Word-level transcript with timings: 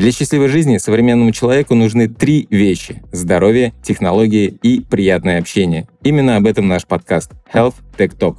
Для 0.00 0.12
счастливой 0.12 0.48
жизни 0.48 0.78
современному 0.78 1.30
человеку 1.30 1.74
нужны 1.74 2.08
три 2.08 2.46
вещи– 2.48 3.02
здоровье, 3.12 3.74
технологии 3.82 4.46
и 4.62 4.80
приятное 4.80 5.38
общение. 5.38 5.88
Именно 6.02 6.36
об 6.36 6.46
этом 6.46 6.66
наш 6.68 6.86
подкаст 6.86 7.32
Health 7.52 7.74
Tech 7.98 8.16
Talk. 8.16 8.38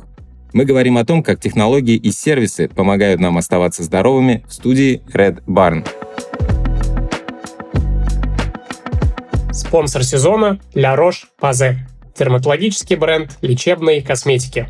Мы 0.54 0.66
говорим 0.66 0.98
о 0.98 1.06
том, 1.06 1.22
как 1.22 1.40
технологии 1.40 1.96
и 1.98 2.12
сервисы 2.12 2.68
помогают 2.68 3.22
нам 3.22 3.38
оставаться 3.38 3.84
здоровыми 3.84 4.44
в 4.48 4.54
студии 4.54 5.04
Red 5.14 5.44
Barn. 5.46 5.88
Спонсор 9.54 10.04
сезона– 10.04 10.60
La 10.74 10.98
Roche-Posay. 10.98 11.76
Дерматологический 12.18 12.96
бренд 12.96 13.38
лечебной 13.44 14.02
косметики. 14.02 14.68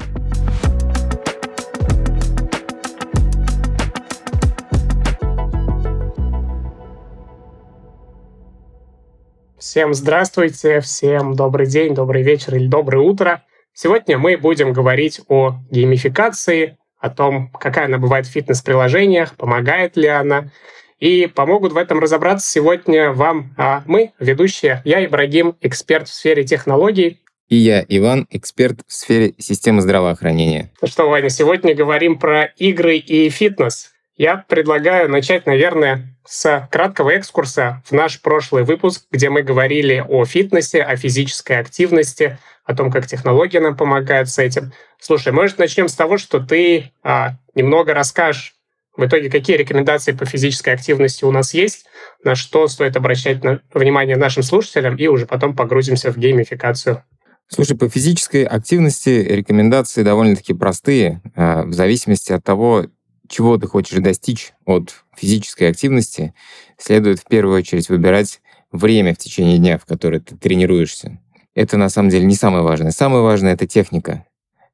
Всем 9.62 9.94
здравствуйте, 9.94 10.82
всем 10.82 11.36
добрый 11.36 11.68
день, 11.68 11.94
добрый 11.94 12.24
вечер 12.24 12.56
или 12.56 12.66
доброе 12.66 13.04
утро. 13.04 13.44
Сегодня 13.74 14.18
мы 14.18 14.36
будем 14.36 14.74
говорить 14.74 15.22
о 15.28 15.60
геймификации, 15.70 16.80
о 16.98 17.12
том, 17.12 17.52
какая 17.52 17.86
она 17.86 18.00
бывает 18.00 18.26
в 18.26 18.32
фитнес-приложениях, 18.32 19.36
помогает 19.36 19.98
ли 19.98 20.08
она. 20.08 20.50
И 20.98 21.28
помогут 21.28 21.74
в 21.74 21.78
этом 21.78 22.00
разобраться 22.00 22.50
сегодня 22.50 23.12
вам 23.12 23.54
а 23.56 23.84
мы, 23.86 24.14
ведущие. 24.18 24.82
Я 24.84 25.06
Ибрагим, 25.06 25.56
эксперт 25.62 26.08
в 26.08 26.14
сфере 26.14 26.44
технологий. 26.44 27.22
И 27.48 27.56
я, 27.56 27.86
Иван, 27.88 28.26
эксперт 28.32 28.80
в 28.88 28.92
сфере 28.92 29.36
системы 29.38 29.82
здравоохранения. 29.82 30.72
Ну 30.82 30.88
что, 30.88 31.08
Ваня, 31.08 31.30
сегодня 31.30 31.76
говорим 31.76 32.18
про 32.18 32.46
игры 32.58 32.98
и 32.98 33.30
фитнес. 33.30 33.92
Я 34.18 34.38
предлагаю 34.38 35.08
начать, 35.08 35.46
наверное, 35.46 36.11
с 36.25 36.67
краткого 36.72 37.11
экскурса 37.11 37.81
в 37.86 37.91
наш 37.91 38.22
прошлый 38.22 38.64
выпуск, 38.64 39.05
где 39.11 39.30
мы 39.30 39.41
говорили 39.41 40.03
о 40.08 40.25
фитнесе, 40.25 40.81
о 40.81 40.95
физической 40.95 41.58
активности, 41.59 42.38
о 42.66 42.75
том, 42.75 42.91
как 42.91 43.08
технология 43.08 43.59
нам 43.59 43.75
помогает 43.75 44.30
с 44.30 44.38
этим. 44.38 44.72
Слушай, 45.00 45.33
может, 45.33 45.58
начнем 45.58 45.88
с 45.88 45.95
того, 45.95 46.17
что 46.17 46.39
ты 46.39 46.91
а, 47.03 47.36
немного 47.55 47.94
расскажешь 47.94 48.55
в 48.95 49.05
итоге 49.05 49.30
какие 49.30 49.55
рекомендации 49.55 50.11
по 50.11 50.25
физической 50.25 50.73
активности 50.73 51.23
у 51.23 51.31
нас 51.31 51.53
есть, 51.53 51.86
на 52.23 52.35
что 52.35 52.67
стоит 52.67 52.95
обращать 52.95 53.44
на, 53.44 53.61
внимание 53.73 54.17
нашим 54.17 54.44
слушателям, 54.44 54.95
и 54.97 55.08
уже 55.08 55.25
потом 55.25 55.56
погрузимся 55.56 56.11
в 56.11 56.17
геймификацию. 56.17 57.03
Слушай, 57.47 57.78
по 57.78 57.89
физической 57.89 58.44
активности 58.44 59.09
рекомендации 59.09 60.03
довольно-таки 60.03 60.53
простые, 60.53 61.22
а, 61.35 61.63
в 61.63 61.73
зависимости 61.73 62.31
от 62.31 62.44
того, 62.44 62.85
чего 63.32 63.58
ты 63.58 63.68
хочешь 63.68 63.98
достичь 64.00 64.54
от 64.66 65.04
физической 65.16 65.70
активности, 65.70 66.34
следует 66.78 67.20
в 67.20 67.26
первую 67.26 67.58
очередь 67.58 67.90
выбирать 67.90 68.42
время 68.72 69.16
в 69.16 69.18
течение 69.18 69.58
дня, 69.58 69.78
в 69.78 69.86
которое 69.86 70.20
ты 70.20 70.36
тренируешься. 70.36 71.20
Это 71.56 71.78
на 71.78 71.90
самом 71.90 72.09
деле 72.09 72.26
не 72.26 72.36
самое 72.36 72.64
важное. 72.64 72.92
Самое 72.92 73.24
важное— 73.24 73.54
это 73.54 73.68
техника. 73.68 74.26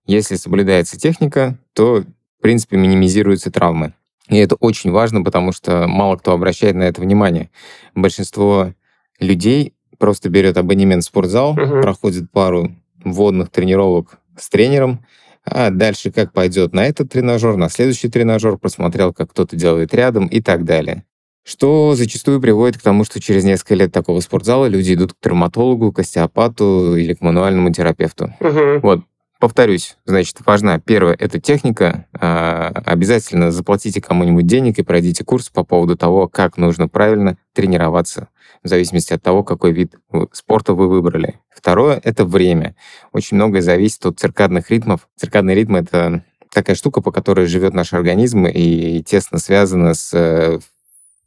Если 0.06 0.36
соблюдается 0.36 1.00
техника, 1.00 1.58
то, 1.74 2.04
в 2.40 2.42
принципе, 2.42 2.78
минимизируются 2.78 3.52
травмы. 3.52 3.94
И 4.30 4.38
это 4.38 4.56
очень 4.56 4.92
важно, 4.92 5.24
потому 5.24 5.52
что 5.52 5.88
мало 5.88 6.18
кто 6.18 6.34
обращает 6.34 6.76
на 6.76 6.84
это 6.84 7.02
внимание. 7.02 7.50
Большинство 7.96 8.74
людей 9.20 9.74
просто 9.98 10.30
берет 10.30 10.58
абонемент 10.58 11.04
в 11.04 11.08
спортзал, 11.08 11.56
uh-huh. 11.56 11.82
проходит 11.82 12.32
пару 12.32 12.76
вводных 13.04 13.50
тренировок 13.50 14.20
с 14.38 14.50
тренером, 14.50 15.06
а 15.50 15.70
дальше 15.70 16.12
как 16.12 16.34
пойдет 16.34 16.73
на 16.73 16.86
этот 16.86 17.12
тренажер, 17.12 17.56
на 17.56 17.70
следующий 17.70 18.09
тренажер, 18.09 18.58
посмотрел, 18.58 19.14
как 19.14 19.31
кто-то 19.31 19.56
делает 19.56 19.94
рядом 19.94 20.28
и 20.28 20.42
так 20.42 20.66
далее. 20.66 21.04
Что 21.44 21.95
зачастую 21.95 22.42
приводит 22.42 22.78
к 22.78 22.81
тому, 22.81 23.06
что 23.06 23.22
через 23.22 23.45
несколько 23.45 23.76
лет 23.76 23.94
такого 23.94 24.20
спортзала 24.20 24.66
люди 24.66 24.94
идут 24.94 25.14
к 25.14 25.17
травматологу, 25.22 25.94
к 25.94 25.99
остеопату 25.99 26.98
или 26.98 27.14
к 27.14 27.22
мануальному 27.22 27.72
терапевту. 27.72 28.33
Угу. 28.42 28.80
Вот, 28.83 29.02
повторюсь, 29.39 29.98
значит, 30.05 30.39
важна 30.45 30.80
первое— 30.80 31.16
это 31.20 31.39
техника. 31.39 32.05
А, 32.14 32.73
обязательно 32.86 33.52
заплатите 33.52 34.02
кому-нибудь 34.02 34.45
денег 34.45 34.77
и 34.77 34.83
пройдите 34.83 35.23
курс 35.23 35.48
по 35.48 35.64
поводу 35.64 35.95
того, 35.95 36.27
как 36.27 36.58
нужно 36.58 36.89
правильно 36.89 37.38
тренироваться 37.54 38.27
в 38.67 38.70
зависимости 38.70 39.14
от 39.14 39.22
того, 39.23 39.44
какой 39.44 39.72
вид 39.72 39.95
спорта 40.32 40.73
вы 40.73 40.88
выбрали. 40.88 41.39
Второе— 41.50 42.00
это 42.04 42.26
время. 42.26 42.76
Очень 43.11 43.38
многое 43.38 43.61
зависит 43.61 44.05
от 44.05 44.20
циркадных 44.20 44.70
ритмов. 44.70 45.08
Циркадный 45.16 45.55
ритм— 45.55 45.76
это 45.78 46.23
такая 46.54 46.76
штука, 46.76 47.02
по 47.02 47.11
которой 47.11 47.48
живет 47.48 47.73
наш 47.73 47.94
организм 47.94 48.45
и 48.45 49.04
тесно 49.04 49.39
связана 49.39 49.94
с 49.94 50.14
э, 50.14 50.60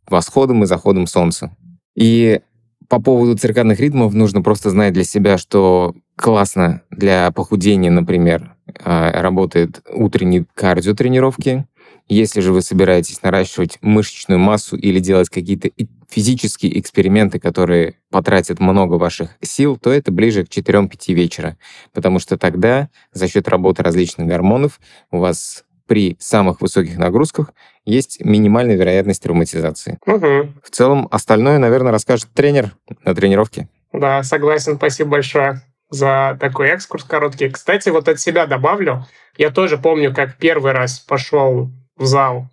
восходом 0.09 0.63
и 0.63 0.67
заходом 0.67 1.07
солнца. 1.07 1.57
И 1.95 2.41
по 2.89 3.01
поводу 3.01 3.37
циркадных 3.37 3.79
ритмов 3.81 4.15
нужно 4.15 4.43
просто 4.43 4.71
знать 4.71 4.93
для 4.93 5.05
себя, 5.05 5.39
что 5.39 5.95
классно 6.17 6.83
для 6.91 7.31
похудения, 7.31 7.91
например, 7.91 8.57
а, 8.85 9.23
работает 9.23 9.81
утренние 9.93 10.47
кардиотренировки, 10.55 11.67
если 12.09 12.41
же 12.41 12.53
вы 12.53 12.63
собираетесь 12.63 13.23
наращивать 13.23 13.79
мышечную 13.81 14.41
массу 14.41 14.77
или 14.77 14.99
делать 14.99 15.29
какие-то 15.29 15.69
физические 16.11 16.79
эксперименты, 16.79 17.39
которые 17.39 17.95
потратят 18.11 18.61
много 18.61 18.95
ваших 18.95 19.31
сил, 19.41 19.77
то 19.77 19.91
это 19.91 20.13
ближе 20.13 20.45
к 20.45 20.49
4-5 20.49 21.15
вечера, 21.15 21.57
потому 21.93 22.19
что 22.19 22.37
тогда 22.37 22.89
за 23.13 23.29
счет 23.29 23.49
работы 23.49 23.83
различных 23.83 24.27
гормонов 24.27 24.81
у 25.11 25.19
вас 25.19 25.65
при 25.87 26.17
самых 26.21 26.61
высоких 26.61 26.99
нагрузках 26.99 27.53
есть 27.85 28.25
минимальная 28.25 28.77
вероятность 28.77 29.23
травматизации. 29.23 29.99
Угу. 30.07 30.53
В 30.63 30.71
целом, 30.71 31.09
остальное, 31.11 31.59
наверное, 31.59 31.91
расскажет 31.91 32.29
тренер 32.33 32.77
на 33.05 33.15
тренировке. 33.15 33.69
Да, 33.93 34.23
согласен. 34.23 34.77
Спасибо 34.77 35.11
большое 35.11 35.63
за 35.91 36.37
такой 36.41 36.69
экскурс 36.69 37.03
короткий. 37.05 37.49
Кстати, 37.51 37.89
вот 37.89 38.09
от 38.09 38.21
себя 38.21 38.47
добавлю. 38.47 39.05
Я 39.37 39.51
тоже 39.51 39.79
помню, 39.79 40.15
как 40.15 40.37
первый 40.37 40.73
раз 40.73 41.01
пошел 41.01 41.71
в 41.97 42.05
зал, 42.07 42.49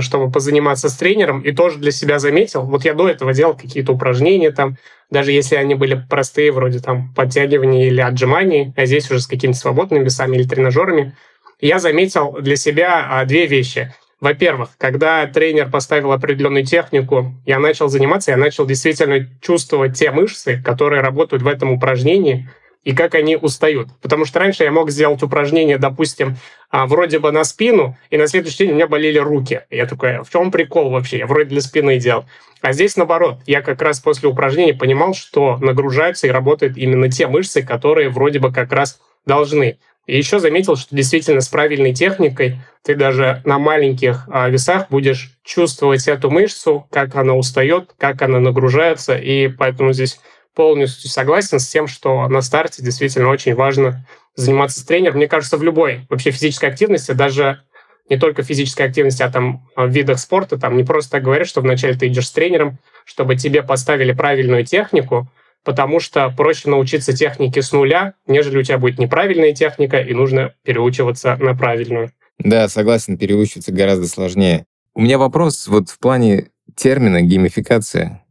чтобы 0.00 0.30
позаниматься 0.30 0.88
с 0.88 0.96
тренером, 0.96 1.40
и 1.40 1.52
тоже 1.52 1.78
для 1.78 1.90
себя 1.90 2.18
заметил, 2.18 2.62
вот 2.62 2.84
я 2.84 2.94
до 2.94 3.08
этого 3.08 3.32
делал 3.32 3.54
какие-то 3.54 3.92
упражнения 3.92 4.50
там, 4.50 4.76
даже 5.10 5.32
если 5.32 5.56
они 5.56 5.74
были 5.74 6.02
простые, 6.08 6.52
вроде 6.52 6.80
там 6.80 7.12
подтягивания 7.14 7.86
или 7.86 8.00
отжиманий, 8.00 8.72
а 8.76 8.86
здесь 8.86 9.10
уже 9.10 9.20
с 9.20 9.26
какими-то 9.26 9.58
свободными 9.58 10.04
весами 10.04 10.36
или 10.36 10.44
тренажерами, 10.44 11.14
я 11.60 11.78
заметил 11.78 12.32
для 12.40 12.56
себя 12.56 13.06
а, 13.08 13.24
две 13.24 13.46
вещи. 13.46 13.92
Во-первых, 14.20 14.70
когда 14.78 15.26
тренер 15.26 15.68
поставил 15.70 16.12
определенную 16.12 16.64
технику, 16.64 17.34
я 17.44 17.58
начал 17.58 17.88
заниматься, 17.88 18.30
я 18.30 18.36
начал 18.36 18.66
действительно 18.66 19.28
чувствовать 19.40 19.98
те 19.98 20.10
мышцы, 20.12 20.62
которые 20.64 21.02
работают 21.02 21.42
в 21.42 21.48
этом 21.48 21.72
упражнении, 21.72 22.48
и 22.84 22.94
как 22.94 23.14
они 23.14 23.36
устают. 23.36 23.88
Потому 24.00 24.24
что 24.24 24.40
раньше 24.40 24.64
я 24.64 24.72
мог 24.72 24.90
сделать 24.90 25.22
упражнение, 25.22 25.78
допустим, 25.78 26.36
а, 26.70 26.86
вроде 26.86 27.18
бы 27.18 27.30
на 27.30 27.44
спину, 27.44 27.96
и 28.10 28.16
на 28.16 28.26
следующий 28.26 28.58
день 28.58 28.72
у 28.72 28.74
меня 28.74 28.86
болели 28.86 29.18
руки. 29.18 29.62
Я 29.70 29.86
такой, 29.86 30.16
«А 30.16 30.22
в 30.24 30.30
чем 30.30 30.50
прикол 30.50 30.90
вообще? 30.90 31.18
Я 31.18 31.26
вроде 31.26 31.50
для 31.50 31.60
спины 31.60 31.98
делал. 31.98 32.24
А 32.60 32.72
здесь 32.72 32.96
наоборот. 32.96 33.38
Я 33.46 33.60
как 33.60 33.82
раз 33.82 34.00
после 34.00 34.28
упражнения 34.28 34.74
понимал, 34.74 35.14
что 35.14 35.58
нагружаются 35.58 36.26
и 36.26 36.30
работают 36.30 36.76
именно 36.76 37.10
те 37.10 37.26
мышцы, 37.26 37.62
которые 37.62 38.08
вроде 38.08 38.38
бы 38.38 38.52
как 38.52 38.72
раз 38.72 39.00
должны. 39.26 39.78
И 40.06 40.16
еще 40.16 40.40
заметил, 40.40 40.76
что 40.76 40.94
действительно 40.94 41.40
с 41.40 41.48
правильной 41.48 41.94
техникой 41.94 42.58
ты 42.82 42.96
даже 42.96 43.40
на 43.44 43.58
маленьких 43.58 44.24
а, 44.28 44.48
весах 44.48 44.86
будешь 44.90 45.32
чувствовать 45.44 46.08
эту 46.08 46.28
мышцу, 46.30 46.86
как 46.90 47.14
она 47.14 47.34
устает, 47.34 47.94
как 47.98 48.20
она 48.22 48.40
нагружается, 48.40 49.16
и 49.16 49.46
поэтому 49.46 49.92
здесь 49.92 50.20
полностью 50.54 51.10
согласен 51.10 51.58
с 51.58 51.68
тем, 51.68 51.86
что 51.86 52.28
на 52.28 52.42
старте 52.42 52.82
действительно 52.82 53.28
очень 53.28 53.54
важно 53.54 54.06
заниматься 54.34 54.80
с 54.80 54.84
тренером. 54.84 55.16
Мне 55.16 55.28
кажется, 55.28 55.56
в 55.56 55.62
любой 55.62 56.06
вообще 56.08 56.30
физической 56.30 56.70
активности, 56.70 57.12
даже 57.12 57.62
не 58.08 58.16
только 58.16 58.42
физической 58.42 58.86
активности, 58.86 59.22
а 59.22 59.30
там 59.30 59.68
в 59.76 59.88
видах 59.88 60.18
спорта, 60.18 60.58
там 60.58 60.76
не 60.76 60.84
просто 60.84 61.12
так 61.12 61.22
говорят, 61.22 61.48
что 61.48 61.60
вначале 61.60 61.94
ты 61.94 62.08
идешь 62.08 62.28
с 62.28 62.32
тренером, 62.32 62.78
чтобы 63.04 63.36
тебе 63.36 63.62
поставили 63.62 64.12
правильную 64.12 64.64
технику, 64.64 65.28
потому 65.64 66.00
что 66.00 66.28
проще 66.30 66.68
научиться 66.68 67.12
технике 67.12 67.62
с 67.62 67.72
нуля, 67.72 68.14
нежели 68.26 68.58
у 68.58 68.62
тебя 68.62 68.78
будет 68.78 68.98
неправильная 68.98 69.52
техника, 69.52 70.00
и 70.00 70.12
нужно 70.14 70.54
переучиваться 70.64 71.36
на 71.36 71.54
правильную. 71.54 72.10
Да, 72.38 72.68
согласен, 72.68 73.16
переучиваться 73.16 73.72
гораздо 73.72 74.08
сложнее. 74.08 74.66
У 74.94 75.00
меня 75.00 75.18
вопрос 75.18 75.68
вот 75.68 75.88
в 75.88 75.98
плане 75.98 76.48
термина 76.76 77.22
геймификация. 77.22 78.21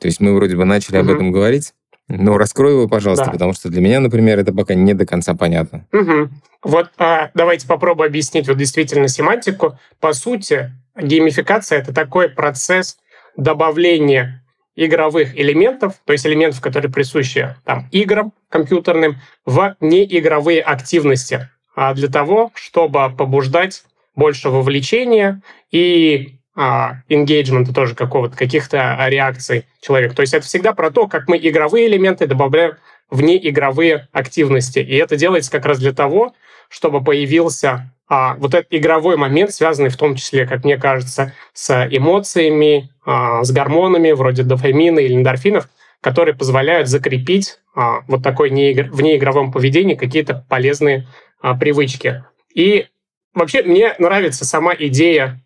То 0.00 0.06
есть 0.06 0.20
мы 0.20 0.34
вроде 0.34 0.56
бы 0.56 0.64
начали 0.64 0.98
угу. 0.98 1.10
об 1.10 1.16
этом 1.16 1.32
говорить, 1.32 1.74
но 2.08 2.38
раскрой 2.38 2.72
его, 2.72 2.88
пожалуйста, 2.88 3.26
да. 3.26 3.32
потому 3.32 3.52
что 3.52 3.68
для 3.68 3.80
меня, 3.80 4.00
например, 4.00 4.38
это 4.38 4.52
пока 4.52 4.74
не 4.74 4.94
до 4.94 5.04
конца 5.06 5.34
понятно. 5.34 5.86
Угу. 5.92 6.28
Вот 6.64 6.90
а, 6.98 7.30
давайте 7.34 7.66
попробую 7.66 8.06
объяснить 8.06 8.48
вот 8.48 8.56
действительно 8.56 9.08
семантику. 9.08 9.78
По 10.00 10.12
сути, 10.12 10.72
геймификация— 10.96 11.78
это 11.80 11.92
такой 11.92 12.30
процесс 12.30 12.98
добавления 13.36 14.44
игровых 14.74 15.36
элементов, 15.38 15.94
то 16.04 16.12
есть 16.12 16.24
элементов, 16.26 16.60
которые 16.60 16.90
присущи 16.90 17.54
там, 17.64 17.88
играм 17.90 18.32
компьютерным, 18.48 19.16
в 19.44 19.76
неигровые 19.80 20.60
активности, 20.62 21.48
а 21.74 21.94
для 21.94 22.08
того, 22.08 22.52
чтобы 22.54 23.10
побуждать 23.16 23.82
больше 24.14 24.48
вовлечения 24.48 25.42
и 25.70 26.38
engagement 26.58 27.72
тоже 27.72 27.94
какого-то, 27.94 28.36
каких-то 28.36 28.96
реакций 29.06 29.64
человека. 29.80 30.16
То 30.16 30.22
есть 30.22 30.34
это 30.34 30.44
всегда 30.44 30.72
про 30.72 30.90
то, 30.90 31.06
как 31.06 31.28
мы 31.28 31.38
игровые 31.38 31.86
элементы 31.86 32.26
добавляем 32.26 32.74
вне 33.10 33.38
игровые 33.48 34.08
активности. 34.12 34.80
И 34.80 34.96
это 34.96 35.16
делается 35.16 35.50
как 35.50 35.64
раз 35.66 35.78
для 35.78 35.92
того, 35.92 36.34
чтобы 36.68 37.02
появился 37.02 37.94
а, 38.08 38.34
вот 38.34 38.54
этот 38.54 38.68
игровой 38.70 39.16
момент, 39.16 39.52
связанный 39.52 39.90
в 39.90 39.96
том 39.96 40.16
числе, 40.16 40.46
как 40.46 40.64
мне 40.64 40.76
кажется, 40.76 41.34
с 41.52 41.88
эмоциями, 41.90 42.90
а, 43.04 43.44
с 43.44 43.50
гормонами 43.50 44.12
вроде 44.12 44.42
дофамина 44.42 44.98
или 44.98 45.14
эндорфинов, 45.14 45.68
которые 46.00 46.34
позволяют 46.34 46.88
закрепить 46.88 47.58
а, 47.74 48.00
вот 48.06 48.22
такой 48.22 48.50
неигр... 48.50 48.90
в 48.90 49.00
неигровом 49.00 49.52
поведении 49.52 49.94
какие-то 49.94 50.44
полезные 50.48 51.06
а, 51.40 51.54
привычки. 51.54 52.24
И 52.54 52.86
вообще 53.34 53.62
мне 53.62 53.94
нравится 53.98 54.44
сама 54.44 54.74
идея 54.74 55.42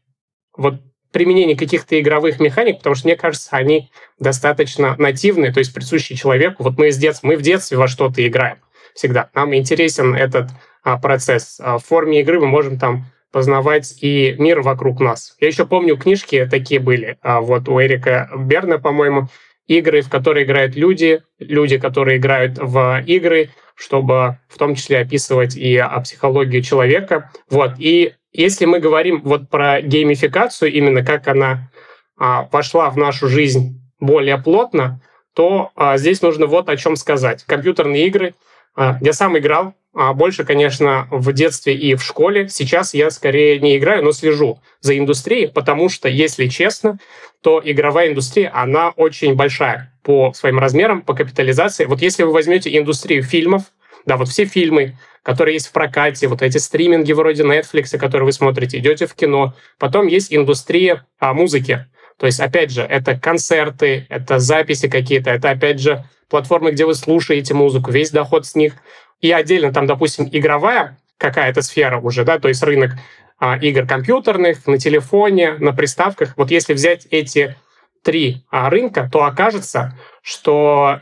вот 0.56 0.74
применения 1.12 1.56
каких-то 1.56 2.00
игровых 2.00 2.40
механик, 2.40 2.78
потому 2.78 2.96
что, 2.96 3.06
мне 3.06 3.16
кажется, 3.16 3.48
они 3.52 3.90
достаточно 4.18 4.96
нативные, 4.98 5.52
то 5.52 5.58
есть 5.58 5.74
присущие 5.74 6.16
человеку. 6.16 6.62
Вот 6.62 6.78
мы, 6.78 6.88
из 6.88 6.96
детства, 6.96 7.28
мы 7.28 7.36
в 7.36 7.42
детстве 7.42 7.78
во 7.78 7.86
что-то 7.86 8.26
играем 8.26 8.58
всегда. 8.94 9.30
Нам 9.34 9.54
интересен 9.54 10.14
этот 10.14 10.48
а, 10.82 10.98
процесс. 10.98 11.60
А, 11.60 11.78
в 11.78 11.84
форме 11.84 12.20
игры 12.20 12.40
мы 12.40 12.46
можем 12.46 12.78
там 12.78 13.06
познавать 13.30 13.96
и 14.02 14.34
мир 14.38 14.60
вокруг 14.60 15.00
нас. 15.00 15.36
Я 15.40 15.48
еще 15.48 15.66
помню, 15.66 15.96
книжки 15.96 16.46
такие 16.50 16.80
были. 16.80 17.18
А, 17.22 17.40
вот 17.40 17.68
у 17.68 17.80
Эрика 17.80 18.30
Берна, 18.36 18.78
по-моему, 18.78 19.28
игры, 19.66 20.02
в 20.02 20.10
которые 20.10 20.44
играют 20.44 20.76
люди, 20.76 21.22
люди, 21.38 21.78
которые 21.78 22.18
играют 22.18 22.58
в 22.58 23.02
игры, 23.06 23.50
чтобы 23.74 24.38
в 24.48 24.58
том 24.58 24.74
числе 24.74 24.98
описывать 24.98 25.56
и 25.56 25.76
о 25.76 26.00
психологию 26.00 26.62
человека. 26.62 27.30
Вот. 27.48 27.72
И 27.78 28.14
если 28.32 28.64
мы 28.64 28.80
говорим 28.80 29.22
вот 29.22 29.48
про 29.48 29.80
геймификацию, 29.80 30.72
именно 30.72 31.04
как 31.04 31.28
она 31.28 31.70
а, 32.16 32.44
пошла 32.44 32.90
в 32.90 32.96
нашу 32.96 33.28
жизнь 33.28 33.80
более 34.00 34.38
плотно, 34.38 35.00
то 35.34 35.70
а, 35.76 35.96
здесь 35.96 36.22
нужно 36.22 36.46
вот 36.46 36.68
о 36.68 36.76
чем 36.76 36.96
сказать. 36.96 37.44
Компьютерные 37.44 38.06
игры. 38.06 38.34
А, 38.74 38.98
я 39.00 39.12
сам 39.12 39.38
играл 39.38 39.74
а 39.94 40.14
больше, 40.14 40.44
конечно, 40.44 41.06
в 41.10 41.32
детстве 41.32 41.74
и 41.74 41.94
в 41.94 42.02
школе. 42.02 42.48
Сейчас 42.48 42.94
я 42.94 43.10
скорее 43.10 43.60
не 43.60 43.76
играю, 43.76 44.02
но 44.02 44.12
слежу 44.12 44.58
за 44.80 44.96
индустрией, 44.96 45.48
потому 45.48 45.90
что, 45.90 46.08
если 46.08 46.46
честно, 46.46 46.98
то 47.42 47.60
игровая 47.62 48.08
индустрия, 48.08 48.50
она 48.54 48.90
очень 48.90 49.34
большая 49.34 49.94
по 50.02 50.32
своим 50.32 50.58
размерам, 50.58 51.02
по 51.02 51.14
капитализации. 51.14 51.84
Вот 51.84 52.00
если 52.00 52.22
вы 52.22 52.32
возьмете 52.32 52.76
индустрию 52.76 53.22
фильмов, 53.22 53.64
да, 54.06 54.16
вот 54.16 54.28
все 54.28 54.46
фильмы, 54.46 54.98
которые 55.22 55.54
есть 55.54 55.68
в 55.68 55.72
прокате, 55.72 56.26
вот 56.26 56.42
эти 56.42 56.58
стриминги 56.58 57.12
вроде 57.12 57.44
Netflix, 57.44 57.96
которые 57.96 58.26
вы 58.26 58.32
смотрите, 58.32 58.78
идете 58.78 59.06
в 59.06 59.14
кино. 59.14 59.54
Потом 59.78 60.06
есть 60.06 60.34
индустрия 60.34 61.06
а, 61.18 61.32
музыки. 61.32 61.86
То 62.18 62.26
есть, 62.26 62.40
опять 62.40 62.70
же, 62.70 62.82
это 62.82 63.18
концерты, 63.18 64.06
это 64.08 64.38
записи 64.38 64.88
какие-то, 64.88 65.30
это, 65.30 65.50
опять 65.50 65.80
же, 65.80 66.04
платформы, 66.28 66.72
где 66.72 66.86
вы 66.86 66.94
слушаете 66.94 67.54
музыку, 67.54 67.90
весь 67.90 68.10
доход 68.10 68.46
с 68.46 68.54
них 68.54 68.74
и 69.20 69.30
отдельно 69.30 69.72
там, 69.72 69.86
допустим, 69.86 70.28
игровая 70.30 70.98
какая-то 71.16 71.62
сфера 71.62 72.00
уже, 72.00 72.24
да, 72.24 72.38
то 72.38 72.48
есть 72.48 72.62
рынок 72.62 72.92
а, 73.38 73.56
игр 73.56 73.86
компьютерных, 73.86 74.66
на 74.66 74.78
телефоне, 74.78 75.54
на 75.58 75.72
приставках. 75.72 76.34
Вот 76.36 76.50
если 76.50 76.74
взять 76.74 77.06
эти 77.10 77.56
три 78.02 78.44
а, 78.50 78.68
рынка, 78.70 79.08
то 79.10 79.24
окажется, 79.24 79.98
что 80.22 81.00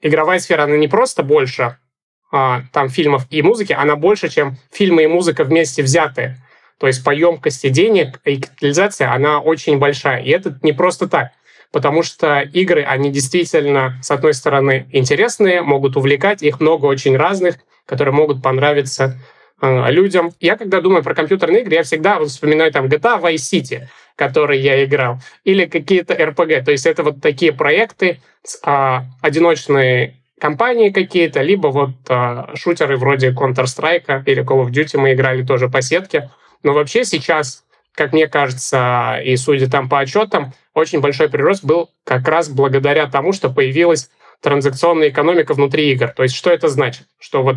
игровая 0.00 0.38
сфера, 0.38 0.62
она 0.62 0.76
не 0.76 0.88
просто 0.88 1.22
больше 1.22 1.76
там 2.30 2.88
фильмов 2.88 3.26
и 3.30 3.40
музыки, 3.42 3.72
она 3.72 3.96
больше, 3.96 4.28
чем 4.28 4.56
фильмы 4.70 5.04
и 5.04 5.06
музыка 5.06 5.44
вместе 5.44 5.82
взятые. 5.82 6.36
То 6.78 6.86
есть 6.86 7.02
по 7.02 7.10
емкости 7.10 7.68
денег 7.68 8.20
и 8.24 8.40
капитализация, 8.40 9.12
она 9.12 9.40
очень 9.40 9.78
большая. 9.78 10.22
И 10.22 10.30
это 10.30 10.58
не 10.62 10.72
просто 10.72 11.08
так 11.08 11.32
потому 11.72 12.02
что 12.02 12.40
игры, 12.40 12.82
они 12.82 13.10
действительно, 13.10 13.98
с 14.02 14.10
одной 14.10 14.34
стороны, 14.34 14.88
интересные, 14.92 15.62
могут 15.62 15.96
увлекать, 15.96 16.42
их 16.42 16.60
много 16.60 16.86
очень 16.86 17.16
разных, 17.16 17.56
которые 17.86 18.14
могут 18.14 18.42
понравиться 18.42 19.18
э, 19.60 19.90
людям. 19.90 20.32
Я, 20.40 20.56
когда 20.56 20.80
думаю 20.80 21.02
про 21.02 21.14
компьютерные 21.14 21.62
игры, 21.62 21.74
я 21.74 21.82
всегда 21.82 22.18
вот 22.18 22.28
вспоминаю 22.28 22.72
там 22.72 22.86
GTA 22.86 23.20
Vice 23.20 23.36
City, 23.36 23.82
который 24.16 24.60
я 24.60 24.84
играл, 24.84 25.18
или 25.44 25.66
какие-то 25.66 26.14
RPG. 26.14 26.64
То 26.64 26.70
есть 26.70 26.86
это 26.86 27.02
вот 27.02 27.20
такие 27.20 27.52
проекты, 27.52 28.20
э, 28.64 28.98
одиночные 29.20 30.17
компании 30.40 30.90
какие-то, 30.90 31.42
либо 31.42 31.68
вот 31.68 31.90
э, 32.08 32.54
шутеры 32.54 32.96
вроде 32.96 33.30
Counter-Strike 33.30 34.24
или 34.26 34.44
Call 34.44 34.64
of 34.64 34.70
Duty 34.70 34.98
мы 34.98 35.12
играли 35.12 35.42
тоже 35.42 35.68
по 35.68 35.82
сетке. 35.82 36.30
Но 36.62 36.72
вообще 36.72 37.04
сейчас 37.04 37.64
как 37.98 38.12
мне 38.12 38.28
кажется, 38.28 39.20
и 39.24 39.36
судя 39.36 39.68
там 39.68 39.88
по 39.88 39.98
отчетам, 39.98 40.52
очень 40.72 41.00
большой 41.00 41.28
прирост 41.28 41.64
был 41.64 41.90
как 42.04 42.28
раз 42.28 42.48
благодаря 42.48 43.10
тому, 43.10 43.32
что 43.32 43.50
появилась 43.50 44.08
транзакционная 44.40 45.08
экономика 45.08 45.52
внутри 45.52 45.90
игр. 45.90 46.06
То 46.06 46.22
есть 46.22 46.36
что 46.36 46.50
это 46.50 46.68
значит? 46.68 47.08
Что 47.18 47.42
вот 47.42 47.56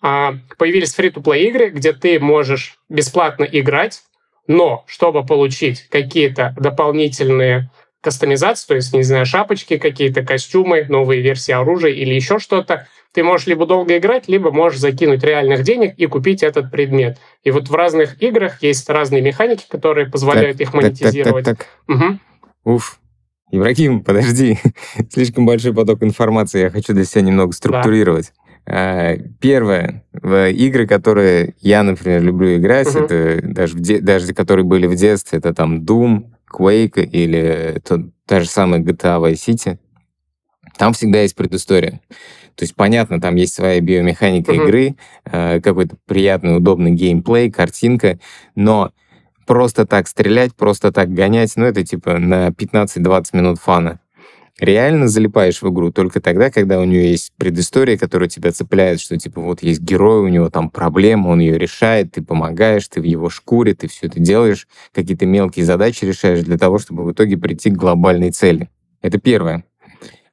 а, 0.00 0.36
появились 0.56 0.94
фри-то-плей 0.94 1.48
игры, 1.48 1.68
где 1.68 1.92
ты 1.92 2.18
можешь 2.18 2.78
бесплатно 2.88 3.44
играть, 3.44 4.02
но 4.46 4.84
чтобы 4.86 5.26
получить 5.26 5.86
какие-то 5.90 6.54
дополнительные 6.58 7.70
кастомизации, 8.02 8.66
то 8.66 8.74
есть, 8.74 8.92
не 8.92 9.02
знаю, 9.02 9.24
шапочки 9.24 9.78
какие-то, 9.78 10.22
костюмы, 10.22 10.84
новые 10.88 11.22
версии 11.22 11.52
оружия 11.52 11.92
или 11.92 12.12
еще 12.12 12.38
что-то, 12.38 12.86
ты 13.12 13.22
можешь 13.22 13.46
либо 13.46 13.66
долго 13.66 13.96
играть, 13.96 14.28
либо 14.28 14.50
можешь 14.50 14.80
закинуть 14.80 15.22
реальных 15.22 15.62
денег 15.62 15.94
и 15.96 16.06
купить 16.06 16.42
этот 16.42 16.70
предмет. 16.70 17.18
И 17.44 17.50
вот 17.50 17.68
в 17.68 17.74
разных 17.74 18.20
играх 18.22 18.62
есть 18.62 18.88
разные 18.90 19.22
механики, 19.22 19.64
которые 19.68 20.06
позволяют 20.06 20.58
так, 20.58 20.66
их 20.66 20.74
монетизировать. 20.74 21.44
Так, 21.44 21.58
так, 21.58 21.68
так, 21.86 21.96
так. 21.98 22.18
Угу. 22.64 22.74
Уф. 22.76 22.98
Ибрагим, 23.50 24.02
подожди. 24.02 24.58
Слишком 25.10 25.44
большой 25.46 25.74
поток 25.74 26.02
информации. 26.02 26.62
Я 26.62 26.70
хочу 26.70 26.94
для 26.94 27.04
себя 27.04 27.22
немного 27.22 27.52
структурировать. 27.52 28.32
Да. 28.66 29.16
Первое, 29.40 30.04
игры, 30.22 30.86
которые 30.86 31.54
я, 31.60 31.82
например, 31.82 32.22
люблю 32.22 32.56
играть, 32.56 32.86
угу. 32.94 33.04
это 33.04 33.40
даже, 33.42 33.76
даже 33.76 34.32
которые 34.34 34.64
были 34.64 34.86
в 34.86 34.94
детстве, 34.94 35.38
это 35.38 35.52
там 35.52 35.82
Doom, 35.82 36.26
Quake 36.52 37.02
или 37.02 37.80
то, 37.84 38.08
та 38.26 38.40
же 38.40 38.48
самая 38.48 38.80
GTA 38.80 39.20
Vice 39.20 39.34
City. 39.34 39.78
Там 40.76 40.92
всегда 40.92 41.22
есть 41.22 41.36
предыстория. 41.36 42.00
То 42.54 42.64
есть, 42.64 42.74
понятно, 42.74 43.20
там 43.20 43.36
есть 43.36 43.54
своя 43.54 43.80
биомеханика 43.80 44.52
mm-hmm. 44.52 44.64
игры, 44.64 44.96
э, 45.24 45.60
какой-то 45.60 45.96
приятный, 46.06 46.56
удобный 46.56 46.92
геймплей, 46.92 47.50
картинка, 47.50 48.18
но 48.54 48.92
просто 49.46 49.86
так 49.86 50.06
стрелять, 50.06 50.54
просто 50.54 50.92
так 50.92 51.12
гонять, 51.12 51.52
ну, 51.56 51.64
это 51.64 51.82
типа 51.82 52.18
на 52.18 52.48
15-20 52.48 53.24
минут 53.32 53.58
фана. 53.58 54.00
Реально 54.60 55.08
залипаешь 55.08 55.62
в 55.62 55.68
игру 55.70 55.90
только 55.90 56.20
тогда, 56.20 56.50
когда 56.50 56.78
у 56.78 56.84
нее 56.84 57.10
есть 57.10 57.32
предыстория, 57.38 57.96
которая 57.96 58.28
тебя 58.28 58.52
цепляет, 58.52 59.00
что 59.00 59.16
типа 59.16 59.40
вот 59.40 59.62
есть 59.62 59.80
герой, 59.80 60.20
у 60.20 60.28
него 60.28 60.50
там 60.50 60.68
проблема, 60.68 61.28
он 61.28 61.40
ее 61.40 61.58
решает, 61.58 62.12
ты 62.12 62.22
помогаешь, 62.22 62.86
ты 62.86 63.00
в 63.00 63.04
его 63.04 63.30
шкуре, 63.30 63.74
ты 63.74 63.88
все 63.88 64.06
это 64.06 64.20
делаешь, 64.20 64.68
какие-то 64.92 65.24
мелкие 65.24 65.64
задачи 65.64 66.04
решаешь 66.04 66.44
для 66.44 66.58
того, 66.58 66.78
чтобы 66.78 67.04
в 67.04 67.12
итоге 67.12 67.38
прийти 67.38 67.70
к 67.70 67.76
глобальной 67.76 68.30
цели. 68.30 68.68
Это 69.00 69.18
первое. 69.18 69.64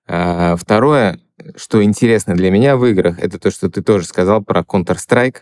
А, 0.06 0.56
второе, 0.58 1.20
что 1.56 1.84
интересно 1.84 2.36
для 2.36 2.52
меня 2.52 2.76
в 2.76 2.86
играх, 2.86 3.20
это 3.20 3.40
то, 3.40 3.52
что 3.52 3.70
ты 3.70 3.82
тоже 3.82 4.06
сказал 4.06 4.44
про 4.44 4.62
Counter-Strike. 4.62 5.38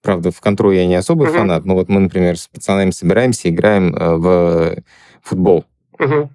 Правда, 0.00 0.30
в 0.30 0.40
контру 0.40 0.70
я 0.70 0.86
не 0.86 0.94
особый 0.94 1.28
uh-huh. 1.28 1.38
фанат, 1.38 1.64
но 1.64 1.74
вот 1.74 1.88
мы, 1.88 2.00
например, 2.00 2.38
с 2.38 2.48
пацанами 2.48 2.90
собираемся, 2.90 3.48
играем 3.48 3.94
э, 3.94 4.16
в 4.16 4.76
футбол. 5.22 5.64
Uh-huh. 5.98 6.28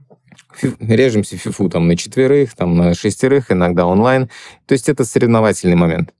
Режемся 0.80 1.38
фифу 1.38 1.70
там 1.70 1.88
на 1.88 1.96
четверых, 1.96 2.56
там 2.56 2.76
на 2.76 2.94
шестерых, 2.94 3.52
иногда 3.52 3.86
онлайн. 3.86 4.30
То 4.66 4.74
есть 4.74 4.90
это 4.90 5.06
соревновательный 5.06 5.76
момент. 5.76 6.14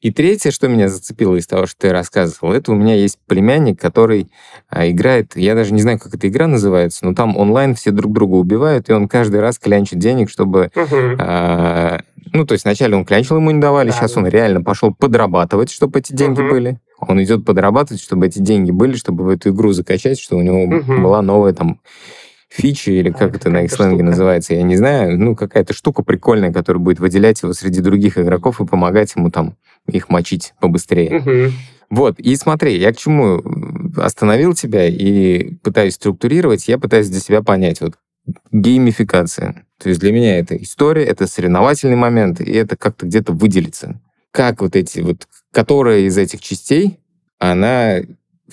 И 0.00 0.10
третье, 0.10 0.50
что 0.50 0.68
меня 0.68 0.88
зацепило 0.88 1.36
из 1.36 1.46
того, 1.46 1.66
что 1.66 1.82
ты 1.82 1.92
рассказывал, 1.92 2.52
это 2.52 2.72
у 2.72 2.74
меня 2.74 2.94
есть 2.94 3.18
племянник, 3.26 3.80
который 3.80 4.28
а, 4.68 4.88
играет, 4.88 5.36
я 5.36 5.54
даже 5.54 5.72
не 5.72 5.80
знаю, 5.80 5.98
как 5.98 6.14
эта 6.14 6.28
игра 6.28 6.46
называется, 6.46 7.06
но 7.06 7.14
там 7.14 7.36
онлайн 7.36 7.74
все 7.74 7.90
друг 7.90 8.12
друга 8.12 8.34
убивают, 8.34 8.90
и 8.90 8.92
он 8.92 9.08
каждый 9.08 9.40
раз 9.40 9.58
клянчит 9.58 9.98
денег, 9.98 10.28
чтобы... 10.28 10.70
Угу. 10.74 11.16
А, 11.18 12.00
ну, 12.32 12.44
то 12.44 12.52
есть 12.52 12.64
вначале 12.64 12.96
он 12.96 13.04
клянчил, 13.04 13.36
ему 13.36 13.50
не 13.50 13.60
давали, 13.60 13.90
да, 13.90 13.96
сейчас 13.96 14.16
он 14.16 14.26
реально 14.26 14.62
пошел 14.62 14.92
подрабатывать, 14.92 15.70
чтобы 15.70 16.00
эти 16.00 16.12
деньги 16.12 16.40
угу. 16.40 16.50
были. 16.50 16.80
Он 16.98 17.22
идет 17.22 17.44
подрабатывать, 17.44 18.02
чтобы 18.02 18.26
эти 18.26 18.38
деньги 18.38 18.70
были, 18.70 18.96
чтобы 18.96 19.24
в 19.24 19.28
эту 19.28 19.50
игру 19.50 19.72
закачать, 19.72 20.18
чтобы 20.18 20.42
у 20.42 20.44
него 20.44 20.62
угу. 20.62 21.00
была 21.00 21.22
новая 21.22 21.52
там 21.52 21.80
фичи, 22.52 22.90
или 22.90 23.10
как 23.10 23.34
это 23.34 23.48
на 23.48 23.62
их 23.62 23.72
сленге 23.72 24.02
называется, 24.02 24.54
я 24.54 24.62
не 24.62 24.76
знаю, 24.76 25.18
ну, 25.18 25.34
какая-то 25.34 25.72
штука 25.72 26.02
прикольная, 26.02 26.52
которая 26.52 26.82
будет 26.82 27.00
выделять 27.00 27.42
его 27.42 27.52
среди 27.54 27.80
других 27.80 28.18
игроков 28.18 28.60
и 28.60 28.66
помогать 28.66 29.14
ему 29.16 29.30
там 29.30 29.56
их 29.86 30.10
мочить 30.10 30.52
побыстрее. 30.60 31.18
Угу. 31.18 31.52
Вот, 31.90 32.18
и 32.18 32.36
смотри, 32.36 32.78
я 32.78 32.92
к 32.92 32.96
чему 32.96 33.42
остановил 33.96 34.54
тебя 34.54 34.86
и 34.86 35.54
пытаюсь 35.62 35.94
структурировать, 35.94 36.68
я 36.68 36.78
пытаюсь 36.78 37.08
для 37.08 37.20
себя 37.20 37.42
понять, 37.42 37.80
вот, 37.80 37.94
геймификация. 38.52 39.64
То 39.78 39.88
есть 39.88 40.00
для 40.00 40.12
меня 40.12 40.38
это 40.38 40.56
история, 40.56 41.04
это 41.04 41.26
соревновательный 41.26 41.96
момент, 41.96 42.40
и 42.40 42.52
это 42.52 42.76
как-то 42.76 43.06
где-то 43.06 43.32
выделится. 43.32 44.00
Как 44.30 44.60
вот 44.60 44.76
эти 44.76 45.00
вот, 45.00 45.26
которая 45.52 46.00
из 46.00 46.16
этих 46.16 46.40
частей, 46.40 47.00
она 47.38 48.00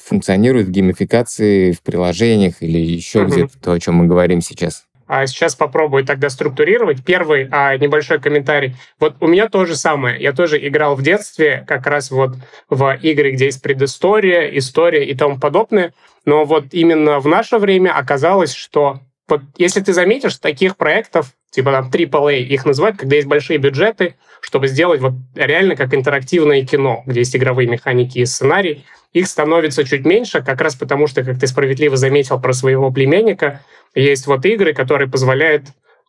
функционирует 0.04 0.68
в 0.68 0.72
геймификации, 0.72 1.72
в 1.72 1.82
приложениях 1.82 2.56
или 2.62 2.80
еще 2.80 3.20
mm-hmm. 3.20 3.28
где-то 3.28 3.60
то, 3.62 3.72
о 3.74 3.80
чем 3.80 3.96
мы 3.96 4.08
говорим 4.08 4.42
сейчас? 4.42 4.86
А 5.10 5.26
сейчас 5.26 5.56
попробую 5.56 6.06
тогда 6.06 6.30
структурировать. 6.30 7.04
Первый 7.04 7.48
а, 7.50 7.76
небольшой 7.78 8.20
комментарий. 8.20 8.76
Вот 9.00 9.16
у 9.22 9.28
меня 9.28 9.50
то 9.50 9.66
же 9.66 9.76
самое. 9.76 10.22
Я 10.22 10.34
тоже 10.34 10.64
играл 10.68 10.96
в 10.96 11.02
детстве 11.02 11.66
как 11.68 11.88
раз 11.88 12.12
вот 12.12 12.36
в 12.70 12.96
игры, 13.02 13.32
где 13.32 13.46
есть 13.46 13.64
предыстория, 13.64 14.56
история 14.56 15.04
и 15.04 15.16
тому 15.16 15.40
подобное. 15.40 15.94
Но 16.26 16.46
вот 16.46 16.66
именно 16.74 17.20
в 17.20 17.28
наше 17.28 17.58
время 17.58 17.98
оказалось, 17.98 18.54
что 18.54 19.00
вот 19.28 19.42
если 19.58 19.82
ты 19.82 19.94
заметишь, 19.94 20.38
таких 20.38 20.78
проектов, 20.78 21.34
типа 21.50 21.72
там 21.72 21.90
AAA, 21.90 22.42
их 22.42 22.66
называют, 22.66 22.98
когда 22.98 23.16
есть 23.16 23.28
большие 23.28 23.58
бюджеты, 23.58 24.16
чтобы 24.42 24.68
сделать 24.68 25.02
вот 25.02 25.14
реально 25.36 25.76
как 25.76 25.94
интерактивное 25.94 26.64
кино, 26.66 27.02
где 27.08 27.22
есть 27.22 27.36
игровые 27.36 27.68
механики 27.68 28.20
и 28.20 28.26
сценарий, 28.26 28.86
их 29.14 29.28
становится 29.28 29.84
чуть 29.84 30.06
меньше, 30.06 30.42
как 30.42 30.62
раз 30.62 30.76
потому 30.76 31.08
что, 31.08 31.24
как 31.24 31.40
ты 31.40 31.48
справедливо 31.48 31.98
заметил 31.98 32.40
про 32.40 32.54
своего 32.54 32.92
племянника, 32.92 33.62
есть 33.96 34.28
вот 34.28 34.46
игры, 34.46 34.74
которые 34.74 35.10
позволяют 35.10 35.64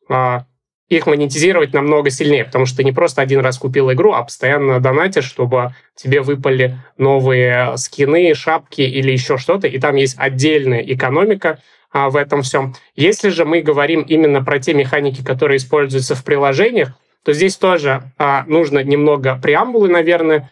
а, 0.08 0.44
их 0.90 1.06
монетизировать 1.06 1.72
намного 1.72 2.10
сильнее, 2.10 2.44
потому 2.44 2.66
что 2.66 2.78
ты 2.78 2.84
не 2.84 2.92
просто 2.92 3.22
один 3.22 3.40
раз 3.40 3.58
купил 3.58 3.90
игру, 3.92 4.12
а 4.12 4.24
постоянно 4.24 4.80
донатишь, 4.80 5.24
чтобы 5.24 5.74
тебе 5.94 6.20
выпали 6.20 6.78
новые 6.98 7.76
скины, 7.78 8.34
шапки 8.34 8.82
или 8.82 9.12
еще 9.12 9.38
что-то, 9.38 9.68
и 9.68 9.78
там 9.78 9.94
есть 9.94 10.16
отдельная 10.18 10.80
экономика 10.80 11.60
а, 11.92 12.10
в 12.10 12.16
этом 12.16 12.42
всем. 12.42 12.74
Если 12.96 13.28
же 13.28 13.44
мы 13.44 13.62
говорим 13.62 14.02
именно 14.02 14.44
про 14.44 14.58
те 14.58 14.74
механики, 14.74 15.24
которые 15.24 15.58
используются 15.58 16.14
в 16.14 16.24
приложениях, 16.24 16.92
то 17.24 17.32
здесь 17.32 17.56
тоже 17.56 18.02
а, 18.18 18.44
нужно 18.46 18.82
немного 18.82 19.38
преамбулы, 19.40 19.88
наверное. 19.88 20.50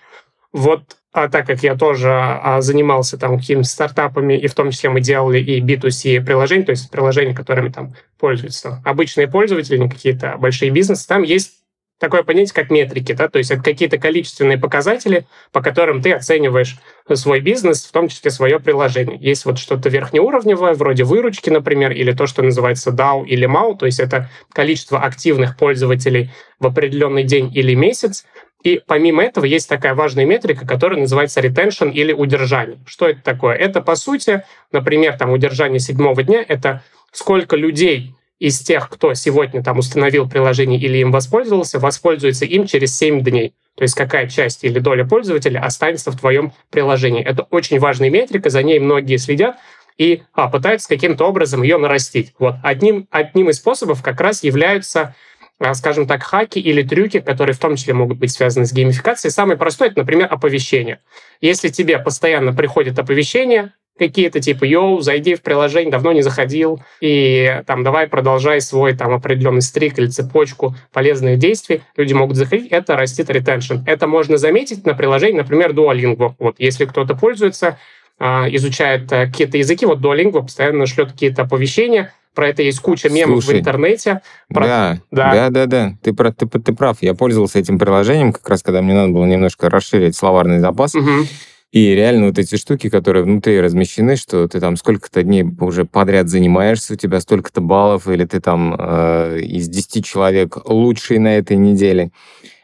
Вот 0.52 0.97
а 1.24 1.28
так 1.28 1.46
как 1.46 1.62
я 1.62 1.74
тоже 1.74 2.10
а, 2.10 2.60
занимался 2.60 3.18
там 3.18 3.38
какими-то 3.38 3.68
стартапами, 3.68 4.34
и 4.34 4.46
в 4.46 4.54
том 4.54 4.70
числе 4.70 4.90
мы 4.90 5.00
делали 5.00 5.38
и 5.38 5.60
B2C 5.60 6.24
приложения, 6.24 6.64
то 6.64 6.70
есть 6.70 6.90
приложения, 6.90 7.34
которыми 7.34 7.68
там 7.68 7.94
пользуются 8.18 8.80
обычные 8.84 9.28
пользователи, 9.28 9.78
не 9.78 9.88
какие-то 9.88 10.36
большие 10.38 10.70
бизнесы, 10.70 11.06
там 11.06 11.22
есть 11.22 11.52
такое 11.98 12.22
понятие, 12.22 12.54
как 12.54 12.70
метрики, 12.70 13.12
да, 13.12 13.28
то 13.28 13.38
есть 13.38 13.50
это 13.50 13.62
какие-то 13.62 13.98
количественные 13.98 14.58
показатели, 14.58 15.26
по 15.52 15.60
которым 15.60 16.00
ты 16.00 16.12
оцениваешь 16.12 16.78
свой 17.14 17.40
бизнес, 17.40 17.84
в 17.84 17.92
том 17.92 18.08
числе 18.08 18.30
свое 18.30 18.60
приложение. 18.60 19.18
Есть 19.20 19.44
вот 19.44 19.58
что-то 19.58 19.88
верхнеуровневое, 19.88 20.74
вроде 20.74 21.04
выручки, 21.04 21.50
например, 21.50 21.92
или 21.92 22.12
то, 22.12 22.26
что 22.26 22.42
называется 22.42 22.90
DAO 22.90 23.24
или 23.26 23.48
MAU, 23.48 23.76
то 23.76 23.86
есть 23.86 24.00
это 24.00 24.30
количество 24.52 25.00
активных 25.00 25.56
пользователей 25.56 26.30
в 26.60 26.66
определенный 26.66 27.24
день 27.24 27.50
или 27.54 27.74
месяц, 27.74 28.24
и 28.62 28.80
помимо 28.84 29.22
этого 29.22 29.44
есть 29.44 29.68
такая 29.68 29.94
важная 29.94 30.24
метрика, 30.24 30.66
которая 30.66 30.98
называется 30.98 31.40
retention 31.40 31.92
или 31.92 32.12
удержание. 32.12 32.78
Что 32.86 33.08
это 33.08 33.22
такое? 33.22 33.54
Это, 33.54 33.80
по 33.80 33.94
сути, 33.94 34.42
например, 34.72 35.16
там 35.16 35.30
удержание 35.30 35.78
седьмого 35.78 36.22
дня, 36.24 36.44
это 36.46 36.82
сколько 37.12 37.56
людей 37.56 38.14
из 38.38 38.60
тех, 38.60 38.88
кто 38.88 39.14
сегодня 39.14 39.62
там 39.62 39.78
установил 39.78 40.28
приложение 40.28 40.80
или 40.80 40.98
им 40.98 41.10
воспользовался, 41.10 41.78
воспользуется 41.78 42.44
им 42.44 42.66
через 42.66 42.96
7 42.96 43.22
дней. 43.22 43.54
То 43.76 43.82
есть 43.82 43.94
какая 43.94 44.28
часть 44.28 44.64
или 44.64 44.78
доля 44.78 45.04
пользователя 45.04 45.60
останется 45.60 46.10
в 46.10 46.18
твоем 46.18 46.52
приложении. 46.70 47.22
Это 47.22 47.44
очень 47.50 47.78
важная 47.78 48.10
метрика, 48.10 48.50
за 48.50 48.62
ней 48.62 48.78
многие 48.78 49.16
следят 49.16 49.56
и 49.96 50.22
а, 50.32 50.48
пытаются 50.48 50.88
каким-то 50.88 51.24
образом 51.24 51.62
ее 51.62 51.78
нарастить. 51.78 52.32
Вот 52.38 52.56
одним, 52.62 53.08
одним 53.10 53.50
из 53.50 53.56
способов 53.56 54.02
как 54.02 54.20
раз 54.20 54.42
являются 54.44 55.14
а, 55.60 55.74
скажем 55.74 56.06
так, 56.06 56.22
хаки 56.22 56.60
или 56.60 56.82
трюки, 56.82 57.18
которые 57.18 57.54
в 57.54 57.58
том 57.58 57.74
числе 57.74 57.92
могут 57.92 58.18
быть 58.18 58.30
связаны 58.30 58.64
с 58.64 58.72
геймификацией. 58.72 59.32
Самый 59.32 59.56
простой— 59.56 59.88
это, 59.88 59.98
например, 59.98 60.28
оповещение. 60.30 61.00
Если 61.40 61.68
тебе 61.68 61.98
постоянно 61.98 62.52
приходит 62.52 62.98
оповещение, 62.98 63.72
какие-то 63.98 64.40
типа 64.40 64.64
«Йоу, 64.64 65.00
зайди 65.00 65.34
в 65.34 65.42
приложение, 65.42 65.90
давно 65.90 66.12
не 66.12 66.22
заходил, 66.22 66.80
и 67.00 67.62
там 67.66 67.84
давай 67.84 68.06
продолжай 68.06 68.60
свой 68.60 68.94
там 68.94 69.12
определенный 69.12 69.62
стрик 69.62 69.98
или 69.98 70.06
цепочку 70.06 70.74
полезных 70.92 71.38
действий», 71.38 71.82
люди 71.96 72.12
могут 72.12 72.36
заходить, 72.36 72.68
это 72.70 72.96
растит 72.96 73.30
ретеншн. 73.30 73.76
Это 73.86 74.06
можно 74.06 74.36
заметить 74.36 74.86
на 74.86 74.94
приложении, 74.94 75.38
например, 75.38 75.72
Duolingo. 75.72 76.34
Вот 76.38 76.56
если 76.58 76.84
кто-то 76.84 77.14
пользуется, 77.14 77.78
а, 78.20 78.46
изучает 78.50 79.12
э, 79.12 79.26
какие-то 79.26 79.58
языки, 79.58 79.86
вот 79.86 80.00
Duolingo 80.00 80.42
постоянно 80.42 80.86
шлет 80.86 81.12
какие-то 81.12 81.42
оповещения, 81.42 82.12
про 82.38 82.50
это 82.50 82.62
есть 82.62 82.78
куча 82.78 83.08
мемов 83.08 83.42
Слушай, 83.42 83.56
в 83.56 83.60
интернете. 83.60 84.20
Про... 84.48 84.64
Да, 84.64 84.98
да, 85.10 85.32
да, 85.32 85.50
да, 85.50 85.66
да. 85.66 85.92
Ты, 86.02 86.12
ты, 86.12 86.46
ты, 86.46 86.60
ты 86.60 86.72
прав. 86.72 86.98
Я 87.00 87.14
пользовался 87.14 87.58
этим 87.58 87.80
приложением, 87.80 88.32
как 88.32 88.48
раз 88.48 88.62
когда 88.62 88.80
мне 88.80 88.94
надо 88.94 89.12
было 89.12 89.24
немножко 89.24 89.68
расширить 89.68 90.14
словарный 90.14 90.60
запас. 90.60 90.94
Угу. 90.94 91.26
И 91.70 91.94
реально 91.94 92.28
вот 92.28 92.38
эти 92.38 92.56
штуки, 92.56 92.88
которые 92.88 93.24
внутри 93.24 93.60
размещены, 93.60 94.16
что 94.16 94.48
ты 94.48 94.58
там 94.58 94.76
сколько-то 94.76 95.22
дней 95.22 95.44
уже 95.60 95.84
подряд 95.84 96.28
занимаешься, 96.28 96.94
у 96.94 96.96
тебя 96.96 97.20
столько-то 97.20 97.60
баллов, 97.60 98.08
или 98.08 98.24
ты 98.24 98.40
там 98.40 98.74
э, 98.78 99.40
из 99.40 99.68
10 99.68 100.04
человек 100.04 100.56
лучший 100.66 101.18
на 101.18 101.36
этой 101.36 101.58
неделе. 101.58 102.10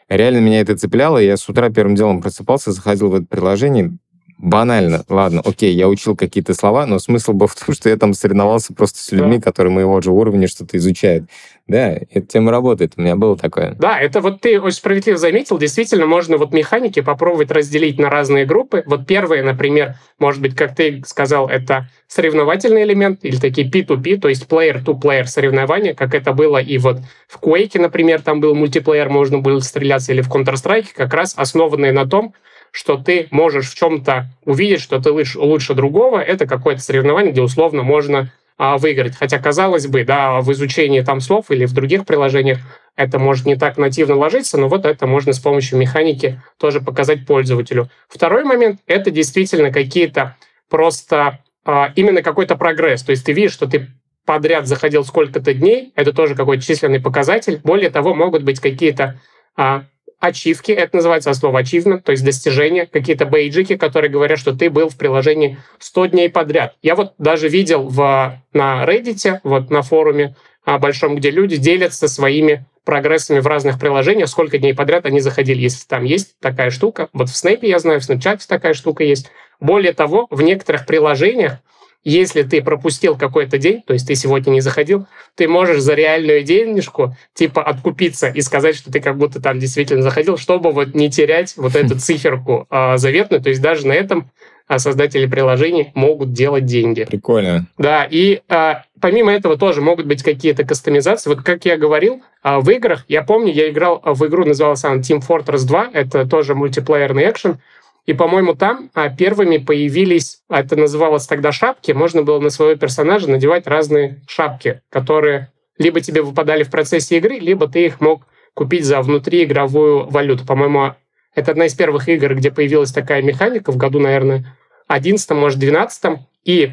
Реально 0.09 0.39
меня 0.39 0.61
это 0.61 0.77
цепляло, 0.77 1.19
я 1.19 1.37
с 1.37 1.47
утра 1.49 1.69
первым 1.69 1.97
делом 1.97 2.23
просыпался, 2.23 2.73
заходил 2.73 3.11
в 3.11 3.15
это 3.15 3.27
приложение, 3.27 3.93
банально, 4.39 5.05
ладно, 5.09 5.41
окей, 5.45 5.75
я 5.75 5.89
учил 5.89 6.17
какие-то 6.17 6.55
слова, 6.55 6.87
но 6.87 6.99
смысл 6.99 7.33
был 7.33 7.47
в 7.47 7.55
том, 7.55 7.75
что 7.75 7.89
я 7.89 7.97
там 7.97 8.15
соревновался 8.15 8.75
просто 8.75 8.99
с 8.99 9.13
людьми, 9.13 9.39
да. 9.39 9.43
которые 9.43 9.73
моего 9.73 10.01
же 10.01 10.11
уровня 10.11 10.49
что-то 10.49 10.77
изучают. 10.77 11.29
Да, 11.67 11.93
эта 12.11 12.27
тема 12.27 12.51
работает, 12.51 12.93
у 12.97 13.01
меня 13.01 13.17
было 13.17 13.39
такое. 13.39 13.75
Да, 13.79 13.99
это 13.99 14.21
вот 14.21 14.43
ты 14.43 14.61
очень 14.61 14.77
справедливо 14.77 15.17
заметил, 15.17 15.57
действительно 15.57 16.05
можно 16.05 16.37
вот 16.37 16.53
механики 16.53 17.01
попробовать 17.01 17.51
разделить 17.51 17.99
на 17.99 18.11
разные 18.11 18.45
группы. 18.45 18.83
Вот 18.85 19.07
первые, 19.07 19.43
например, 19.43 19.95
может 20.19 20.43
быть, 20.43 20.55
как 20.55 20.75
ты 20.75 21.03
сказал, 21.07 21.49
это 21.49 21.89
соревновательный 22.07 22.83
элемент 22.83 23.21
или 23.23 23.37
такие 23.37 23.71
P2P, 23.71 24.21
то 24.21 24.29
есть 24.29 24.47
player-to-player 24.47 25.25
соревнования, 25.25 25.95
как 25.95 26.15
это 26.15 26.35
было 26.35 26.59
и 26.59 26.77
вот 26.77 26.99
в 27.29 27.41
Quake, 27.41 27.81
например, 27.81 28.21
там 28.21 28.41
был 28.41 28.55
мультиплеер, 28.55 29.09
можно 29.09 29.39
было 29.39 29.61
стреляться, 29.61 30.13
или 30.13 30.21
в 30.21 30.31
Counter-Strike, 30.31 30.89
как 30.95 31.15
раз 31.15 31.35
основанные 31.35 31.93
на 31.93 32.07
том, 32.07 32.35
что 32.73 32.99
ты 32.99 33.29
можешь 33.31 33.71
в 33.71 33.75
чем-то 33.75 34.27
увидеть, 34.45 34.83
что 34.83 35.01
ты 35.01 35.11
лучше, 35.11 35.39
лучше 35.39 35.73
другого, 35.75 36.19
это 36.19 36.47
какое-то 36.47 36.83
соревнование, 36.83 37.33
где 37.33 37.41
условно 37.41 37.85
можно 37.85 38.33
выиграть. 38.59 39.17
Хотя, 39.17 39.39
казалось 39.39 39.87
бы, 39.87 40.05
да, 40.05 40.41
в 40.41 40.53
изучении 40.53 41.01
там 41.01 41.21
слов 41.21 41.51
или 41.51 41.65
в 41.65 41.73
других 41.73 42.07
приложениях 42.07 42.59
это 42.97 43.19
может 43.19 43.47
не 43.47 43.57
так 43.57 43.77
нативно 43.77 44.15
ложиться, 44.15 44.59
но 44.59 44.69
вот 44.69 44.85
это 44.85 45.07
можно 45.07 45.33
с 45.33 45.41
помощью 45.41 45.79
механики 45.79 46.41
тоже 46.59 46.81
показать 46.81 47.27
пользователю. 47.27 47.89
Второй 48.09 48.45
момент— 48.45 48.81
это 48.87 49.11
действительно 49.11 49.73
какие-то 49.73 50.37
просто 50.71 51.41
а, 51.65 51.93
именно 51.97 52.23
какой-то 52.23 52.57
прогресс. 52.57 53.03
То 53.03 53.11
есть 53.11 53.27
ты 53.27 53.33
видишь, 53.33 53.53
что 53.53 53.67
ты 53.67 53.89
подряд 54.25 54.67
заходил 54.67 55.05
сколько-то 55.05 55.53
дней, 55.55 55.93
это 55.97 56.13
тоже 56.13 56.35
какой-то 56.35 56.65
численный 56.65 57.01
показатель. 57.01 57.61
Более 57.65 57.91
того, 57.91 58.15
могут 58.15 58.45
быть 58.45 58.61
какие-то 58.61 59.21
а, 59.57 59.85
ачивки, 60.25 60.73
это 60.73 60.97
называется 60.97 61.35
слово 61.35 61.63
achievement, 61.63 62.01
то 62.01 62.13
есть 62.13 62.25
достижения, 62.25 62.87
какие-то 62.87 63.27
бейджики, 63.27 63.77
которые 63.77 64.11
говорят, 64.11 64.39
что 64.39 64.55
ты 64.55 64.71
был 64.71 64.89
в 64.89 64.97
приложении 64.97 65.59
100 65.79 66.07
дней 66.07 66.31
подряд. 66.31 66.77
Я 66.83 66.95
вот 66.95 67.15
даже 67.19 67.49
видел 67.49 67.89
в, 67.89 68.41
на 68.53 68.85
Reddit, 68.85 69.41
вот 69.45 69.71
на 69.71 69.83
форуме 69.83 70.35
а, 70.65 70.79
большом, 70.79 71.17
где 71.17 71.31
люди 71.31 71.57
делятся 71.57 72.09
своими 72.09 72.65
прогрессами 72.85 73.41
в 73.41 73.47
разных 73.47 73.79
приложениях, 73.79 74.29
сколько 74.29 74.59
дней 74.59 74.75
подряд 74.75 75.07
они 75.07 75.21
заходили, 75.21 75.61
если 75.61 75.87
там 75.87 76.05
есть 76.05 76.39
такая 76.41 76.71
штука. 76.71 77.09
Вот 77.13 77.29
в 77.29 77.33
Snap 77.33 77.59
я 77.63 77.79
знаю, 77.79 78.01
в 78.01 78.09
Snapchat 78.09 78.41
такая 78.49 78.75
штука 78.75 79.05
есть. 79.05 79.31
Более 79.61 79.93
того, 79.93 80.27
в 80.31 80.43
некоторых 80.43 80.87
приложениях 80.87 81.59
если 82.05 82.43
ты 82.43 82.63
пропустил 82.63 83.17
какой-то 83.17 83.59
день, 83.59 83.83
то 83.87 83.95
есть 83.95 84.07
ты 84.07 84.15
сегодня 84.15 84.51
не 84.51 84.61
заходил, 84.61 85.07
ты 85.35 85.49
можешь 85.49 85.81
за 85.81 85.95
реальную 85.95 86.43
денежку 86.43 87.17
типа 87.33 87.63
откупиться 87.63 88.29
и 88.29 88.41
сказать, 88.43 88.77
что 88.77 88.93
ты 88.93 89.01
как 89.01 89.17
будто 89.17 89.41
там 89.41 89.59
действительно 89.59 90.03
заходил, 90.03 90.37
чтобы 90.37 90.71
вот 90.71 90.95
не 90.95 91.11
терять 91.11 91.55
вот 91.57 91.75
эту 91.75 91.99
циферку 91.99 92.67
э, 92.71 92.99
заветную. 92.99 93.43
То 93.43 93.49
есть 93.49 93.63
даже 93.63 93.87
на 93.87 93.93
этом 93.93 94.31
а 94.67 94.79
создатели 94.79 95.27
приложений 95.27 95.93
могут 95.95 96.33
делать 96.33 96.65
деньги. 96.65 97.05
Прикольно. 97.05 97.67
Да, 97.77 98.07
и 98.11 98.41
а, 98.49 98.85
помимо 99.01 99.31
этого 99.31 99.59
тоже 99.59 99.83
могут 99.83 100.07
быть 100.07 100.23
какие-то 100.23 100.65
кастомизации. 100.65 101.29
Вот 101.29 101.43
как 101.43 101.67
я 101.67 101.77
говорил, 101.77 102.23
а, 102.43 102.61
в 102.61 102.71
играх, 102.71 103.05
я 103.09 103.23
помню, 103.23 103.53
я 103.53 103.69
играл 103.69 104.01
в 104.03 104.27
игру, 104.27 104.45
называлась 104.45 104.85
она 104.85 104.97
Team 104.97 105.23
Fortress 105.27 105.67
2, 105.67 105.91
это 105.93 106.27
тоже 106.27 106.55
мультиплеерный 106.55 107.29
экшен, 107.29 107.59
и, 108.07 108.13
по-моему, 108.13 108.55
там 108.55 108.91
а, 108.95 109.09
первыми 109.09 109.57
появились, 109.57 110.43
а, 110.49 110.61
это 110.61 110.77
называлось 110.77 111.27
тогда 111.27 111.53
шапки, 111.53 111.93
можно 111.93 112.23
было 112.23 112.39
на 112.39 112.51
своего 112.51 112.79
персонажа 112.79 113.31
надевать 113.31 113.67
разные 113.67 114.23
шапки, 114.29 114.83
которые 114.91 115.51
либо 115.79 116.01
тебе 116.01 116.23
выпадали 116.23 116.65
в 116.65 116.71
процессе 116.71 117.17
игры, 117.17 117.39
либо 117.39 117.67
ты 117.67 117.87
их 117.87 118.01
мог 118.01 118.27
купить 118.53 118.85
за 118.85 119.01
внутриигровую 119.01 120.09
валюту. 120.09 120.45
По-моему, 120.45 120.95
это 121.35 121.51
одна 121.51 121.67
из 121.67 121.75
первых 121.75 122.09
игр, 122.09 122.35
где 122.35 122.51
появилась 122.51 122.93
такая 122.93 123.23
механика 123.23 123.73
в 123.73 123.77
году, 123.77 123.99
наверное, 123.99 124.57
11 124.87 125.31
может, 125.31 125.59
12 125.59 126.19
И 126.45 126.73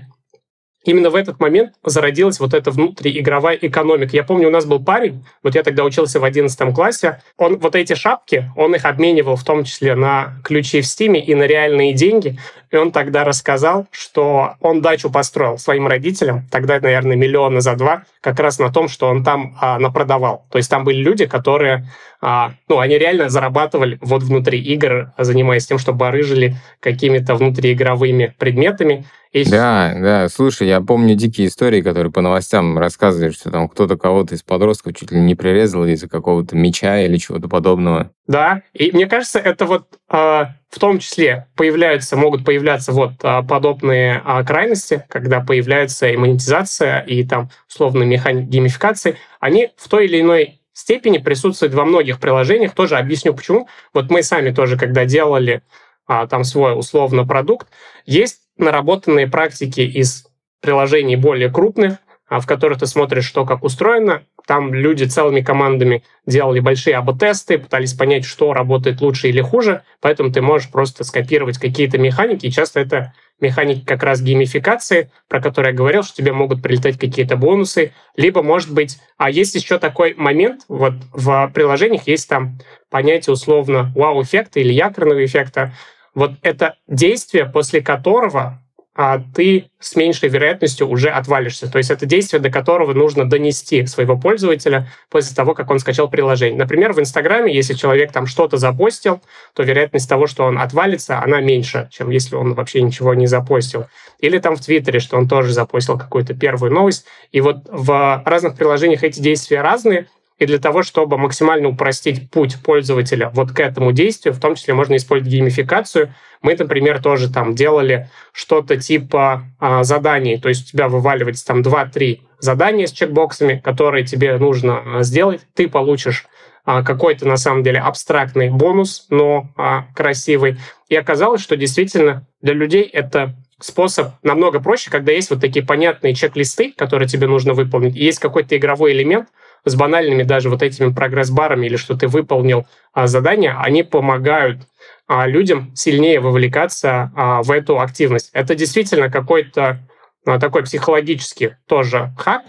именно 0.84 1.10
в 1.10 1.16
этот 1.16 1.40
момент 1.40 1.74
зародилась 1.84 2.40
вот 2.40 2.54
эта 2.54 2.72
внутриигровая 2.72 3.58
экономика. 3.62 4.16
Я 4.16 4.24
помню, 4.24 4.48
у 4.48 4.52
нас 4.52 4.66
был 4.66 4.84
парень, 4.84 5.26
вот 5.44 5.56
я 5.56 5.64
тогда 5.64 5.84
учился 5.84 6.20
в 6.20 6.24
11 6.24 6.74
классе, 6.74 7.22
он 7.38 7.58
вот 7.58 7.76
эти 7.76 7.94
шапки, 7.94 8.52
он 8.56 8.76
их 8.76 8.86
обменивал 8.86 9.36
в 9.36 9.44
том 9.44 9.64
числе 9.64 9.96
на 9.96 10.36
ключи 10.44 10.82
в 10.82 10.88
Стиме 10.88 11.24
и 11.24 11.36
на 11.36 11.44
реальные 11.44 11.94
деньги. 11.94 12.38
И 12.72 12.78
он 12.78 12.92
тогда 12.92 13.24
рассказал, 13.24 13.88
что 13.92 14.56
он 14.62 14.82
дачу 14.82 15.12
построил 15.12 15.58
своим 15.58 15.88
родителям, 15.88 16.48
тогда, 16.50 16.80
наверное, 16.80 17.18
миллиона 17.18 17.62
за 17.62 17.76
два, 17.76 18.04
как 18.22 18.40
раз 18.40 18.60
на 18.60 18.72
том, 18.72 18.88
что 18.88 19.08
он 19.08 19.24
там 19.24 19.56
а, 19.60 19.78
напродавал. 19.78 20.46
То 20.50 20.58
есть 20.58 20.70
там 20.70 20.84
были 20.84 20.98
люди, 20.98 21.26
которые, 21.26 21.88
а, 22.22 22.54
ну, 22.70 22.80
они 22.80 22.98
реально 22.98 23.30
зарабатывали 23.30 23.98
вот 24.02 24.24
внутри 24.24 24.60
игр, 24.60 25.12
занимаясь 25.18 25.68
тем, 25.68 25.78
что 25.78 25.94
барыжили 25.94 26.56
какими-то 26.80 27.36
внутриигровыми 27.36 28.34
предметами, 28.38 29.06
и... 29.32 29.50
Да, 29.50 29.96
да, 29.98 30.28
слушай, 30.28 30.68
я 30.68 30.82
помню 30.82 31.16
дикие 31.16 31.48
истории, 31.48 31.82
которые 31.82 32.12
по 32.12 32.20
новостям 32.20 32.78
рассказывали, 32.78 33.32
что 33.32 33.50
там 33.50 33.70
кто-то 33.70 33.96
кого-то 33.96 34.36
из 34.36 34.44
подростков 34.44 34.94
чуть 34.94 35.12
ли 35.12 35.22
не 35.22 35.36
прирезал 35.36 35.86
из-за 35.86 36.10
какого-то 36.10 36.58
меча 36.58 37.00
или 37.00 37.16
чего-то 37.16 37.48
подобного. 37.48 38.12
Да, 38.32 38.62
и 38.72 38.94
мне 38.94 39.08
кажется, 39.08 39.40
это 39.40 39.66
вот 39.66 39.88
э, 40.10 40.16
в 40.16 40.80
том 40.80 41.00
числе 41.00 41.48
появляются, 41.58 42.16
могут 42.16 42.46
появляться 42.46 42.94
вот 42.94 43.12
э, 43.24 43.44
подобные 43.44 44.24
э, 44.26 44.46
крайности, 44.46 45.06
когда 45.10 45.42
появляется 45.42 46.08
и 46.08 46.16
монетизация, 46.16 47.02
и 47.02 47.26
там 47.26 47.50
условно 47.68 48.04
механик 48.04 48.48
геймификации, 48.48 49.18
они 49.42 49.72
в 49.76 49.90
той 49.90 50.06
или 50.06 50.22
иной 50.22 50.62
степени 50.72 51.18
присутствуют 51.18 51.74
во 51.74 51.84
многих 51.84 52.22
приложениях. 52.22 52.74
Тоже 52.74 52.96
объясню 52.96 53.34
почему. 53.34 53.68
Вот 53.94 54.10
мы 54.10 54.24
сами 54.24 54.52
тоже, 54.52 54.78
когда 54.78 55.04
делали 55.04 55.62
а, 56.08 56.26
там 56.26 56.46
свой 56.46 56.80
условно 56.80 57.28
продукт, 57.28 57.68
есть 58.06 58.44
наработанные 58.56 59.28
практики 59.28 59.82
из 59.82 60.26
приложений 60.62 61.18
более 61.18 61.52
крупных, 61.52 61.98
в 62.30 62.46
которых 62.46 62.80
ты 62.80 62.88
смотришь, 62.88 63.26
что 63.26 63.46
как 63.46 63.62
устроено. 63.62 64.24
Там 64.46 64.74
люди 64.74 65.04
целыми 65.04 65.42
командами 65.42 66.04
делали 66.26 66.60
большие 66.60 66.98
АБ-тесты, 66.98 67.58
пытались 67.58 67.94
понять, 67.94 68.26
что 68.26 68.54
работает 68.54 69.02
лучше 69.02 69.30
или 69.30 69.42
хуже, 69.42 69.84
поэтому 70.00 70.32
ты 70.32 70.42
можешь 70.42 70.70
просто 70.70 71.04
скопировать 71.04 71.58
какие-то 71.58 71.98
механики, 71.98 72.48
и 72.48 72.52
часто 72.52 72.80
это 72.80 73.14
механики 73.40 73.84
как 73.84 74.04
раз 74.04 74.22
геймификации, 74.22 75.12
про 75.28 75.42
которые 75.42 75.72
я 75.72 75.78
говорил, 75.78 76.04
что 76.04 76.16
тебе 76.16 76.32
могут 76.32 76.62
прилетать 76.62 76.98
какие-то 76.98 77.36
бонусы, 77.36 77.92
либо, 78.16 78.44
может 78.44 78.72
быть, 78.72 79.00
а 79.18 79.30
есть 79.30 79.56
еще 79.56 79.80
такой 79.80 80.14
момент, 80.14 80.62
вот 80.68 80.94
в 81.12 81.52
приложениях 81.54 82.08
есть 82.08 82.30
там 82.30 82.60
понятие 82.90 83.34
условно 83.34 83.92
вау-эффекта 83.96 84.60
или 84.60 84.72
якорного 84.74 85.26
эффекта, 85.26 85.74
вот 86.14 86.34
это 86.42 86.76
действие, 86.88 87.46
после 87.46 87.82
которого 87.82 88.62
а 88.94 89.22
ты 89.34 89.70
с 89.80 89.96
меньшей 89.96 90.28
вероятностью 90.28 90.88
уже 90.88 91.10
отвалишься. 91.10 91.72
То 91.72 91.78
есть 91.78 91.90
это 91.90 92.06
действие, 92.06 92.42
до 92.42 92.50
которого 92.50 92.94
нужно 92.94 93.30
донести 93.30 93.86
своего 93.86 94.18
пользователя 94.18 94.90
после 95.10 95.34
того, 95.34 95.54
как 95.54 95.72
он 95.72 95.80
скачал 95.80 96.10
приложение. 96.10 96.58
Например, 96.58 96.92
в 96.92 97.00
Инстаграме, 97.00 97.56
если 97.56 97.74
человек 97.74 98.12
там 98.12 98.28
что-то 98.28 98.58
запостил, 98.58 99.22
то 99.54 99.64
вероятность 99.64 100.10
того, 100.10 100.28
что 100.28 100.44
он 100.44 100.60
отвалится, 100.60 101.22
она 101.24 101.40
меньше, 101.40 101.88
чем 101.92 102.10
если 102.10 102.36
он 102.36 102.54
вообще 102.54 102.82
ничего 102.82 103.14
не 103.14 103.28
запостил. 103.28 103.86
Или 104.20 104.40
там 104.40 104.56
в 104.58 104.62
Твиттере, 104.62 105.00
что 105.00 105.18
он 105.18 105.28
тоже 105.28 105.54
запостил 105.54 105.98
какую-то 105.98 106.34
первую 106.34 106.74
новость. 106.74 107.06
И 107.32 107.40
вот 107.40 107.68
в 107.70 108.24
разных 108.26 108.58
приложениях 108.58 109.04
эти 109.04 109.22
действия 109.22 109.62
разные, 109.62 110.08
и 110.42 110.46
для 110.48 110.58
того, 110.58 110.82
чтобы 110.82 111.20
максимально 111.20 111.70
упростить 111.70 112.32
путь 112.32 112.58
пользователя 112.64 113.30
вот 113.30 113.52
к 113.52 113.60
этому 113.60 113.92
действию, 113.92 114.34
в 114.34 114.40
том 114.40 114.56
числе 114.56 114.74
можно 114.74 114.96
использовать 114.96 115.32
геймификацию. 115.32 116.16
Мы, 116.42 116.56
например, 116.58 117.00
тоже 117.00 117.32
там 117.32 117.54
делали 117.54 118.10
что-то 118.34 118.76
типа 118.78 119.44
а, 119.60 119.84
заданий, 119.84 120.40
то 120.40 120.50
есть 120.50 120.64
у 120.64 120.72
тебя 120.72 120.90
вываливается 120.90 121.46
там 121.46 121.62
2-3 121.62 122.22
задания 122.40 122.88
с 122.88 122.92
чекбоксами, 122.92 123.62
которые 123.64 124.04
тебе 124.04 124.36
нужно 124.40 124.82
а, 124.84 125.04
сделать. 125.04 125.42
Ты 125.54 125.70
получишь 125.70 126.26
а, 126.66 126.82
какой-то 126.82 127.28
на 127.28 127.38
самом 127.38 127.62
деле 127.62 127.80
абстрактный 127.80 128.50
бонус, 128.50 129.06
но 129.12 129.48
а, 129.58 129.86
красивый. 129.94 130.58
И 130.90 130.96
оказалось, 130.96 131.42
что 131.42 131.56
действительно 131.56 132.26
для 132.42 132.56
людей 132.56 132.82
это 132.82 133.36
способ 133.60 134.14
намного 134.24 134.60
проще, 134.60 134.90
когда 134.90 135.12
есть 135.12 135.30
вот 135.30 135.40
такие 135.40 135.64
понятные 135.64 136.16
чек-листы, 136.16 136.74
которые 136.76 137.08
тебе 137.08 137.28
нужно 137.28 137.54
выполнить, 137.54 137.96
и 137.96 138.04
есть 138.04 138.18
какой-то 138.18 138.58
игровой 138.58 138.94
элемент, 138.94 139.28
с 139.66 139.76
банальными 139.76 140.24
даже 140.24 140.50
вот 140.50 140.64
этими 140.64 140.92
прогресс-барами 140.92 141.66
или 141.66 141.76
что 141.76 141.96
ты 141.96 142.08
выполнил 142.08 142.66
а, 142.94 143.08
задание, 143.08 143.56
они 143.58 143.84
помогают 143.84 144.62
а, 145.08 145.28
людям 145.28 145.76
сильнее 145.76 146.20
вовлекаться 146.20 147.12
а, 147.16 147.44
в 147.44 147.52
эту 147.52 147.80
активность. 147.80 148.30
Это 148.34 148.56
действительно 148.56 149.10
какой-то 149.10 149.80
а, 150.26 150.40
такой 150.40 150.64
психологический 150.64 151.56
тоже 151.68 152.14
хак, 152.18 152.44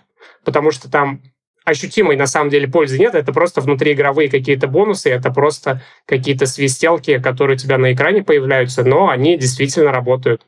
потому 0.44 0.70
что 0.70 0.90
там 0.90 1.22
ощутимой 1.64 2.16
на 2.16 2.26
самом 2.26 2.50
деле 2.50 2.68
пользы 2.68 2.98
нет, 2.98 3.14
это 3.14 3.32
просто 3.32 3.60
внутриигровые 3.60 4.28
какие-то 4.28 4.66
бонусы, 4.66 5.10
это 5.10 5.30
просто 5.30 5.82
какие-то 6.06 6.46
свистелки, 6.46 7.18
которые 7.18 7.56
у 7.56 7.58
тебя 7.58 7.78
на 7.78 7.92
экране 7.92 8.22
появляются, 8.22 8.84
но 8.84 9.08
они 9.08 9.36
действительно 9.36 9.92
работают. 9.92 10.42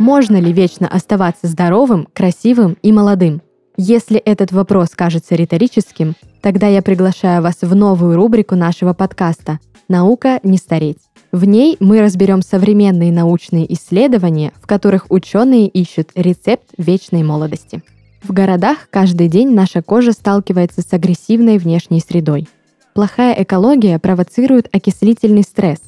Можно 0.00 0.38
ли 0.38 0.50
вечно 0.50 0.88
оставаться 0.88 1.46
здоровым, 1.46 2.08
красивым 2.14 2.78
и 2.82 2.90
молодым? 2.90 3.42
Если 3.76 4.16
этот 4.16 4.50
вопрос 4.50 4.88
кажется 4.94 5.34
риторическим, 5.34 6.14
тогда 6.40 6.68
я 6.68 6.80
приглашаю 6.80 7.42
вас 7.42 7.58
в 7.60 7.74
новую 7.74 8.16
рубрику 8.16 8.54
нашего 8.54 8.94
подкаста 8.94 9.60
«Наука 9.88 10.40
не 10.42 10.56
стареть». 10.56 10.96
В 11.32 11.44
ней 11.44 11.76
мы 11.80 12.00
разберем 12.00 12.40
современные 12.40 13.12
научные 13.12 13.70
исследования, 13.74 14.54
в 14.62 14.66
которых 14.66 15.04
ученые 15.10 15.68
ищут 15.68 16.12
рецепт 16.14 16.70
вечной 16.78 17.22
молодости. 17.22 17.82
В 18.22 18.32
городах 18.32 18.88
каждый 18.88 19.28
день 19.28 19.50
наша 19.50 19.82
кожа 19.82 20.12
сталкивается 20.12 20.80
с 20.80 20.90
агрессивной 20.94 21.58
внешней 21.58 22.00
средой. 22.00 22.48
Плохая 22.94 23.34
экология 23.42 23.98
провоцирует 23.98 24.74
окислительный 24.74 25.42
стресс, 25.42 25.80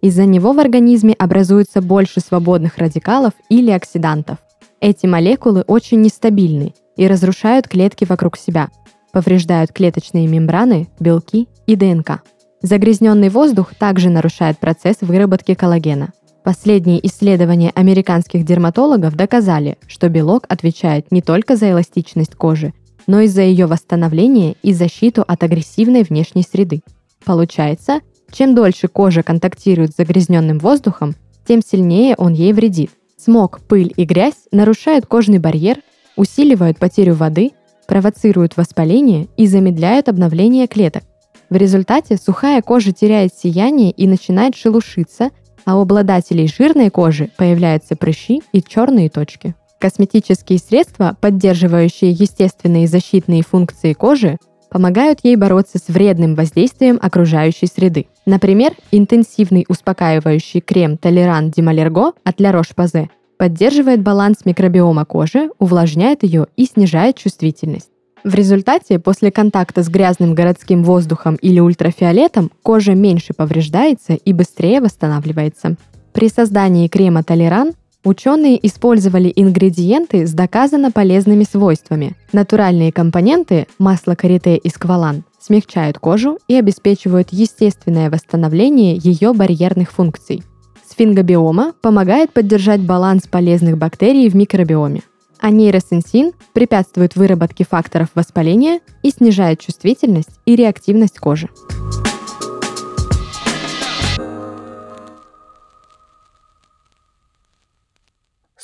из-за 0.00 0.24
него 0.24 0.52
в 0.52 0.58
организме 0.58 1.14
образуется 1.14 1.82
больше 1.82 2.20
свободных 2.20 2.78
радикалов 2.78 3.32
или 3.48 3.70
оксидантов. 3.70 4.38
Эти 4.80 5.06
молекулы 5.06 5.62
очень 5.66 6.00
нестабильны 6.00 6.74
и 6.96 7.06
разрушают 7.06 7.68
клетки 7.68 8.04
вокруг 8.04 8.38
себя, 8.38 8.68
повреждают 9.12 9.72
клеточные 9.72 10.26
мембраны, 10.26 10.88
белки 10.98 11.48
и 11.66 11.76
ДНК. 11.76 12.22
Загрязненный 12.62 13.28
воздух 13.28 13.74
также 13.74 14.10
нарушает 14.10 14.58
процесс 14.58 14.98
выработки 15.00 15.54
коллагена. 15.54 16.12
Последние 16.44 17.06
исследования 17.06 17.70
американских 17.74 18.44
дерматологов 18.44 19.14
доказали, 19.14 19.76
что 19.86 20.08
белок 20.08 20.44
отвечает 20.48 21.12
не 21.12 21.20
только 21.20 21.56
за 21.56 21.70
эластичность 21.70 22.34
кожи, 22.34 22.72
но 23.06 23.20
и 23.20 23.26
за 23.26 23.42
ее 23.42 23.66
восстановление 23.66 24.56
и 24.62 24.72
защиту 24.72 25.22
от 25.26 25.42
агрессивной 25.42 26.02
внешней 26.02 26.42
среды. 26.42 26.80
Получается, 27.24 28.00
чем 28.32 28.54
дольше 28.54 28.88
кожа 28.88 29.22
контактирует 29.22 29.92
с 29.92 29.96
загрязненным 29.96 30.58
воздухом, 30.58 31.14
тем 31.46 31.60
сильнее 31.62 32.14
он 32.16 32.32
ей 32.32 32.52
вредит. 32.52 32.90
Смог, 33.16 33.60
пыль 33.60 33.92
и 33.96 34.04
грязь 34.04 34.46
нарушают 34.50 35.06
кожный 35.06 35.38
барьер, 35.38 35.78
усиливают 36.16 36.78
потерю 36.78 37.14
воды, 37.14 37.50
провоцируют 37.86 38.56
воспаление 38.56 39.28
и 39.36 39.46
замедляют 39.46 40.08
обновление 40.08 40.66
клеток. 40.66 41.02
В 41.50 41.56
результате 41.56 42.16
сухая 42.16 42.62
кожа 42.62 42.92
теряет 42.92 43.34
сияние 43.34 43.90
и 43.90 44.06
начинает 44.06 44.54
шелушиться, 44.54 45.30
а 45.64 45.76
у 45.76 45.82
обладателей 45.82 46.46
жирной 46.46 46.90
кожи 46.90 47.30
появляются 47.36 47.96
прыщи 47.96 48.42
и 48.52 48.62
черные 48.62 49.10
точки. 49.10 49.54
Косметические 49.80 50.58
средства, 50.58 51.16
поддерживающие 51.20 52.12
естественные 52.12 52.86
защитные 52.86 53.42
функции 53.42 53.92
кожи, 53.92 54.38
помогают 54.70 55.20
ей 55.22 55.36
бороться 55.36 55.78
с 55.78 55.88
вредным 55.88 56.34
воздействием 56.34 56.98
окружающей 57.02 57.66
среды. 57.66 58.06
Например, 58.26 58.72
интенсивный 58.90 59.66
успокаивающий 59.68 60.60
крем 60.60 60.96
Толерант 60.96 61.54
Дималерго 61.54 62.12
от 62.24 62.40
La 62.40 62.52
Roche-Posay 62.52 63.08
поддерживает 63.38 64.02
баланс 64.02 64.44
микробиома 64.44 65.04
кожи, 65.04 65.50
увлажняет 65.58 66.22
ее 66.22 66.46
и 66.56 66.66
снижает 66.66 67.16
чувствительность. 67.16 67.90
В 68.22 68.34
результате, 68.34 68.98
после 68.98 69.30
контакта 69.30 69.82
с 69.82 69.88
грязным 69.88 70.34
городским 70.34 70.84
воздухом 70.84 71.36
или 71.36 71.58
ультрафиолетом, 71.58 72.50
кожа 72.62 72.94
меньше 72.94 73.32
повреждается 73.32 74.12
и 74.12 74.32
быстрее 74.34 74.82
восстанавливается. 74.82 75.76
При 76.12 76.28
создании 76.28 76.88
крема 76.88 77.22
Толеран 77.22 77.72
Ученые 78.02 78.66
использовали 78.66 79.30
ингредиенты 79.36 80.26
с 80.26 80.32
доказанно 80.32 80.90
полезными 80.90 81.44
свойствами. 81.44 82.16
Натуральные 82.32 82.92
компоненты, 82.92 83.66
масло 83.78 84.14
карите 84.14 84.56
и 84.56 84.70
сквалан, 84.70 85.24
смягчают 85.38 85.98
кожу 85.98 86.38
и 86.48 86.54
обеспечивают 86.54 87.28
естественное 87.30 88.10
восстановление 88.10 88.96
ее 88.96 89.34
барьерных 89.34 89.92
функций. 89.92 90.42
Сфингобиома 90.88 91.74
помогает 91.82 92.32
поддержать 92.32 92.80
баланс 92.80 93.26
полезных 93.26 93.76
бактерий 93.76 94.30
в 94.30 94.34
микробиоме. 94.34 95.02
А 95.38 95.50
нейросенсин 95.50 96.32
препятствует 96.54 97.16
выработке 97.16 97.64
факторов 97.64 98.08
воспаления 98.14 98.80
и 99.02 99.10
снижает 99.10 99.60
чувствительность 99.60 100.40
и 100.46 100.56
реактивность 100.56 101.18
кожи. 101.18 101.48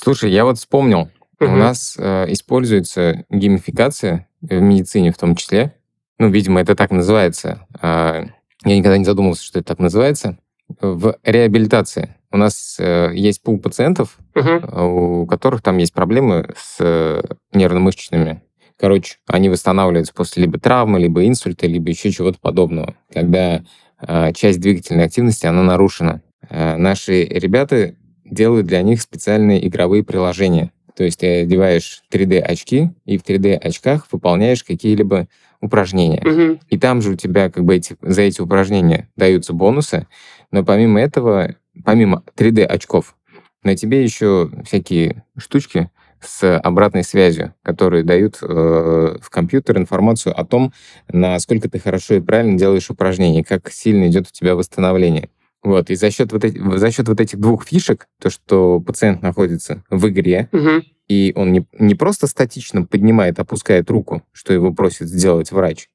Слушай, 0.07 0.31
я 0.31 0.45
вот 0.45 0.57
вспомнил, 0.57 1.09
угу. 1.37 1.51
у 1.51 1.55
нас 1.57 1.97
э, 1.99 2.31
используется 2.31 3.25
геймификация 3.29 4.29
в 4.39 4.53
медицине 4.53 5.11
в 5.11 5.17
том 5.17 5.35
числе. 5.35 5.75
Ну, 6.17 6.29
видимо, 6.29 6.61
это 6.61 6.77
так 6.77 6.91
называется. 6.91 7.67
Э, 7.81 8.23
я 8.63 8.77
никогда 8.77 8.97
не 8.97 9.03
задумывался, 9.03 9.43
что 9.43 9.59
это 9.59 9.67
так 9.67 9.79
называется, 9.79 10.37
в 10.79 11.17
реабилитации. 11.25 12.15
У 12.31 12.37
нас 12.37 12.77
э, 12.79 13.11
есть 13.15 13.43
пул 13.43 13.59
пациентов, 13.59 14.17
Мгм. 14.33 14.81
у 14.81 15.27
которых 15.27 15.61
там 15.61 15.77
есть 15.77 15.91
проблемы 15.93 16.53
с 16.55 16.77
э, 16.79 17.21
нервно-мышечными. 17.51 18.43
Короче, 18.79 19.17
они 19.27 19.49
восстанавливаются 19.49 20.13
после 20.13 20.43
либо 20.43 20.57
травмы, 20.57 21.01
либо 21.01 21.27
инсульта, 21.27 21.67
либо 21.67 21.89
еще 21.89 22.11
чего-то 22.11 22.39
подобного, 22.39 22.95
когда 23.13 23.61
э, 23.99 24.31
часть 24.31 24.61
двигательной 24.61 25.03
активности, 25.03 25.47
она 25.47 25.63
нарушена. 25.63 26.21
Э, 26.49 26.77
наши 26.77 27.25
ребята 27.25 27.95
делают 28.29 28.67
для 28.67 28.81
них 28.81 29.01
специальные 29.01 29.67
игровые 29.67 30.03
приложения. 30.03 30.71
То 30.95 31.03
есть 31.03 31.19
ты 31.19 31.41
одеваешь 31.41 32.01
3D-очки, 32.11 32.89
и 33.05 33.17
в 33.17 33.23
3D-очках 33.23 34.07
выполняешь 34.11 34.63
какие-либо 34.63 35.27
упражнения. 35.61 36.21
Мгм. 36.23 36.59
И 36.69 36.77
там 36.77 37.01
же 37.01 37.11
у 37.11 37.15
тебя 37.15 37.49
как 37.49 37.65
бы 37.65 37.75
эти, 37.75 37.95
за 38.01 38.23
эти 38.23 38.41
упражнения 38.41 39.09
даются 39.15 39.53
бонусы, 39.53 40.07
но 40.51 40.63
помимо 40.63 40.99
этого, 40.99 41.55
помимо 41.83 42.23
3D-очков, 42.35 43.15
на 43.63 43.75
тебе 43.75 44.03
еще 44.03 44.49
всякие 44.65 45.23
штучки 45.37 45.91
с 46.19 46.57
обратной 46.57 47.03
связью, 47.03 47.53
которые 47.61 48.03
дают 48.03 48.39
э, 48.41 49.17
в 49.21 49.29
компьютер 49.29 49.77
информацию 49.77 50.39
о 50.39 50.45
том, 50.45 50.73
насколько 51.11 51.69
ты 51.69 51.79
хорошо 51.79 52.15
и 52.15 52.21
правильно 52.21 52.57
делаешь 52.57 52.89
упражнения, 52.89 53.43
как 53.43 53.69
сильно 53.71 54.07
идет 54.07 54.27
у 54.27 54.31
тебя 54.31 54.55
восстановление. 54.55 55.29
Вот, 55.67 55.89
и 55.89 55.95
за 55.95 56.11
счет 56.11 56.31
вот, 56.31 56.43
эти- 56.45 56.77
за 56.77 56.91
счет 56.91 57.07
вот 57.09 57.19
этих 57.19 57.39
двух 57.39 57.65
фишек, 57.67 58.07
то, 58.21 58.29
что 58.29 58.79
пациент 58.79 59.21
находится 59.21 59.83
в 59.89 60.07
игре, 60.07 60.47
Мгм. 60.53 60.83
и 61.09 61.33
он 61.35 61.51
не, 61.51 61.65
не 61.77 61.93
просто 61.95 62.27
статично 62.27 62.85
поднимает, 62.85 63.37
опускает 63.39 63.89
руку, 63.91 64.21
что 64.31 64.53
его 64.53 64.73
просит 64.73 65.07
сделать 65.09 65.51
врач, 65.51 65.89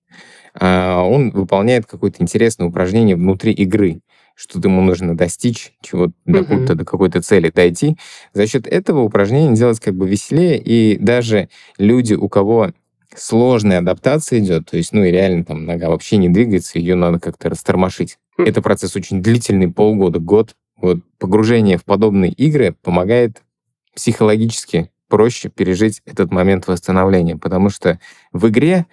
а 0.54 1.02
он 1.02 1.30
выполняет 1.30 1.86
какое-то 1.86 2.22
интересное 2.22 2.66
упражнение 2.68 3.16
внутри 3.16 3.52
игры, 3.52 4.00
что 4.34 4.58
ему 4.62 4.82
нужно 4.82 5.16
достичь, 5.16 5.72
чего 5.80 6.08
до, 6.26 6.40
Мгм. 6.40 6.44
какой-то- 6.44 6.74
до 6.74 6.84
какой-то 6.84 7.22
цели 7.22 7.50
дойти. 7.54 7.96
За 8.34 8.46
счет 8.46 8.66
этого 8.66 9.00
упражнения 9.00 9.56
делать 9.56 9.80
как 9.80 9.94
бы 9.94 10.06
веселее, 10.08 10.58
и 10.58 10.98
даже 10.98 11.48
люди, 11.78 12.14
у 12.14 12.28
кого 12.28 12.72
сложная 13.14 13.78
адаптация 13.78 14.38
идет, 14.40 14.70
то 14.70 14.76
есть, 14.76 14.92
ну 14.92 15.04
и 15.04 15.10
реально 15.10 15.44
там 15.44 15.64
нога 15.66 15.88
вообще 15.88 16.16
не 16.18 16.28
двигается, 16.28 16.78
ее 16.78 16.94
надо 16.94 17.20
как-то 17.20 17.48
растормошить. 17.50 18.18
Мгм. 18.36 18.48
Это 18.48 18.62
процесс 18.62 18.96
очень 18.96 19.22
длительный, 19.22 19.70
полгода, 19.70 20.18
год. 20.18 20.54
Вот 20.76 20.98
погружение 21.18 21.78
в 21.78 21.84
подобные 21.84 22.32
игры 22.32 22.74
помогает 22.82 23.42
психологически 23.94 24.90
проще 25.08 25.48
пережить 25.50 26.00
этот 26.06 26.32
момент 26.32 26.66
восстановления, 26.66 27.36
потому 27.36 27.68
что 27.68 28.00
в 28.32 28.48
игре 28.48 28.86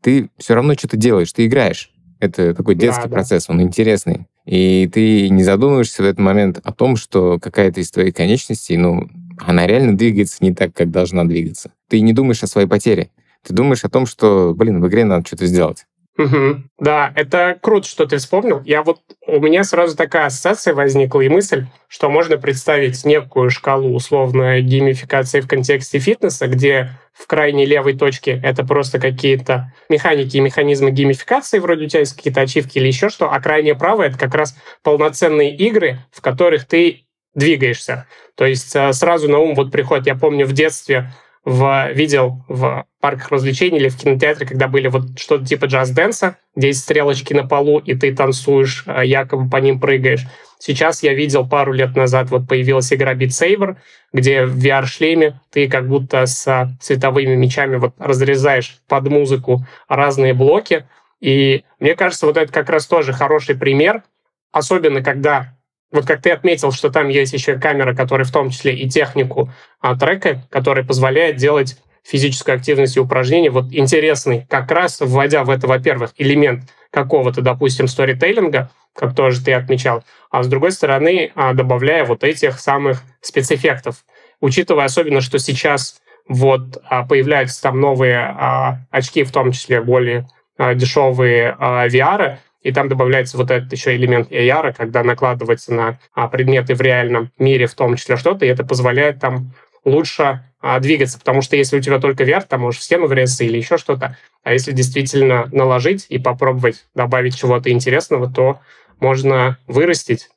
ты 0.00 0.30
все 0.38 0.54
равно 0.54 0.74
что-то 0.74 0.96
делаешь, 0.96 1.32
ты 1.32 1.46
играешь. 1.46 1.92
Это 2.18 2.54
такой 2.54 2.74
Да, 2.74 2.80
детский 2.80 3.08
да. 3.08 3.10
процесс, 3.10 3.50
он 3.50 3.60
интересный. 3.60 4.26
И 4.46 4.88
ты 4.90 5.28
не 5.28 5.42
задумываешься 5.42 6.02
в 6.02 6.06
этот 6.06 6.18
момент 6.18 6.60
о 6.64 6.72
том, 6.72 6.96
что 6.96 7.38
какая-то 7.38 7.80
из 7.80 7.90
твоих 7.90 8.14
конечностей, 8.14 8.78
ну, 8.78 9.06
она 9.38 9.66
реально 9.66 9.96
двигается 9.96 10.38
не 10.40 10.54
так, 10.54 10.72
как 10.74 10.90
должна 10.90 11.24
двигаться. 11.24 11.72
Ты 11.88 12.00
не 12.00 12.14
думаешь 12.14 12.42
о 12.42 12.46
своей 12.46 12.66
потере. 12.66 13.10
Ты 13.42 13.52
думаешь 13.52 13.84
о 13.84 13.90
том, 13.90 14.06
что, 14.06 14.54
блин, 14.56 14.80
в 14.80 14.88
игре 14.88 15.04
надо 15.04 15.26
что-то 15.26 15.46
сделать. 15.46 15.86
Мгм. 16.16 16.70
Да, 16.78 17.12
это 17.14 17.58
круто, 17.60 17.86
что 17.86 18.06
ты 18.06 18.16
вспомнил. 18.16 18.62
Я 18.64 18.82
вот 18.82 19.00
у 19.26 19.38
меня 19.38 19.64
сразу 19.64 19.96
такая 19.96 20.26
ассоциация 20.26 20.72
возникла 20.72 21.20
и 21.20 21.28
мысль, 21.28 21.66
что 21.88 22.08
можно 22.08 22.38
представить 22.38 23.04
некую 23.04 23.50
шкалу 23.50 23.94
условно 23.94 24.60
геймификации 24.60 25.40
в 25.40 25.48
контексте 25.48 25.98
фитнеса, 25.98 26.46
где 26.46 26.90
в 27.12 27.26
крайней 27.26 27.66
левой 27.66 27.96
точке 27.96 28.40
это 28.42 28.64
просто 28.64 28.98
какие-то 28.98 29.72
механики 29.90 30.38
и 30.38 30.40
механизмы 30.40 30.90
геймификации, 30.90 31.58
вроде 31.58 31.84
у 31.84 31.88
тебя 31.88 32.00
есть 32.00 32.16
какие-то 32.16 32.40
ачивки 32.40 32.78
или 32.78 32.86
еще 32.86 33.10
что, 33.10 33.30
а 33.30 33.40
крайняя 33.40 33.74
правая 33.74 34.08
это 34.08 34.18
как 34.18 34.34
раз 34.34 34.56
полноценные 34.82 35.54
игры, 35.54 35.98
в 36.12 36.22
которых 36.22 36.66
ты 36.66 37.06
двигаешься. 37.34 38.06
То 38.36 38.46
есть 38.46 38.74
э, 38.74 38.92
сразу 38.94 39.28
на 39.28 39.38
ум 39.38 39.54
вот 39.54 39.70
приходит, 39.70 40.06
я 40.06 40.14
помню 40.14 40.46
в 40.46 40.52
детстве 40.52 41.12
в, 41.46 41.92
видел 41.92 42.44
в 42.48 42.86
парках 43.00 43.30
развлечений 43.30 43.78
или 43.78 43.88
в 43.88 43.96
кинотеатре, 43.96 44.48
когда 44.48 44.66
были 44.66 44.88
вот 44.88 45.16
что-то 45.16 45.46
типа 45.46 45.66
джаз-дэнса, 45.66 46.38
где 46.56 46.66
есть 46.66 46.80
стрелочки 46.80 47.32
на 47.34 47.46
полу, 47.46 47.78
и 47.78 47.94
ты 47.94 48.12
танцуешь, 48.12 48.82
а, 48.86 49.04
якобы 49.04 49.48
по 49.48 49.58
ним 49.58 49.78
прыгаешь. 49.78 50.26
Сейчас 50.58 51.04
я 51.04 51.14
видел 51.14 51.48
пару 51.48 51.72
лет 51.72 51.94
назад, 51.94 52.30
вот 52.30 52.48
появилась 52.48 52.92
игра 52.92 53.14
Beat 53.14 53.28
Saber, 53.28 53.76
где 54.12 54.44
в 54.44 54.58
VR-шлеме 54.58 55.40
ты 55.52 55.68
как 55.68 55.86
будто 55.86 56.26
с 56.26 56.48
а, 56.48 56.76
световыми 56.80 57.36
мечами 57.36 57.76
вот 57.76 57.94
разрезаешь 57.96 58.78
под 58.88 59.06
музыку 59.08 59.64
разные 59.88 60.34
блоки. 60.34 60.88
И 61.20 61.62
мне 61.78 61.94
кажется, 61.94 62.26
вот 62.26 62.36
это 62.36 62.52
как 62.52 62.68
раз 62.70 62.86
тоже 62.86 63.12
хороший 63.12 63.54
пример, 63.54 64.02
особенно 64.50 65.00
когда 65.00 65.55
вот 65.92 66.06
как 66.06 66.22
ты 66.22 66.30
отметил, 66.30 66.72
что 66.72 66.90
там 66.90 67.08
есть 67.08 67.32
еще 67.32 67.58
камера, 67.58 67.94
которая 67.94 68.26
в 68.26 68.32
том 68.32 68.50
числе 68.50 68.74
и 68.74 68.88
технику 68.88 69.50
а, 69.80 69.96
трека, 69.96 70.42
которая 70.50 70.84
позволяет 70.84 71.36
делать 71.36 71.76
физическую 72.04 72.56
активность 72.56 72.96
и 72.96 73.00
упражнения 73.00 73.50
вот 73.50 73.66
интересный, 73.72 74.46
как 74.48 74.70
раз 74.70 75.00
вводя 75.00 75.44
в 75.44 75.50
это, 75.50 75.66
во-первых, 75.66 76.12
элемент 76.16 76.64
какого-то, 76.90 77.42
допустим, 77.42 77.88
сторителлинга, 77.88 78.70
как 78.94 79.14
тоже 79.14 79.44
ты 79.44 79.52
отмечал, 79.52 80.04
а 80.30 80.42
с 80.42 80.48
другой 80.48 80.72
стороны, 80.72 81.32
а, 81.34 81.52
добавляя 81.52 82.04
вот 82.04 82.24
этих 82.24 82.58
самых 82.58 83.02
спецэффектов. 83.20 84.04
Учитывая 84.40 84.84
особенно, 84.84 85.20
что 85.20 85.38
сейчас 85.38 86.00
вот 86.28 86.78
а, 86.84 87.04
появляются 87.04 87.62
там 87.62 87.80
новые 87.80 88.18
а, 88.18 88.78
очки, 88.90 89.24
в 89.24 89.32
том 89.32 89.52
числе 89.52 89.80
более 89.80 90.28
дешевые 90.58 91.54
VR, 91.60 92.38
и 92.62 92.72
там 92.72 92.88
добавляется 92.88 93.36
вот 93.36 93.50
этот 93.50 93.72
еще 93.72 93.94
элемент 93.94 94.30
AR, 94.30 94.74
когда 94.76 95.02
накладывается 95.02 95.72
на 95.72 95.98
а, 96.14 96.28
предметы 96.28 96.74
в 96.74 96.80
реальном 96.80 97.30
мире, 97.38 97.66
в 97.66 97.74
том 97.74 97.96
числе 97.96 98.16
что-то, 98.16 98.44
и 98.44 98.48
это 98.48 98.64
позволяет 98.64 99.20
там 99.20 99.52
лучше 99.84 100.42
а, 100.60 100.80
двигаться, 100.80 101.18
потому 101.18 101.42
что 101.42 101.56
если 101.56 101.78
у 101.78 101.80
тебя 101.80 102.00
только 102.00 102.24
VR, 102.24 102.44
там 102.46 102.62
можешь 102.62 102.80
в 102.80 102.84
стену 102.84 103.06
врезаться 103.06 103.44
или 103.44 103.56
еще 103.56 103.78
что-то, 103.78 104.16
а 104.42 104.52
если 104.52 104.72
действительно 104.72 105.48
наложить 105.52 106.06
и 106.08 106.18
попробовать 106.18 106.86
добавить 106.94 107.38
чего-то 107.38 107.70
интересного, 107.70 108.28
то 108.30 108.60
можно 108.98 109.58
вырастить 109.66 110.28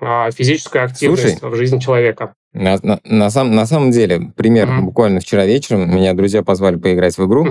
а, 0.00 0.30
физическую 0.30 0.84
активность 0.84 1.38
Слушай, 1.38 1.50
в 1.50 1.56
жизни 1.56 1.78
человека. 1.78 2.34
На, 2.52 2.78
на, 2.82 3.00
на, 3.04 3.30
сам, 3.30 3.54
на 3.54 3.66
самом 3.66 3.90
деле, 3.90 4.32
пример, 4.36 4.68
Мгм. 4.68 4.86
буквально 4.86 5.20
вчера 5.20 5.44
вечером 5.44 5.94
меня 5.94 6.14
друзья 6.14 6.42
позвали 6.42 6.76
поиграть 6.76 7.18
в 7.18 7.26
игру. 7.26 7.46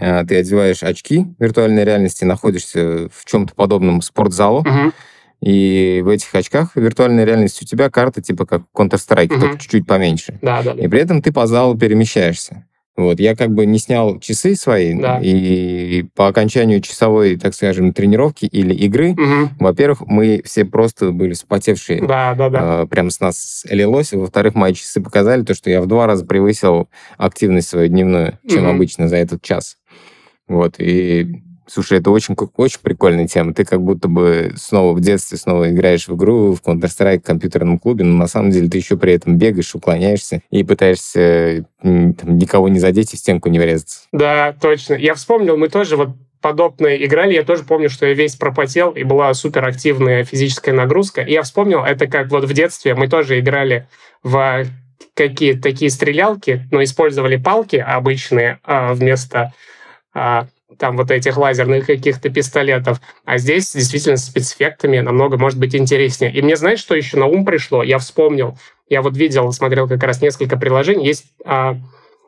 А, 0.00 0.24
Ты 0.24 0.36
одеваешь 0.36 0.82
очки 0.82 1.26
виртуальной 1.38 1.84
реальности, 1.84 2.24
находишься 2.24 3.08
в 3.12 3.24
чем-то 3.24 3.54
подобном 3.54 4.02
спортзалу, 4.02 4.62
Мгм. 4.62 4.92
и 5.40 6.02
в 6.04 6.08
этих 6.08 6.34
очках 6.34 6.76
виртуальной 6.76 7.24
реальности 7.24 7.64
у 7.64 7.66
тебя 7.66 7.88
карта 7.90 8.20
типа 8.20 8.44
как 8.46 8.62
Counter-Strike, 8.76 9.32
Мгм. 9.32 9.40
только 9.40 9.58
чуть-чуть 9.58 9.86
поменьше. 9.86 10.38
Да, 10.42 10.62
да, 10.62 10.74
да. 10.74 10.82
И 10.82 10.88
при 10.88 11.00
этом 11.00 11.22
ты 11.22 11.32
по 11.32 11.46
залу 11.46 11.76
перемещаешься. 11.78 12.66
Вот, 12.94 13.20
я 13.20 13.34
как 13.34 13.52
бы 13.54 13.64
не 13.64 13.78
снял 13.78 14.18
часы 14.20 14.54
свои, 14.54 14.94
Да. 14.94 15.18
и 15.22 16.04
по 16.14 16.28
окончанию 16.28 16.82
часовой, 16.82 17.36
так 17.36 17.54
скажем, 17.54 17.94
тренировки 17.94 18.44
или 18.44 18.74
игры, 18.74 19.12
Мгм. 19.12 19.50
во-первых, 19.58 20.02
мы 20.06 20.42
все 20.44 20.66
просто 20.66 21.10
были 21.10 21.32
вспотевшие, 21.32 22.06
Да, 22.06 22.34
да, 22.34 22.50
да. 22.50 22.82
э, 22.82 22.86
прям 22.86 23.08
с 23.08 23.18
нас 23.20 23.64
лилось. 23.70 24.12
Во-вторых, 24.12 24.54
мои 24.54 24.74
часы 24.74 25.00
показали 25.00 25.42
то, 25.42 25.54
что 25.54 25.70
я 25.70 25.80
в 25.80 25.86
два 25.86 26.06
раза 26.06 26.26
превысил 26.26 26.90
активность 27.16 27.68
свою 27.68 27.88
дневную, 27.88 28.38
чем 28.46 28.64
Мгм. 28.64 28.74
обычно 28.76 29.08
за 29.08 29.16
этот 29.16 29.40
час. 29.42 29.78
Вот, 30.46 30.74
и, 30.78 31.42
слушай, 31.66 31.98
это 31.98 32.10
очень, 32.10 32.36
очень 32.56 32.80
прикольная 32.82 33.26
тема. 33.26 33.54
Ты 33.54 33.64
как 33.64 33.80
будто 33.80 34.08
бы 34.08 34.52
снова 34.56 34.94
в 34.94 35.00
детстве 35.00 35.38
снова 35.38 35.70
играешь 35.70 36.08
в 36.08 36.16
игру, 36.16 36.54
в 36.54 36.62
Counter-Strike, 36.62 37.20
в 37.20 37.26
компьютерном 37.26 37.78
клубе, 37.78 38.04
но 38.04 38.16
на 38.16 38.26
самом 38.26 38.50
деле 38.50 38.68
ты 38.68 38.78
еще 38.78 38.96
при 38.96 39.14
этом 39.14 39.38
бегаешь, 39.38 39.74
уклоняешься 39.74 40.42
и 40.50 40.64
пытаешься 40.64 41.66
там, 41.82 42.38
никого 42.38 42.68
не 42.68 42.78
задеть 42.78 43.14
и 43.14 43.16
в 43.16 43.20
стенку 43.20 43.48
не 43.48 43.58
врезаться. 43.58 44.00
Да, 44.12 44.54
точно. 44.60 44.94
Я 44.94 45.14
вспомнил, 45.14 45.56
мы 45.56 45.68
тоже 45.68 45.96
вот 45.96 46.10
подобное 46.40 46.96
играли. 46.96 47.34
Я 47.34 47.44
тоже 47.44 47.62
помню, 47.64 47.88
что 47.88 48.04
я 48.04 48.14
весь 48.14 48.34
пропотел, 48.34 48.90
и 48.90 49.04
была 49.04 49.32
суперактивная 49.32 50.24
физическая 50.24 50.74
нагрузка. 50.74 51.22
И 51.22 51.32
я 51.32 51.42
вспомнил, 51.42 51.84
это 51.84 52.06
как 52.06 52.30
вот 52.30 52.44
в 52.44 52.52
детстве 52.52 52.94
мы 52.94 53.08
тоже 53.08 53.38
играли 53.40 53.86
в 54.22 54.66
какие 55.14 55.54
такие 55.54 55.90
стрелялки, 55.90 56.66
но 56.70 56.82
использовали 56.82 57.36
палки 57.36 57.76
обычные 57.76 58.58
а, 58.64 58.92
вместо 58.94 59.52
а, 60.14 60.46
там 60.82 60.96
вот 60.96 61.12
этих 61.12 61.36
лазерных 61.36 61.86
каких-то 61.86 62.28
пистолетов. 62.28 63.00
А 63.24 63.38
здесь 63.38 63.72
действительно 63.72 64.16
с 64.16 64.24
спецэффектами 64.24 64.98
намного 64.98 65.38
может 65.38 65.56
быть 65.56 65.76
интереснее. 65.76 66.32
И 66.32 66.42
мне, 66.42 66.56
знаешь, 66.56 66.80
что 66.80 66.96
еще 66.96 67.16
на 67.18 67.26
ум 67.26 67.44
пришло? 67.44 67.84
Я 67.84 67.98
вспомнил. 67.98 68.58
Я 68.88 69.00
вот 69.00 69.16
видел, 69.16 69.52
смотрел 69.52 69.86
как 69.86 70.02
раз 70.02 70.20
несколько 70.20 70.56
приложений. 70.56 71.06
Есть 71.06 71.26
а, 71.44 71.76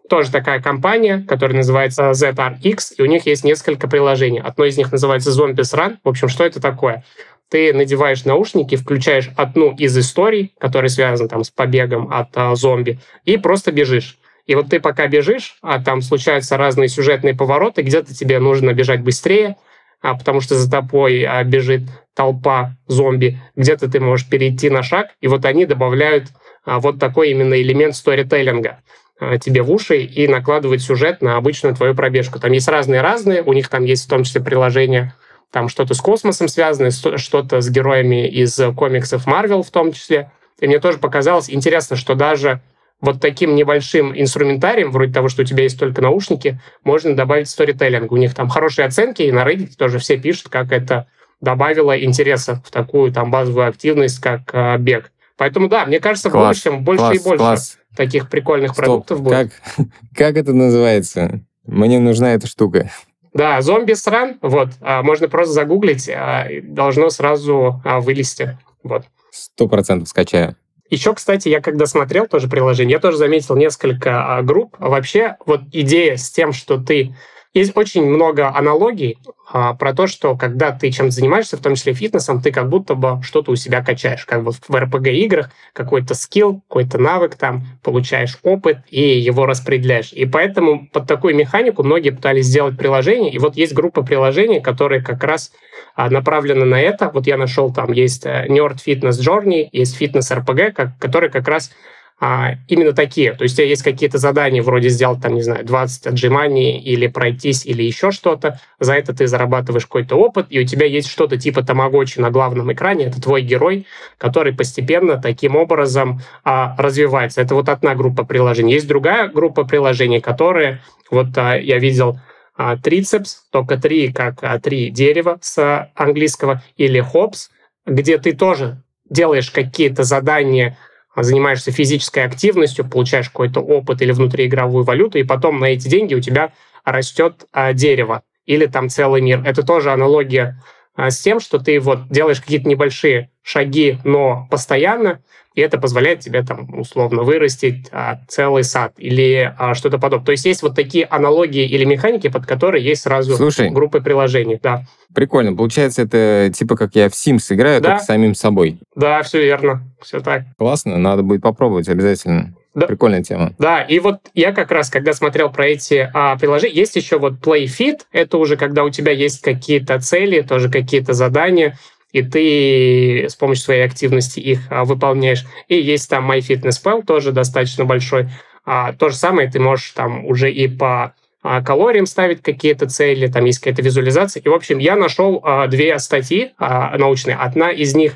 тоже 0.09 0.31
такая 0.31 0.63
компания, 0.63 1.25
которая 1.27 1.57
называется 1.57 2.13
ZRX, 2.13 2.95
и 2.97 3.03
у 3.03 3.07
них 3.07 3.27
есть 3.27 3.43
несколько 3.43 3.89
приложений. 3.89 4.43
Одно 4.45 4.67
из 4.67 4.79
них 4.79 4.93
называется 4.93 5.31
Zombies 5.31 5.75
Run. 5.77 5.97
В 6.05 6.09
общем, 6.09 6.29
что 6.29 6.45
это 6.45 6.61
такое? 6.61 7.03
Ты 7.49 7.75
надеваешь 7.75 8.25
наушники, 8.25 8.77
включаешь 8.77 9.31
одну 9.37 9.75
из 9.75 9.99
историй, 9.99 10.55
которая 10.61 10.91
связана 10.91 11.29
там 11.29 11.43
с 11.43 11.51
побегом 11.51 12.09
от 12.13 12.29
а, 12.35 12.55
зомби, 12.55 13.01
и 13.25 13.37
просто 13.37 13.73
бежишь. 13.73 14.17
И 14.47 14.55
вот 14.55 14.69
ты 14.69 14.81
пока 14.81 15.07
бежишь, 15.07 15.57
а 15.63 15.83
там 15.83 16.03
случаются 16.03 16.57
разные 16.57 16.89
сюжетные 16.89 17.35
повороты, 17.35 17.83
где-то 17.83 18.15
тебе 18.15 18.39
нужно 18.39 18.73
бежать 18.75 19.01
быстрее, 19.01 19.57
а, 20.03 20.15
потому 20.15 20.41
что 20.41 20.55
за 20.55 20.71
тобой 20.71 21.25
а, 21.25 21.43
бежит 21.45 21.83
толпа 22.15 22.77
зомби, 22.87 23.41
где-то 23.57 23.91
ты 23.91 24.01
можешь 24.01 24.29
перейти 24.29 24.69
на 24.69 24.83
шаг, 24.83 25.09
и 25.21 25.29
вот 25.29 25.45
они 25.47 25.65
добавляют 25.65 26.29
а, 26.65 26.79
вот 26.79 26.99
такой 26.99 27.31
именно 27.31 27.61
элемент 27.61 27.97
сторителлинга 27.97 28.81
а, 29.19 29.39
тебе 29.39 29.63
в 29.63 29.71
уши 29.71 30.03
и 30.03 30.29
накладывать 30.29 30.83
сюжет 30.83 31.23
на 31.23 31.37
обычную 31.37 31.75
твою 31.75 31.95
пробежку. 31.95 32.39
Там 32.39 32.53
есть 32.53 32.69
разные-разные, 32.69 33.43
у 33.43 33.55
них 33.55 33.69
там 33.69 33.85
есть 33.85 34.05
в 34.05 34.11
том 34.11 34.25
числе 34.25 34.43
приложения, 34.43 35.15
там 35.51 35.69
что-то 35.71 35.95
с 35.95 36.01
космосом 36.01 36.49
связанное, 36.49 36.91
что-то 36.91 37.63
с 37.63 37.71
героями 37.71 38.29
из 38.29 38.61
комиксов 38.77 39.27
Marvel 39.27 39.63
в 39.63 39.71
том 39.71 39.93
числе. 39.93 40.31
И 40.61 40.67
мне 40.67 40.81
тоже 40.81 40.99
показалось 40.99 41.49
интересно, 41.49 41.97
что 41.97 42.15
даже 42.15 42.61
вот 43.05 43.21
таким 43.21 43.55
небольшим 43.55 44.19
инструментарием, 44.19 44.91
вроде 44.91 45.13
того, 45.13 45.29
что 45.29 45.43
у 45.43 45.45
тебя 45.45 45.63
есть 45.65 45.79
только 45.79 46.03
наушники, 46.03 46.61
можно 46.83 47.15
добавить 47.15 47.49
сторителлинг. 47.49 48.11
У 48.11 48.17
них 48.17 48.35
там 48.35 48.49
хорошие 48.49 48.87
оценки, 48.87 49.23
и 49.23 49.33
на 49.33 49.47
Reddit 49.47 49.77
тоже 49.77 49.99
все 49.99 50.17
пишут, 50.17 50.49
как 50.49 50.73
это 50.73 51.07
добавило 51.41 52.03
интереса 52.03 52.63
в 52.65 52.71
такую 52.71 53.13
там 53.13 53.31
базовую 53.31 53.69
активность, 53.69 54.21
как 54.21 54.43
э, 54.53 54.79
бег. 54.79 55.13
Поэтому 55.37 55.69
да, 55.69 55.85
мне 55.85 56.01
кажется, 56.01 56.31
класс, 56.31 56.57
в 56.57 56.65
будущем 56.65 56.85
больше 56.85 57.01
класс, 57.01 57.15
и 57.15 57.19
больше 57.23 57.39
класс. 57.39 57.79
таких 57.97 58.31
прикольных 58.31 58.73
Стоп, 58.73 58.85
продуктов 58.85 59.23
будет. 59.23 59.53
Как, 59.77 59.87
как 60.17 60.37
это 60.37 60.53
называется? 60.53 61.41
Мне 61.67 61.99
нужна 61.99 62.35
эта 62.35 62.47
штука. 62.47 62.91
Да, 63.33 63.61
зомби-сран, 63.61 64.39
вот, 64.43 64.69
а, 64.81 65.03
можно 65.03 65.29
просто 65.29 65.53
загуглить, 65.53 66.09
а, 66.09 66.47
должно 66.63 67.11
сразу 67.11 67.83
а, 67.85 68.01
вылезти. 68.01 68.57
Вот. 68.85 69.05
Сто 69.31 69.67
процентов 69.67 70.09
скачаю. 70.09 70.57
Еще, 70.95 71.13
кстати, 71.13 71.49
я 71.49 71.61
когда 71.61 71.87
смотрел 71.87 72.29
тоже 72.29 72.47
приложение, 72.47 72.93
я 72.93 73.01
тоже 73.01 73.17
заметил 73.17 73.57
несколько 73.57 74.37
а, 74.37 74.43
групп. 74.43 74.77
Вообще, 74.79 75.37
вот 75.45 75.63
идея 75.73 76.17
с 76.17 76.31
тем, 76.31 76.53
что 76.53 76.79
ты 76.79 77.17
есть 77.55 77.77
очень 77.77 78.05
много 78.05 78.49
аналогий 78.55 79.17
а, 79.51 79.75
про 79.75 79.95
то, 79.95 80.09
что 80.09 80.37
когда 80.37 80.73
ты 80.73 80.91
чем-то 80.91 81.13
занимаешься, 81.13 81.57
в 81.57 81.61
том 81.61 81.77
числе 81.77 81.95
фитнесом, 81.95 82.43
ты 82.43 82.51
как 82.51 82.69
будто 82.69 82.97
бы 82.97 83.23
что-то 83.23 83.53
у 83.53 83.57
себя 83.57 83.85
качаешь. 83.85 84.25
Как 84.25 84.43
вот 84.43 84.57
в 84.57 84.71
RPG-играх 84.71 85.51
какой-то 85.73 86.15
скилл, 86.15 86.63
какой-то 86.69 86.99
навык 86.99 87.37
там, 87.37 87.65
получаешь 87.83 88.39
опыт 88.43 88.79
и 88.91 89.19
его 89.21 89.47
распределяешь. 89.47 90.13
И 90.13 90.27
поэтому 90.27 90.89
под 90.89 91.07
такую 91.07 91.37
механику 91.37 91.85
многие 91.85 92.11
пытались 92.11 92.47
сделать 92.47 92.77
приложение. 92.77 93.33
И 93.33 93.39
вот 93.39 93.57
есть 93.57 93.73
группа 93.73 94.03
приложений, 94.03 94.61
которые 94.61 95.01
как 95.01 95.23
раз 95.23 95.53
а, 95.95 96.11
направлены 96.11 96.65
на 96.65 96.81
это. 96.81 97.09
Вот 97.15 97.29
я 97.29 97.37
нашел 97.37 97.73
там, 97.73 97.93
есть 97.93 98.27
э, 98.27 98.47
Nerd 98.49 98.79
Fitness 98.85 99.21
Journey, 99.21 99.69
есть 99.71 100.01
Fitness 100.01 100.37
RPG, 100.37 100.73
как, 100.73 100.99
который 100.99 101.31
как 101.31 101.47
раз 101.47 101.71
а, 102.21 102.53
именно 102.69 102.93
такие. 102.93 103.33
То 103.33 103.43
есть 103.43 103.55
у 103.55 103.57
тебя 103.59 103.67
есть 103.67 103.83
какие-то 103.83 104.19
задания, 104.19 104.63
вроде 104.63 104.89
сделать, 104.89 105.21
там, 105.21 105.35
не 105.35 105.43
знаю, 105.43 105.65
20 105.65 106.07
отжиманий 106.07 106.79
или 106.79 107.07
пройтись, 107.09 107.67
или 107.67 107.83
еще 107.83 108.13
что-то. 108.13 108.61
За 108.79 108.95
это 108.95 109.15
ты 109.15 109.27
зарабатываешь 109.27 109.87
какой-то 109.87 110.17
опыт, 110.17 110.47
и 110.49 110.61
у 110.61 110.65
тебя 110.65 110.87
есть 110.87 111.09
что-то 111.09 111.37
типа 111.37 111.63
тамагочи 111.63 112.21
на 112.21 112.31
главном 112.31 112.73
экране. 112.73 113.07
Это 113.07 113.21
твой 113.21 113.43
герой, 113.43 113.87
который 114.17 114.55
постепенно 114.55 115.21
таким 115.21 115.57
образом 115.57 116.21
а, 116.45 116.77
развивается. 116.79 117.43
Это 117.43 117.55
вот 117.55 117.69
одна 117.69 117.95
группа 117.95 118.25
приложений. 118.25 118.75
Есть 118.75 118.89
другая 118.89 119.29
группа 119.29 119.65
приложений, 119.65 120.21
которые, 120.21 120.81
вот 121.11 121.37
а, 121.37 121.57
я 121.57 121.79
видел, 121.79 122.19
а, 122.57 122.77
трицепс, 122.77 123.43
только 123.51 123.77
три, 123.77 124.13
как 124.13 124.43
а, 124.43 124.61
три 124.61 124.91
дерева 124.91 125.39
с 125.41 125.91
английского, 125.97 126.63
или 126.77 127.01
хопс, 127.01 127.51
где 127.85 128.19
ты 128.19 128.33
тоже 128.33 128.83
делаешь 129.11 129.51
какие-то 129.51 130.05
задания 130.05 130.79
занимаешься 131.23 131.71
физической 131.71 132.25
активностью, 132.25 132.89
получаешь 132.89 133.29
какой-то 133.29 133.61
опыт 133.61 134.03
или 134.03 134.13
внутриигровую 134.13 134.85
валюту, 134.85 135.19
и 135.19 135.25
потом 135.25 135.61
на 135.61 135.67
эти 135.67 135.89
деньги 135.89 136.15
у 136.15 136.21
тебя 136.21 136.53
растет 136.85 137.47
а, 137.53 137.73
дерево 137.73 138.23
или 138.47 138.67
там 138.67 138.89
целый 138.89 139.23
мир. 139.23 139.43
Это 139.45 139.63
тоже 139.63 139.93
аналогия 139.93 140.63
а, 140.97 141.11
с 141.11 141.21
тем, 141.21 141.41
что 141.41 141.59
ты 141.59 141.81
вот 141.81 142.09
делаешь 142.09 142.41
какие-то 142.41 142.69
небольшие 142.69 143.31
шаги, 143.43 143.99
но 144.05 144.47
постоянно, 144.51 145.23
и 145.55 145.61
это 145.61 145.79
позволяет 145.79 146.21
тебе 146.21 146.43
там 146.43 146.79
условно 146.79 147.23
вырастить 147.23 147.89
а, 147.93 148.21
целый 148.29 148.65
сад 148.65 148.93
или 148.99 149.55
а, 149.57 149.75
что-то 149.75 149.99
подобное. 149.99 150.27
То 150.27 150.33
есть 150.33 150.45
есть 150.45 150.63
вот 150.63 150.75
такие 150.75 151.05
аналогии 151.05 151.65
или 151.65 151.85
механики, 151.85 152.29
под 152.29 152.45
которые 152.45 152.85
есть 152.85 153.03
сразу 153.03 153.37
Слушай, 153.37 153.71
группы 153.71 154.01
приложений. 154.01 154.59
Да. 154.63 154.85
Прикольно. 155.15 155.55
Получается, 155.57 156.03
это 156.03 156.51
типа 156.53 156.77
как 156.77 156.97
я 156.97 157.09
в 157.09 157.13
Sims 157.13 157.55
играю, 157.55 157.81
да. 157.81 157.91
только 157.91 158.05
самим 158.05 158.35
собой. 158.35 158.79
Да, 158.97 159.23
все 159.23 159.43
верно. 159.43 159.83
Все 160.03 160.21
так. 160.21 160.43
Классно. 160.59 160.99
Надо 160.99 161.23
будет 161.23 161.43
попробовать 161.43 161.89
обязательно. 161.89 162.55
Да. 162.75 162.89
Прикольная 162.89 163.23
тема. 163.23 163.53
Да, 163.61 163.83
и 163.83 164.01
вот 164.01 164.17
я 164.35 164.51
как 164.51 164.73
раз, 164.73 164.91
когда 164.91 165.13
смотрел 165.13 165.49
про 165.49 165.69
эти 165.69 166.11
а, 166.13 166.37
приложения, 166.37 166.75
есть 166.75 166.97
еще 166.97 167.21
вот 167.21 167.35
PlayFit, 167.35 168.01
это 168.11 168.37
уже 168.37 168.57
когда 168.57 168.83
у 168.83 168.91
тебя 168.91 169.13
есть 169.13 169.43
какие-то 169.43 170.01
цели, 170.01 170.41
тоже 170.41 170.69
какие-то 170.69 171.13
задания, 171.13 171.79
и 172.15 172.23
ты 172.23 173.27
с 173.29 173.35
помощью 173.35 173.65
своей 173.65 173.85
активности 173.85 174.39
их 174.39 174.61
а, 174.71 174.85
выполняешь. 174.85 175.45
И 175.67 175.77
есть 175.77 176.09
там 176.09 176.31
MyFitnessPal, 176.31 177.05
тоже 177.05 177.33
достаточно 177.33 177.85
большой. 177.85 178.29
А, 178.65 178.93
то 178.93 179.09
же 179.09 179.17
самое 179.17 179.51
ты 179.51 179.59
можешь 179.59 179.91
там 179.91 180.25
уже 180.25 180.51
и 180.53 180.69
по 180.69 181.17
а, 181.43 181.61
калориям 181.61 182.07
ставить 182.07 182.41
какие-то 182.41 182.89
цели, 182.89 183.27
там 183.27 183.45
есть 183.47 183.59
какая-то 183.59 183.83
визуализация. 183.83 184.41
И, 184.41 184.49
в 184.49 184.55
общем, 184.55 184.79
я 184.79 184.95
нашел 184.95 185.45
две 185.69 185.99
статьи 185.99 186.53
научные. 186.59 187.35
Одна 187.35 187.73
из 187.73 187.97
них 187.97 188.15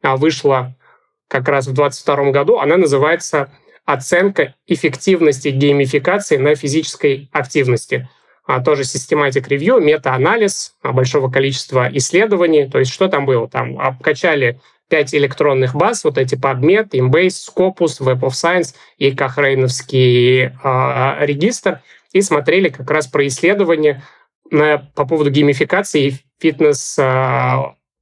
вышла 0.00 0.76
как 1.26 1.48
раз 1.48 1.66
в 1.66 1.74
2022 1.74 2.30
году. 2.30 2.58
Она 2.58 2.76
называется 2.76 3.50
«Оценка 3.84 4.54
эффективности 4.68 5.48
геймификации 5.48 6.36
на 6.36 6.54
физической 6.54 7.28
активности» 7.32 8.08
тоже 8.58 8.82
systematic 8.82 9.46
review, 9.48 9.80
мета-анализ 9.80 10.74
а, 10.82 10.92
большого 10.92 11.30
количества 11.30 11.88
исследований. 11.92 12.68
То 12.68 12.80
есть 12.80 12.92
что 12.92 13.06
там 13.06 13.24
было? 13.24 13.48
Там 13.48 13.78
обкачали 13.78 14.60
пять 14.88 15.14
электронных 15.14 15.76
баз, 15.76 16.02
вот 16.02 16.18
эти 16.18 16.34
PubMed, 16.34 16.90
Embase, 16.90 17.28
Scopus, 17.48 18.00
Web 18.00 18.22
of 18.22 18.30
Science 18.30 18.74
и 18.98 19.12
Кохрейновский 19.12 20.46
э, 20.46 20.50
регистр, 21.20 21.80
и 22.12 22.20
смотрели 22.20 22.70
как 22.70 22.90
раз 22.90 23.06
про 23.06 23.24
исследования 23.28 24.02
на, 24.50 24.78
по 24.78 25.06
поводу 25.06 25.30
геймификации 25.30 26.18
фитнес 26.40 26.98
э, 26.98 27.54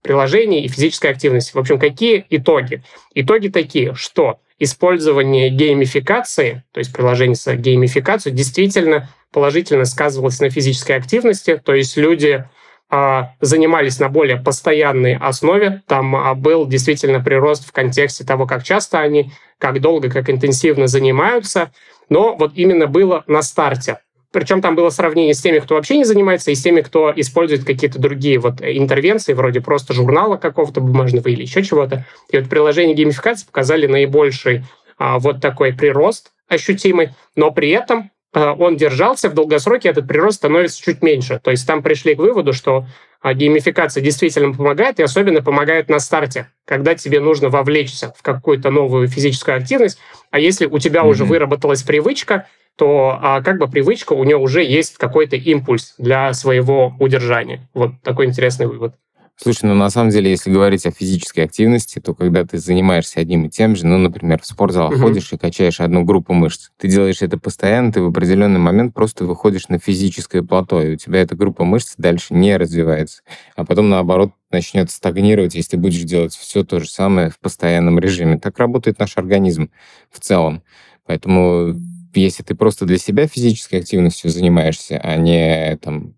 приложений 0.03 0.65
и 0.65 0.69
физической 0.69 1.11
активности. 1.11 1.53
В 1.53 1.59
общем, 1.59 1.79
какие 1.79 2.25
итоги? 2.31 2.83
Итоги 3.13 3.49
такие, 3.49 3.95
что 3.95 4.41
использование 4.59 5.51
геймификации, 5.51 6.65
то 6.73 6.79
есть 6.79 6.93
приложение 6.93 7.37
с 7.37 7.55
геймификацией, 7.55 8.35
действительно 8.35 9.11
положительно 9.33 9.85
сказывалось 9.85 10.41
на 10.41 10.51
физической 10.51 10.93
активности, 10.93 11.61
то 11.63 11.75
есть 11.75 11.97
люди 11.97 12.45
а, 12.91 13.35
занимались 13.41 14.01
на 14.01 14.09
более 14.09 14.39
постоянной 14.39 15.17
основе. 15.17 15.83
Там 15.87 16.17
а, 16.17 16.35
был 16.35 16.67
действительно 16.67 17.21
прирост 17.21 17.69
в 17.69 17.73
контексте 17.73 18.25
того, 18.25 18.47
как 18.47 18.65
часто 18.65 19.01
они, 19.01 19.31
как 19.59 19.81
долго, 19.81 20.09
как 20.11 20.31
интенсивно 20.31 20.87
занимаются. 20.87 21.71
Но 22.09 22.35
вот 22.35 22.53
именно 22.55 22.87
было 22.87 23.25
на 23.27 23.43
старте. 23.43 23.99
Причем 24.33 24.63
там 24.63 24.75
было 24.75 24.89
сравнение 24.91 25.35
с 25.35 25.41
теми, 25.41 25.59
кто 25.59 25.75
вообще 25.75 25.99
не 25.99 26.05
занимается, 26.05 26.51
и 26.51 26.55
с 26.55 26.63
теми, 26.63 26.81
кто 26.81 27.13
использует 27.15 27.65
какие-то 27.65 27.99
другие 27.99 28.39
вот 28.39 28.61
интервенции, 28.63 29.33
вроде 29.33 29.61
просто 29.61 29.95
журнала 29.95 30.37
какого-то 30.37 30.81
бумажного 30.81 31.29
или 31.29 31.43
еще 31.43 31.63
чего-то. 31.63 32.07
И 32.31 32.39
вот 32.39 32.49
приложение 32.49 32.95
геймификации 32.95 33.47
показали 33.47 33.87
наибольший 33.87 34.65
а, 34.99 35.19
вот 35.19 35.41
такой 35.43 35.75
прирост 35.75 36.31
ощутимый, 36.49 37.11
но 37.37 37.51
при 37.51 37.71
этом 37.71 38.11
Э, 38.11 38.18
он 38.55 38.77
держался, 38.77 39.29
в 39.29 39.35
долгосроке 39.35 39.89
этот 39.89 40.07
прирост 40.07 40.39
становится 40.39 40.83
чуть 40.83 41.03
меньше. 41.03 41.41
То 41.43 41.51
есть 41.51 41.67
там 41.67 41.83
пришли 41.83 42.15
к 42.15 42.19
выводу, 42.19 42.53
что 42.53 42.87
а, 43.21 43.35
геймификация 43.35 44.03
действительно 44.03 44.55
помогает, 44.55 45.01
и 45.01 45.03
особенно 45.03 45.43
помогает 45.43 45.89
на 45.89 45.99
старте, 45.99 46.51
когда 46.65 46.95
тебе 46.95 47.21
нужно 47.21 47.49
вовлечься 47.49 48.13
в 48.17 48.23
какую-то 48.23 48.71
новую 48.71 49.09
физическую 49.09 49.57
активность. 49.57 49.99
А 50.31 50.39
если 50.39 50.67
у 50.67 50.79
тебя 50.79 51.01
mm-hmm. 51.01 51.09
уже 51.09 51.25
выработалась 51.25 51.83
привычка, 51.83 52.47
то 52.77 53.19
а, 53.21 53.43
как 53.43 53.59
бы 53.59 53.67
привычка, 53.67 54.13
у 54.13 54.23
нее 54.23 54.37
уже 54.37 54.63
есть 54.63 54.99
какой-то 54.99 55.35
импульс 55.35 55.95
для 55.99 56.33
своего 56.33 56.95
удержания. 57.01 57.69
Вот 57.75 57.93
такой 58.05 58.27
интересный 58.27 58.67
вывод. 58.67 58.95
Слушай, 59.41 59.67
ну 59.67 59.75
на 59.75 59.89
самом 59.89 60.11
деле, 60.11 60.33
если 60.33 60.51
говорить 60.51 60.85
о 60.85 60.91
физической 60.91 61.45
активности, 61.45 62.01
то 62.01 62.13
когда 62.13 62.45
ты 62.45 62.59
занимаешься 62.59 63.21
одним 63.21 63.47
и 63.47 63.49
тем 63.49 63.77
же, 63.77 63.87
ну, 63.87 63.97
например, 63.97 64.43
в 64.43 64.47
спортзал 64.47 64.89
угу. 64.89 64.99
ходишь 64.99 65.33
и 65.33 65.39
качаешь 65.39 65.81
одну 65.81 66.05
группу 66.05 66.33
мышц, 66.33 66.71
ты 66.77 66.89
делаешь 66.89 67.23
это 67.23 67.39
постоянно, 67.39 67.93
ты 67.93 68.03
в 68.03 68.09
определенный 68.09 68.59
момент 68.59 68.95
просто 68.95 69.25
выходишь 69.25 69.69
на 69.69 69.79
физическое 69.79 70.43
плато, 70.43 70.83
и 70.83 70.95
у 70.95 70.97
тебя 70.97 71.21
эта 71.21 71.37
группа 71.37 71.65
мышц 71.65 71.95
дальше 71.99 72.35
не 72.35 72.57
развивается. 72.57 73.23
А 73.55 73.65
потом, 73.65 73.89
наоборот, 73.89 74.33
начнет 74.51 74.91
стагнировать, 74.91 75.55
если 75.55 75.73
ты 75.73 75.77
будешь 75.77 76.03
делать 76.03 76.35
все 76.35 76.65
то 76.65 76.81
же 76.81 76.89
самое 76.89 77.31
в 77.31 77.39
постоянном 77.39 78.01
режиме. 78.01 78.39
Так 78.39 78.59
работает 78.59 78.99
наш 78.99 79.17
организм 79.19 79.71
в 80.11 80.19
целом. 80.19 80.65
Поэтому 81.07 81.77
если 82.13 82.43
ты 82.43 82.57
просто 82.57 82.87
для 82.87 82.99
себя 82.99 83.29
физической 83.29 83.77
активностью 83.77 84.31
занимаешься, 84.31 84.99
а 84.99 85.17
не 85.17 85.77
там 85.77 86.15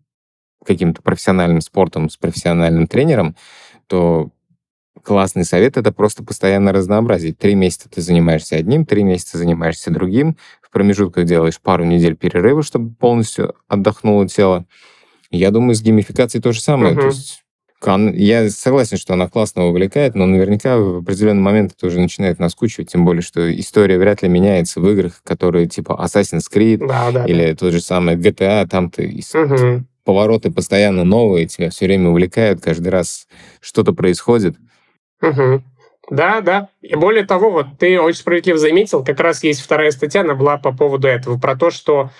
каким-то 0.64 1.02
профессиональным 1.02 1.60
спортом 1.60 2.10
с 2.10 2.16
профессиональным 2.16 2.86
тренером, 2.86 3.34
то 3.86 4.30
классный 5.02 5.44
совет— 5.44 5.76
это 5.78 5.92
просто 5.92 6.22
постоянно 6.22 6.72
разнообразить. 6.72 7.38
Три 7.38 7.54
месяца 7.54 7.88
ты 7.88 8.00
занимаешься 8.02 8.56
одним, 8.56 8.84
три 8.84 9.02
месяца 9.02 9.38
занимаешься 9.38 9.90
другим, 9.90 10.36
в 10.60 10.70
промежутках 10.70 11.24
делаешь 11.24 11.60
пару 11.60 11.84
недель 11.84 12.14
перерыва, 12.16 12.62
чтобы 12.62 12.94
полностью 12.94 13.54
отдохнуло 13.68 14.28
тело, 14.28 14.66
Я 15.32 15.50
думаю, 15.52 15.74
с 15.74 15.82
геймификацией 15.82 16.42
то 16.42 16.52
же 16.52 16.60
самое. 16.60 16.92
Мгм. 16.92 17.00
То 17.02 17.06
есть 17.06 17.44
я 18.12 18.50
согласен, 18.50 18.98
что 18.98 19.14
она 19.14 19.28
классно 19.28 19.66
увлекает, 19.66 20.14
но 20.14 20.26
наверняка 20.26 20.76
в 20.76 20.98
определенный 20.98 21.40
момент 21.40 21.72
это 21.76 21.86
уже 21.86 21.98
начинает 21.98 22.38
наскучивать, 22.38 22.90
тем 22.92 23.04
более, 23.04 23.22
что 23.22 23.50
история 23.58 23.98
вряд 23.98 24.22
ли 24.22 24.28
меняется 24.28 24.80
в 24.80 24.90
играх, 24.90 25.22
которые 25.24 25.66
типа 25.66 25.98
Assassin's 26.04 26.44
Creed 26.52 26.86
Да, 26.86 27.10
да. 27.10 27.24
или 27.24 27.54
тот 27.54 27.72
же 27.72 27.80
самый 27.80 28.16
GTA, 28.16 28.68
там 28.68 28.90
ты 28.90 29.24
да. 29.32 29.38
Мгм. 29.40 29.86
Повороты 30.10 30.50
постоянно 30.50 31.04
новые, 31.04 31.46
тебя 31.46 31.70
все 31.70 31.86
время 31.86 32.08
увлекают, 32.10 32.60
каждый 32.60 32.88
раз 32.88 33.28
что-то 33.60 33.92
происходит. 33.92 34.56
Мгм. 35.20 35.62
Да, 36.10 36.40
да. 36.40 36.68
И 36.82 36.96
более 36.96 37.24
того, 37.24 37.52
вот 37.52 37.66
ты 37.78 38.00
очень 38.00 38.18
справедливо 38.18 38.58
заметил, 38.58 39.04
как 39.04 39.20
раз 39.20 39.44
есть 39.44 39.60
вторая 39.60 39.92
статья, 39.92 40.22
она 40.22 40.34
была 40.34 40.58
по 40.58 40.72
поводу 40.72 41.06
этого, 41.06 41.38
про 41.38 41.54
то, 41.54 41.70
что 41.70 42.10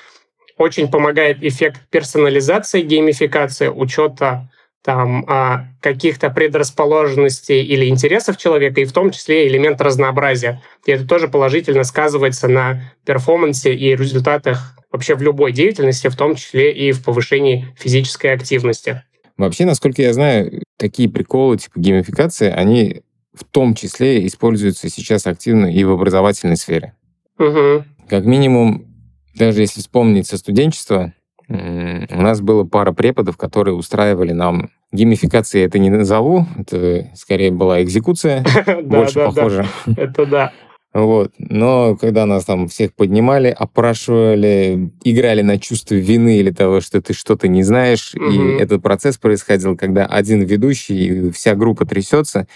очень 0.57 0.89
помогает 0.89 1.43
эффект 1.43 1.81
персонализации, 1.91 2.83
геймификации, 2.83 3.67
учета 3.67 4.49
там 4.83 5.25
а, 5.29 5.67
каких-то 5.81 6.31
предрасположенностей 6.31 7.63
или 7.63 7.87
интересов 7.89 8.37
человека, 8.39 8.81
и 8.81 8.87
в 8.87 8.93
том 8.93 9.11
числе 9.11 9.47
элемент 9.47 9.81
разнообразия. 9.81 10.63
И 10.87 10.93
это 10.93 11.07
тоже 11.07 11.29
положительно 11.29 11.85
сказывается 11.85 12.49
на 12.49 12.93
перформансе 13.05 13.75
и 13.75 13.95
результатах 13.95 14.75
вообще 14.91 15.15
в 15.15 15.23
любой 15.23 15.53
деятельности, 15.53 16.09
в 16.09 16.17
том 16.17 16.35
числе 16.35 16.73
и 16.73 16.93
в 16.93 17.05
повышении 17.05 17.69
физической 17.79 18.33
активности. 18.33 19.03
Вообще, 19.37 19.65
насколько 19.65 20.03
я 20.03 20.13
знаю, 20.13 20.63
такие 20.77 21.09
приколы 21.09 21.59
типа 21.59 21.79
геймификации, 21.79 22.51
они 22.51 23.03
в 23.33 23.45
том 23.45 23.75
числе 23.75 24.27
используются 24.27 24.89
сейчас 24.89 25.27
активно 25.27 25.67
и 25.67 25.85
в 25.85 25.93
образовательной 25.93 26.57
сфере. 26.57 26.95
Мгм. 27.39 27.85
Как 28.09 28.25
минимум, 28.25 28.87
даже 29.35 29.61
если 29.61 29.81
вспомнить 29.81 30.27
со 30.27 30.37
студенчества, 30.37 31.15
у 31.51 32.23
нас 32.23 32.41
было 32.41 32.65
пара 32.65 32.93
преподов, 32.93 33.37
которые 33.37 33.75
устраивали 33.75 34.33
нам 34.33 34.71
геймификации, 34.93 35.63
это 35.65 35.79
не 35.79 35.91
назову, 35.91 36.47
это 36.57 37.09
скорее 37.15 37.51
была 37.51 37.83
экзекуция, 37.83 38.45
больше 38.83 39.21
похоже. 39.21 39.67
Это 39.97 40.27
да. 40.27 40.53
Вот. 40.93 41.33
Но 41.39 41.97
когда 41.97 42.27
нас 42.27 42.45
там 42.45 42.67
всех 42.67 42.95
поднимали, 42.95 43.55
опрашивали, 43.57 44.91
играли 45.05 45.43
на 45.43 45.59
чувство 45.59 45.95
вины 45.95 46.39
или 46.39 46.51
того, 46.51 46.81
что 46.81 47.01
ты 47.01 47.13
что-то 47.13 47.47
не 47.47 47.63
знаешь, 47.63 48.13
Мгм. 48.15 48.31
и 48.59 48.61
этот 48.61 48.83
процесс 48.83 49.17
происходил, 49.17 49.77
когда 49.77 50.07
один 50.07 50.43
ведущий 50.43 51.29
и 51.29 51.31
вся 51.31 51.55
группа 51.55 51.85
трясется. 51.85 52.49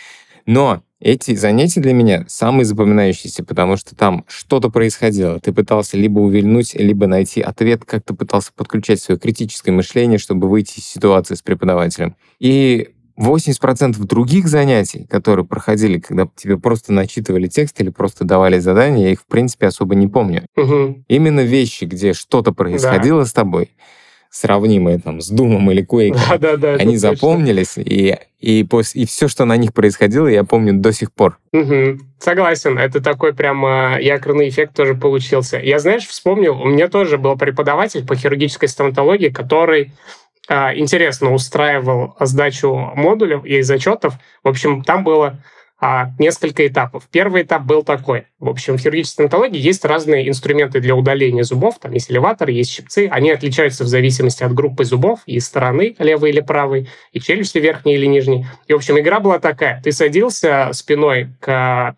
Но 0.46 0.83
эти 1.04 1.34
занятия 1.34 1.80
для 1.80 1.92
меня 1.92 2.24
самые 2.28 2.64
запоминающиеся, 2.64 3.44
потому 3.44 3.76
что 3.76 3.94
там 3.94 4.24
что-то 4.26 4.70
происходило. 4.70 5.38
Ты 5.38 5.52
пытался 5.52 5.98
либо 5.98 6.18
увильнуть, 6.18 6.74
либо 6.74 7.06
найти 7.06 7.42
ответ, 7.42 7.84
как 7.84 8.02
ты 8.02 8.14
пытался 8.14 8.52
подключать 8.56 9.00
свое 9.00 9.20
критическое 9.20 9.70
мышление, 9.70 10.18
чтобы 10.18 10.48
выйти 10.48 10.78
из 10.78 10.86
ситуации 10.86 11.34
с 11.34 11.42
преподавателем. 11.42 12.16
И 12.40 12.88
80% 13.18 13.98
других 14.06 14.48
занятий, 14.48 15.06
которые 15.08 15.44
проходили, 15.44 15.98
когда 15.98 16.26
тебе 16.34 16.56
просто 16.58 16.92
начитывали 16.94 17.48
текст 17.48 17.78
или 17.82 17.90
просто 17.90 18.24
давали 18.24 18.58
задания, 18.58 19.04
я 19.04 19.12
их, 19.12 19.20
в 19.20 19.26
принципе, 19.26 19.66
особо 19.66 19.94
не 19.94 20.08
помню. 20.08 20.46
Мгм. 20.56 21.04
Именно 21.08 21.40
вещи, 21.40 21.84
где 21.84 22.14
что-то 22.14 22.52
происходило 22.52 23.24
с 23.24 23.32
тобой, 23.34 23.70
сравнимые 24.34 24.98
там 24.98 25.20
с 25.20 25.28
Думом 25.28 25.70
или 25.70 25.86
Quake, 25.86 26.18
Да, 26.28 26.38
да, 26.38 26.56
да. 26.56 26.72
они 26.72 26.94
точно. 26.96 26.98
запомнились, 26.98 27.78
и, 27.78 28.16
и, 28.40 28.64
пос- 28.64 28.90
и 28.94 29.06
все, 29.06 29.28
что 29.28 29.44
на 29.44 29.56
них 29.56 29.72
происходило, 29.72 30.26
я 30.26 30.42
помню 30.42 30.72
до 30.74 30.92
сих 30.92 31.12
пор. 31.12 31.38
Мгм. 31.52 32.00
Согласен, 32.18 32.76
это 32.76 33.00
такой 33.00 33.32
прям 33.32 33.64
э, 33.64 33.98
якорный 34.02 34.48
эффект 34.48 34.74
тоже 34.74 34.94
получился. 34.96 35.58
Я, 35.58 35.78
знаешь, 35.78 36.04
вспомнил, 36.08 36.60
у 36.60 36.66
меня 36.66 36.88
тоже 36.88 37.16
был 37.16 37.36
преподаватель 37.38 38.04
по 38.04 38.16
хирургической 38.16 38.68
стоматологии, 38.68 39.28
который 39.28 39.92
а, 40.48 40.74
интересно 40.76 41.32
устраивал 41.32 42.16
сдачу 42.18 42.74
модулей 42.96 43.38
и 43.44 43.62
зачетов. 43.62 44.14
В 44.42 44.48
общем, 44.48 44.82
там 44.82 45.04
было 45.04 45.38
а, 45.86 46.12
несколько 46.18 46.66
этапов. 46.66 47.06
Первый 47.10 47.42
этап 47.42 47.64
был 47.64 47.82
такой. 47.82 48.24
В 48.38 48.48
общем, 48.48 48.78
в 48.78 48.80
хирургической 48.80 49.26
стоматологии 49.26 49.60
есть 49.60 49.84
разные 49.84 50.26
инструменты 50.30 50.80
для 50.80 50.96
удаления 50.96 51.42
зубов. 51.42 51.78
Там 51.78 51.92
есть 51.92 52.10
элеваторы, 52.10 52.52
есть 52.52 52.70
щипцы. 52.70 53.06
Они 53.10 53.30
отличаются 53.30 53.84
в 53.84 53.86
зависимости 53.86 54.42
от 54.42 54.54
группы 54.54 54.86
зубов 54.86 55.20
и 55.26 55.38
стороны, 55.40 55.94
левой 55.98 56.30
или 56.30 56.40
правой, 56.40 56.88
и 57.12 57.20
челюсти 57.20 57.58
верхней 57.58 57.96
или 57.96 58.06
нижней. 58.06 58.46
И, 58.66 58.72
в 58.72 58.76
общем, 58.76 58.98
игра 58.98 59.20
была 59.20 59.38
такая. 59.38 59.82
Ты 59.84 59.92
садился 59.92 60.70
спиной 60.72 61.28
к 61.38 61.94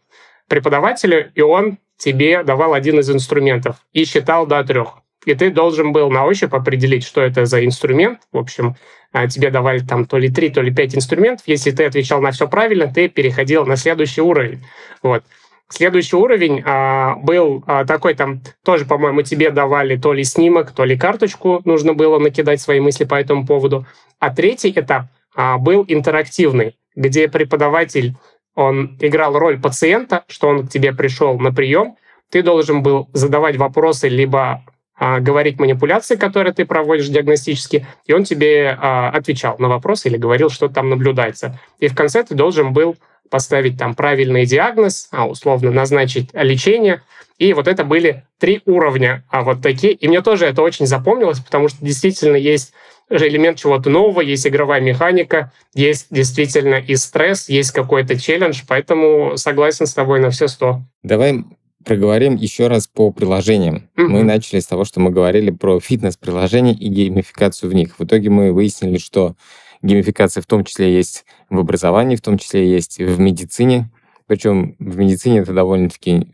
преподавателю, 0.49 1.31
и 1.37 1.43
он 1.43 1.79
тебе 1.97 2.43
давал 2.43 2.75
один 2.75 2.99
из 2.99 3.09
инструментов 3.09 3.77
и 3.93 4.05
считал 4.05 4.49
до 4.49 4.65
трех. 4.65 4.99
И 5.27 5.35
ты 5.35 5.51
должен 5.51 5.93
был 5.93 6.09
на 6.09 6.25
ощупь 6.25 6.55
определить, 6.55 7.05
что 7.05 7.21
это 7.21 7.45
за 7.47 7.65
инструмент. 7.65 8.21
В 8.33 8.39
общем, 8.39 8.77
а, 9.13 9.27
тебе 9.27 9.51
давали 9.51 9.81
там 9.81 10.07
то 10.07 10.19
ли 10.19 10.31
три, 10.31 10.51
то 10.51 10.63
ли 10.63 10.73
пять 10.73 10.97
инструментов. 10.97 11.47
Если 11.49 11.73
ты 11.73 11.85
отвечал 11.85 12.23
на 12.23 12.31
все 12.31 12.49
правильно, 12.49 12.87
ты 12.87 13.09
переходил 13.09 13.67
на 13.67 13.77
следующий 13.77 14.23
уровень. 14.23 14.65
Вот. 15.03 15.25
Следующий 15.69 16.15
уровень 16.15 16.63
а, 16.65 17.17
был 17.17 17.65
а, 17.67 17.85
такой, 17.85 18.15
там 18.15 18.41
тоже, 18.65 18.85
по-моему, 18.85 19.23
тебе 19.23 19.51
давали 19.51 19.97
то 19.97 20.13
ли 20.13 20.23
снимок, 20.23 20.71
то 20.71 20.85
ли 20.85 20.97
карточку, 20.97 21.61
нужно 21.65 21.93
было 21.93 22.21
накидать 22.21 22.61
свои 22.61 22.79
мысли 22.79 23.03
по 23.03 23.17
этому 23.17 23.45
поводу. 23.45 23.85
А 24.21 24.31
третий 24.33 24.71
этап 24.71 25.07
а, 25.35 25.59
был 25.59 25.85
интерактивный, 25.89 26.77
где 26.95 27.29
преподаватель, 27.29 28.15
он 28.55 28.97
играл 29.01 29.37
роль 29.37 29.61
пациента, 29.61 30.25
что 30.29 30.49
он 30.49 30.69
к 30.69 30.71
тебе 30.71 30.93
пришел 30.93 31.37
на 31.37 31.53
прием, 31.53 31.97
ты 32.31 32.43
должен 32.43 32.83
был 32.83 33.09
задавать 33.13 33.57
вопросы, 33.57 34.09
либо 34.09 34.63
говорить 34.99 35.59
манипуляции, 35.59 36.17
которые 36.17 36.53
ты 36.55 36.65
проводишь 36.65 37.09
диагностически, 37.09 37.87
и 38.07 38.13
он 38.13 38.25
тебе 38.25 38.77
а, 38.81 39.11
отвечал 39.11 39.57
на 39.59 39.69
вопросы 39.69 40.09
или 40.09 40.17
говорил, 40.17 40.49
что 40.49 40.69
там 40.69 40.89
наблюдается. 40.89 41.59
И 41.79 41.89
в 41.89 41.95
конце 41.95 42.23
ты 42.25 42.35
должен 42.35 42.73
был 42.73 42.97
поставить 43.31 43.79
там 43.79 43.95
правильный 43.95 44.47
диагноз, 44.47 45.09
а 45.11 45.27
условно 45.27 45.71
назначить 45.71 46.31
лечение. 46.33 47.03
И 47.39 47.53
вот 47.53 47.69
это 47.69 47.85
были 47.85 48.25
три 48.39 48.63
уровня, 48.65 49.25
а 49.29 49.43
вот 49.43 49.61
такие. 49.61 49.93
И 49.93 50.09
мне 50.09 50.23
тоже 50.23 50.47
это 50.47 50.63
очень 50.63 50.87
запомнилось, 50.87 51.41
потому 51.41 51.69
что 51.69 51.85
действительно 51.85 52.37
есть 52.37 52.73
элемент 53.11 53.59
чего-то 53.59 53.91
нового, 53.91 54.21
есть 54.21 54.47
игровая 54.47 54.81
механика, 54.81 55.53
есть 55.75 56.07
действительно 56.11 56.77
и 56.77 56.97
стресс, 56.97 57.49
есть 57.49 57.73
какой-то 57.73 58.19
челлендж, 58.19 58.63
поэтому 58.67 59.37
согласен 59.37 59.87
с 59.87 59.95
тобой 59.95 60.19
на 60.21 60.31
все 60.31 60.49
сто. 60.49 60.81
Давай 61.03 61.45
проговорим 61.87 62.35
еще 62.35 62.67
раз 62.67 62.89
по 62.89 63.13
приложениям. 63.13 63.89
Мгм. 63.97 64.11
Мы 64.13 64.23
начали 64.25 64.59
с 64.59 64.67
того, 64.67 64.85
что 64.85 64.99
мы 64.99 65.11
говорили 65.11 65.51
про 65.51 65.79
фитнес-приложения 65.79 66.75
и 66.75 66.89
геймификацию 66.89 67.71
в 67.71 67.75
них. 67.75 67.99
В 67.99 68.05
итоге 68.05 68.29
мы 68.29 68.53
выяснили, 68.53 68.99
что 68.99 69.37
геймификация 69.83 70.43
в 70.43 70.47
том 70.47 70.65
числе 70.65 70.93
есть 70.93 71.25
в 71.49 71.59
образовании, 71.59 72.17
в 72.17 72.23
том 72.23 72.39
числе 72.39 72.69
есть 72.69 72.99
в 72.99 73.21
медицине. 73.21 73.89
Причем 74.27 74.75
в 74.81 74.99
медицине 74.99 75.39
это 75.39 75.53
довольно-таки 75.53 76.27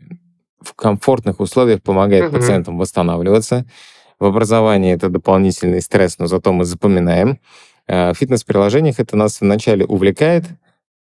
в 0.59 0.73
комфортных 0.73 1.39
условиях 1.39 1.83
помогает 1.83 2.25
Мгм. 2.25 2.33
пациентам 2.33 2.77
восстанавливаться. 2.79 3.65
В 4.19 4.25
образовании 4.25 4.91
это 4.93 5.09
дополнительный 5.09 5.81
стресс, 5.81 6.17
но 6.17 6.25
зато 6.25 6.51
мы 6.51 6.65
запоминаем. 6.65 7.39
А 7.87 8.13
В 8.13 8.17
фитнес-приложениях 8.17 8.99
это 8.99 9.15
нас 9.15 9.39
вначале 9.39 9.85
увлекает, 9.85 10.45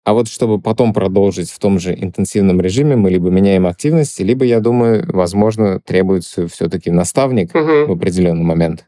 а 0.03 0.13
вот 0.13 0.27
чтобы 0.27 0.59
потом 0.59 0.93
продолжить 0.93 1.51
в 1.51 1.59
том 1.59 1.79
же 1.79 1.93
интенсивном 1.93 2.59
режиме, 2.59 2.95
мы 2.95 3.11
либо 3.11 3.29
меняем 3.29 3.67
активность, 3.67 4.19
либо, 4.19 4.45
я 4.45 4.59
думаю, 4.59 5.05
возможно, 5.07 5.79
требуется 5.79 6.47
все-таки 6.47 6.89
наставник 6.89 7.53
Мгм. 7.53 7.87
в 7.87 7.91
определенный 7.91 8.43
момент. 8.43 8.85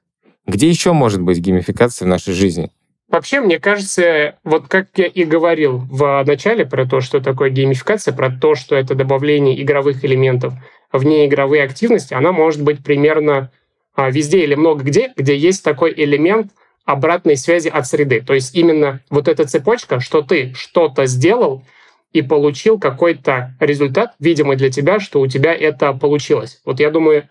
Где 0.48 0.68
еще 0.68 0.94
может 0.94 1.22
быть 1.22 1.38
геймификация 1.40 2.06
в 2.06 2.10
нашей 2.10 2.34
жизни? 2.34 2.72
Вообще, 3.10 3.42
мне 3.42 3.60
кажется, 3.60 4.36
вот 4.44 4.68
как 4.68 4.88
я 4.96 5.06
и 5.06 5.24
говорил 5.24 5.84
в 5.90 6.24
начале 6.26 6.66
про 6.66 6.86
то, 6.86 7.00
что 7.00 7.20
такое 7.20 7.52
геймификация, 7.52 8.14
про 8.14 8.32
то, 8.32 8.56
что 8.56 8.76
это 8.76 8.96
добавление 8.96 9.62
игровых 9.62 10.04
элементов 10.04 10.54
в 10.92 11.06
неигровые 11.06 11.64
активности, 11.64 12.16
она 12.16 12.32
может 12.32 12.64
быть 12.64 12.84
примерно 12.84 13.52
а, 13.96 14.10
везде 14.10 14.44
или 14.44 14.56
много 14.56 14.84
где, 14.84 15.14
где 15.16 15.38
есть 15.38 15.64
такой 15.64 15.94
элемент 15.96 16.52
обратной 16.86 17.38
связи 17.38 17.70
от 17.70 17.88
среды. 17.88 18.22
То 18.22 18.34
есть 18.34 18.56
именно 18.56 19.02
вот 19.10 19.28
эта 19.28 19.46
цепочка, 19.46 20.00
что 20.00 20.22
ты 20.22 20.54
что-то 20.56 21.06
сделал 21.06 21.64
и 22.12 22.22
получил 22.22 22.80
какой-то 22.80 23.56
результат, 23.60 24.14
видимый 24.20 24.58
для 24.58 24.70
тебя, 24.70 25.00
что 25.00 25.20
у 25.20 25.28
тебя 25.28 25.54
это 25.54 25.94
получилось. 25.94 26.62
Вот 26.66 26.80
я 26.80 26.92
думаю, 26.92 27.30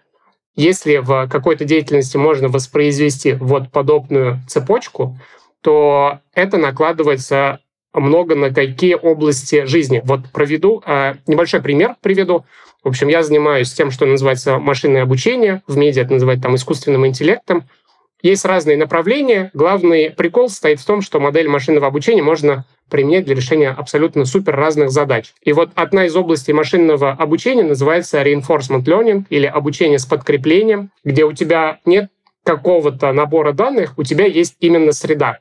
если 0.55 0.99
в 0.99 1.29
какой-то 1.29 1.65
деятельности 1.65 2.17
можно 2.17 2.49
воспроизвести 2.49 3.35
вот 3.35 3.71
подобную 3.71 4.41
цепочку, 4.49 5.19
то 5.63 6.21
это 6.35 6.59
накладывается 6.59 7.61
много 7.95 8.35
на 8.35 8.53
какие 8.53 8.95
области 8.95 9.65
жизни. 9.65 10.03
Вот 10.05 10.31
проведу 10.33 10.83
э, 10.85 11.15
небольшой 11.27 11.63
пример 11.63 11.97
приведу. 12.01 12.45
В 12.83 12.89
общем, 12.89 13.09
я 13.09 13.23
занимаюсь 13.23 13.73
тем, 13.73 13.91
что 13.91 14.07
называется 14.07 14.59
машинное 14.59 15.03
обучение. 15.03 15.63
В 15.67 15.77
медиа 15.77 16.03
это 16.03 16.15
называют 16.15 16.43
там 16.43 16.57
искусственным 16.57 17.07
интеллектом. 17.07 17.69
Есть 18.23 18.45
разные 18.45 18.77
направления. 18.77 19.51
Главный 19.53 20.11
прикол 20.11 20.49
состоит 20.49 20.81
в 20.81 20.87
том, 20.87 21.03
что 21.03 21.19
модель 21.19 21.49
машинного 21.49 21.89
обучения 21.89 22.23
можно 22.23 22.65
применять 22.89 23.25
для 23.25 23.35
решения 23.35 23.71
абсолютно 23.71 24.25
супер 24.25 24.55
разных 24.55 24.91
задач. 24.91 25.35
И 25.43 25.53
вот 25.53 25.71
одна 25.75 26.07
из 26.07 26.15
областей 26.15 26.53
машинного 26.53 27.11
обучения 27.11 27.65
называется 27.65 28.23
reinforcement 28.23 28.85
learning 28.85 29.25
или 29.29 29.47
обучение 29.47 29.99
с 29.99 30.07
подкреплением, 30.07 30.91
где 31.03 31.25
у 31.25 31.33
тебя 31.33 31.81
нет 31.85 32.11
какого-то 32.45 33.13
набора 33.13 33.53
данных 33.53 33.95
у 33.97 34.03
тебя 34.03 34.27
есть 34.27 34.57
именно 34.61 34.93
среда. 34.93 35.39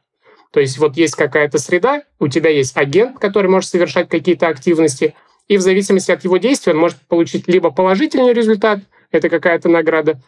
То 0.51 0.59
есть 0.59 0.77
вот 0.77 0.97
есть 0.97 1.15
какая-то 1.15 1.57
среда, 1.57 2.03
у 2.19 2.27
тебя 2.27 2.49
есть 2.49 2.75
агент, 2.77 3.19
который 3.19 3.49
может 3.49 3.69
совершать 3.69 4.09
какие-то 4.09 4.47
активности, 4.47 5.15
и 5.47 5.57
в 5.57 5.61
зависимости 5.61 6.11
от 6.11 6.23
его 6.23 6.37
действия 6.37 6.73
он 6.73 6.79
может 6.79 6.97
получить 7.07 7.47
либо 7.47 7.71
положительный 7.71 8.33
результат, 8.33 8.79
это 9.11 9.29
какая-то 9.29 9.69
награда, 9.69 10.21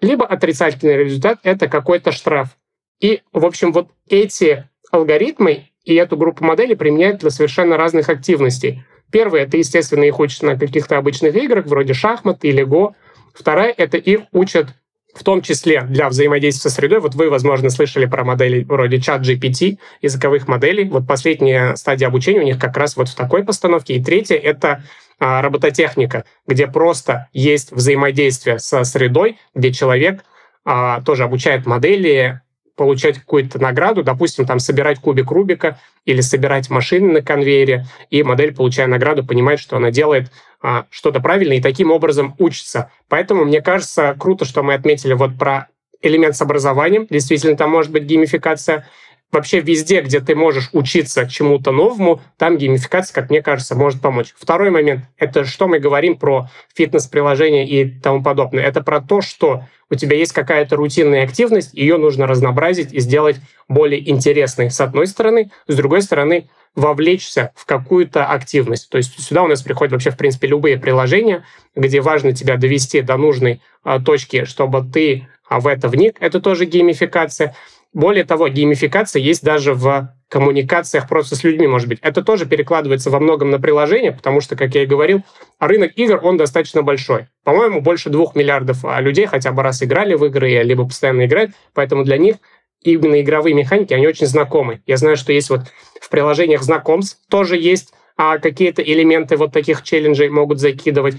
либо 0.00 0.26
отрицательный 0.26 0.96
результат, 0.96 1.40
это 1.42 1.68
какой-то 1.68 2.12
штраф. 2.12 2.56
И, 3.00 3.22
в 3.32 3.44
общем, 3.46 3.72
вот 3.72 3.88
эти 4.08 4.68
алгоритмы 4.90 5.70
и 5.84 5.94
эту 5.94 6.16
группу 6.16 6.44
моделей 6.44 6.74
применяют 6.74 7.20
для 7.20 7.30
совершенно 7.30 7.76
разных 7.76 8.08
активностей. 8.08 8.84
Первое— 9.10 9.42
это, 9.42 9.56
естественно, 9.56 10.04
их 10.04 10.20
учат 10.20 10.42
на 10.42 10.58
каких-то 10.58 10.98
обычных 10.98 11.34
играх, 11.34 11.66
вроде 11.66 11.94
шахмат 11.94 12.44
или 12.44 12.62
го. 12.62 12.94
Вторая— 13.34 13.74
это 13.76 13.96
их 13.96 14.20
учат 14.32 14.68
в 15.14 15.24
том 15.24 15.42
числе 15.42 15.82
для 15.82 16.08
взаимодействия 16.08 16.70
со 16.70 16.74
средой. 16.74 17.00
Вот 17.00 17.14
вы, 17.14 17.30
возможно, 17.30 17.70
слышали 17.70 18.06
про 18.06 18.24
модели 18.24 18.62
вроде 18.62 19.00
чат 19.00 19.22
GPT, 19.22 19.78
языковых 20.02 20.46
моделей. 20.46 20.84
Вот 20.84 21.06
последняя 21.06 21.74
стадия 21.74 22.06
обучения 22.06 22.40
у 22.40 22.44
них 22.44 22.60
как 22.60 22.76
раз 22.76 22.96
вот 22.96 23.08
в 23.08 23.16
такой 23.16 23.44
постановке. 23.44 23.94
И 23.94 24.04
третье— 24.04 24.36
это 24.36 24.84
робототехника, 25.20 26.24
где 26.46 26.66
просто 26.66 27.28
есть 27.32 27.72
взаимодействие 27.72 28.58
со 28.58 28.84
средой, 28.84 29.38
где 29.54 29.72
человек 29.72 30.24
а, 30.64 31.02
тоже 31.02 31.24
обучает 31.24 31.66
модели, 31.66 32.40
получать 32.76 33.18
какую-то 33.18 33.60
награду, 33.60 34.02
допустим, 34.02 34.46
там 34.46 34.58
собирать 34.58 35.00
кубик 35.00 35.30
Рубика 35.30 35.78
или 36.06 36.22
собирать 36.22 36.70
машины 36.70 37.12
на 37.12 37.22
конвейере, 37.22 37.84
и 38.08 38.22
модель, 38.22 38.54
получая 38.54 38.86
награду, 38.86 39.22
понимает, 39.22 39.60
что 39.60 39.76
она 39.76 39.90
делает 39.90 40.32
а, 40.62 40.86
что-то 40.88 41.20
правильно, 41.20 41.52
и 41.52 41.60
таким 41.60 41.90
образом 41.90 42.34
учится. 42.38 42.90
Поэтому, 43.08 43.44
мне 43.44 43.60
кажется, 43.60 44.16
круто, 44.18 44.46
что 44.46 44.62
мы 44.62 44.72
отметили 44.72 45.12
вот 45.12 45.36
про 45.38 45.68
элемент 46.00 46.36
с 46.36 46.40
образованием. 46.40 47.06
Действительно, 47.10 47.56
там 47.56 47.70
может 47.70 47.92
быть 47.92 48.04
геймификация 48.04 48.88
вообще 49.32 49.60
везде, 49.60 50.00
где 50.00 50.20
ты 50.20 50.34
можешь 50.34 50.70
учиться 50.72 51.28
чему-то 51.28 51.72
новому, 51.72 52.20
там 52.36 52.58
геймификация, 52.58 53.14
как 53.14 53.30
мне 53.30 53.42
кажется, 53.42 53.74
может 53.74 54.00
помочь. 54.00 54.34
Второй 54.36 54.70
момент— 54.70 55.04
это 55.18 55.44
что 55.44 55.68
мы 55.68 55.78
говорим 55.78 56.16
про 56.16 56.48
фитнес-приложения 56.74 57.66
и 57.66 57.90
тому 58.00 58.22
подобное. 58.22 58.64
Это 58.64 58.82
про 58.82 59.00
то, 59.00 59.20
что 59.20 59.64
у 59.90 59.94
тебя 59.94 60.16
есть 60.16 60.32
какая-то 60.32 60.76
рутинная 60.76 61.24
активность, 61.24 61.74
ее 61.74 61.96
нужно 61.96 62.26
разнообразить 62.26 62.92
и 62.92 63.00
сделать 63.00 63.36
более 63.68 64.08
интересной, 64.08 64.70
с 64.70 64.80
одной 64.80 65.06
стороны. 65.06 65.50
С 65.66 65.74
другой 65.76 66.02
стороны, 66.02 66.48
вовлечься 66.74 67.52
в 67.56 67.66
какую-то 67.66 68.26
активность. 68.26 68.88
То 68.90 68.98
есть 68.98 69.20
сюда 69.20 69.42
у 69.42 69.48
нас 69.48 69.62
приходят 69.62 69.92
вообще, 69.92 70.10
в 70.10 70.16
принципе, 70.16 70.46
любые 70.46 70.78
приложения, 70.78 71.44
где 71.74 72.00
важно 72.00 72.32
тебя 72.32 72.56
довести 72.56 73.02
до 73.02 73.16
нужной 73.16 73.60
а, 73.82 73.98
точки, 74.00 74.44
чтобы 74.44 74.84
ты 74.84 75.28
а, 75.48 75.60
в 75.60 75.66
это 75.66 75.88
вник. 75.88 76.16
Это 76.20 76.40
тоже 76.40 76.64
геймификация. 76.66 77.56
Более 77.92 78.24
того, 78.24 78.48
геймификация 78.48 79.20
есть 79.20 79.42
даже 79.42 79.74
в 79.74 80.14
коммуникациях 80.28 81.08
просто 81.08 81.34
с 81.34 81.42
людьми, 81.42 81.66
может 81.66 81.88
быть. 81.88 81.98
Это 82.02 82.22
тоже 82.22 82.46
перекладывается 82.46 83.10
во 83.10 83.18
многом 83.18 83.50
на 83.50 83.58
приложение, 83.58 84.12
потому 84.12 84.40
что, 84.40 84.54
как 84.54 84.74
я 84.76 84.84
и 84.84 84.86
говорил, 84.86 85.22
рынок 85.58 85.92
игр, 85.96 86.20
он 86.22 86.36
достаточно 86.36 86.82
большой. 86.82 87.26
По-моему, 87.42 87.80
больше 87.80 88.10
двух 88.10 88.36
миллиардов 88.36 88.84
а, 88.84 89.00
людей 89.00 89.26
хотя 89.26 89.50
бы 89.50 89.64
раз 89.64 89.82
играли 89.82 90.14
в 90.14 90.24
игры, 90.24 90.62
либо 90.62 90.84
постоянно 90.84 91.26
играют, 91.26 91.50
поэтому 91.74 92.04
для 92.04 92.16
них 92.16 92.36
именно 92.82 93.20
игровые 93.20 93.54
механики, 93.54 93.92
они 93.92 94.06
очень 94.06 94.26
знакомы. 94.26 94.82
Я 94.86 94.96
знаю, 94.96 95.16
что 95.16 95.32
есть 95.32 95.50
вот 95.50 95.62
в 96.00 96.08
приложениях 96.10 96.62
знакомств 96.62 97.18
тоже 97.28 97.58
есть 97.58 97.92
а, 98.16 98.38
какие-то 98.38 98.82
элементы 98.82 99.36
вот 99.36 99.52
таких 99.52 99.82
челленджей 99.82 100.28
могут 100.28 100.60
закидывать 100.60 101.16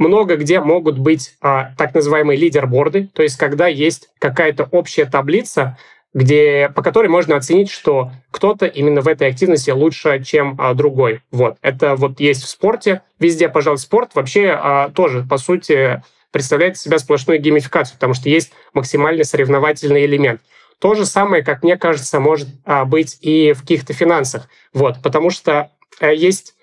много 0.00 0.36
где 0.36 0.60
могут 0.60 0.98
быть 0.98 1.34
а, 1.40 1.72
так 1.76 1.94
называемые 1.94 2.38
лидерборды, 2.38 3.10
то 3.12 3.22
есть 3.22 3.36
когда 3.36 3.68
есть 3.68 4.08
какая-то 4.18 4.66
общая 4.70 5.04
таблица, 5.04 5.76
где, 6.12 6.70
по 6.74 6.82
которой 6.82 7.08
можно 7.08 7.36
оценить, 7.36 7.70
что 7.70 8.10
кто-то 8.30 8.66
именно 8.66 9.00
в 9.00 9.08
этой 9.08 9.28
активности 9.28 9.70
лучше, 9.70 10.22
чем 10.24 10.56
а, 10.58 10.74
другой. 10.74 11.22
Вот. 11.30 11.56
Это 11.62 11.94
вот 11.94 12.18
есть 12.20 12.42
в 12.42 12.48
спорте. 12.48 13.02
Везде, 13.18 13.48
пожалуй, 13.48 13.78
спорт 13.78 14.14
вообще 14.14 14.50
а, 14.50 14.88
тоже, 14.90 15.24
по 15.28 15.38
сути, 15.38 16.02
представляет 16.32 16.76
из 16.76 16.82
себя 16.82 16.98
сплошную 16.98 17.40
геймификацию, 17.40 17.94
потому 17.94 18.14
что 18.14 18.28
есть 18.28 18.52
максимально 18.72 19.24
соревновательный 19.24 20.04
элемент. 20.04 20.40
То 20.80 20.94
же 20.94 21.04
самое, 21.04 21.44
как 21.44 21.62
мне 21.62 21.76
кажется, 21.76 22.20
может 22.20 22.48
а, 22.64 22.84
быть 22.84 23.18
и 23.20 23.52
в 23.52 23.60
каких-то 23.60 23.92
финансах. 23.92 24.48
Вот. 24.72 24.96
Потому 25.02 25.30
что 25.30 25.70
а, 26.00 26.10
есть 26.10 26.54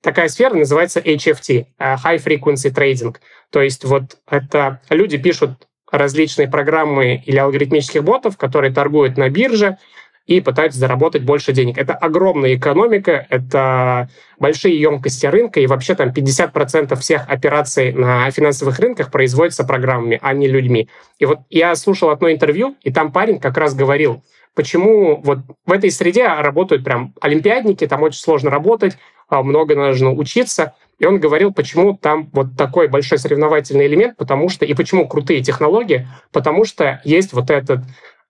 такая 0.00 0.28
сфера, 0.28 0.54
называется 0.54 1.00
HFT, 1.00 1.66
а, 1.78 1.96
High 1.96 2.24
Frequency 2.24 2.74
Trading. 2.74 3.16
То 3.50 3.60
есть 3.60 3.84
вот 3.84 4.18
это 4.28 4.80
люди 4.88 5.18
пишут 5.18 5.65
различные 5.90 6.48
программы 6.48 7.22
или 7.24 7.36
алгоритмических 7.36 8.02
ботов, 8.02 8.36
которые 8.36 8.72
торгуют 8.72 9.16
на 9.16 9.28
бирже 9.28 9.78
и 10.26 10.40
пытаются 10.40 10.80
заработать 10.80 11.22
больше 11.22 11.52
денег. 11.52 11.78
Это 11.78 11.94
огромная 11.94 12.56
экономика, 12.56 13.26
это 13.30 14.08
большие 14.38 14.80
емкости 14.80 15.26
рынка, 15.26 15.60
и 15.60 15.66
вообще 15.66 15.94
там 15.94 16.08
50% 16.08 16.96
всех 16.96 17.28
операций 17.28 17.92
на 17.92 18.28
финансовых 18.30 18.78
рынках 18.80 19.10
производятся 19.10 19.64
программами, 19.64 20.18
а 20.20 20.34
не 20.34 20.48
людьми. 20.48 20.88
И 21.18 21.26
вот 21.26 21.40
я 21.48 21.74
слушал 21.76 22.10
одно 22.10 22.30
интервью, 22.30 22.76
и 22.82 22.92
там 22.92 23.12
парень 23.12 23.38
как 23.38 23.56
раз 23.56 23.74
говорил, 23.74 24.22
почему 24.56 25.20
вот 25.22 25.38
в 25.66 25.70
этой 25.70 25.90
среде 25.92 26.26
работают 26.26 26.82
прям 26.82 27.14
олимпиадники, 27.20 27.86
там 27.86 28.02
очень 28.02 28.18
сложно 28.18 28.50
работать, 28.50 28.96
а 29.28 29.42
много 29.42 29.76
нужно 29.76 30.12
учиться, 30.12 30.74
и 30.98 31.04
он 31.04 31.20
говорил, 31.20 31.52
почему 31.52 31.96
там 31.96 32.30
вот 32.32 32.56
такой 32.56 32.88
большой 32.88 33.18
соревновательный 33.18 33.86
элемент, 33.86 34.16
потому 34.16 34.48
что 34.48 34.64
и 34.64 34.72
почему 34.74 35.06
крутые 35.06 35.42
технологии, 35.42 36.08
потому 36.32 36.64
что 36.64 37.00
есть 37.04 37.34
вот 37.34 37.50
этот 37.50 37.80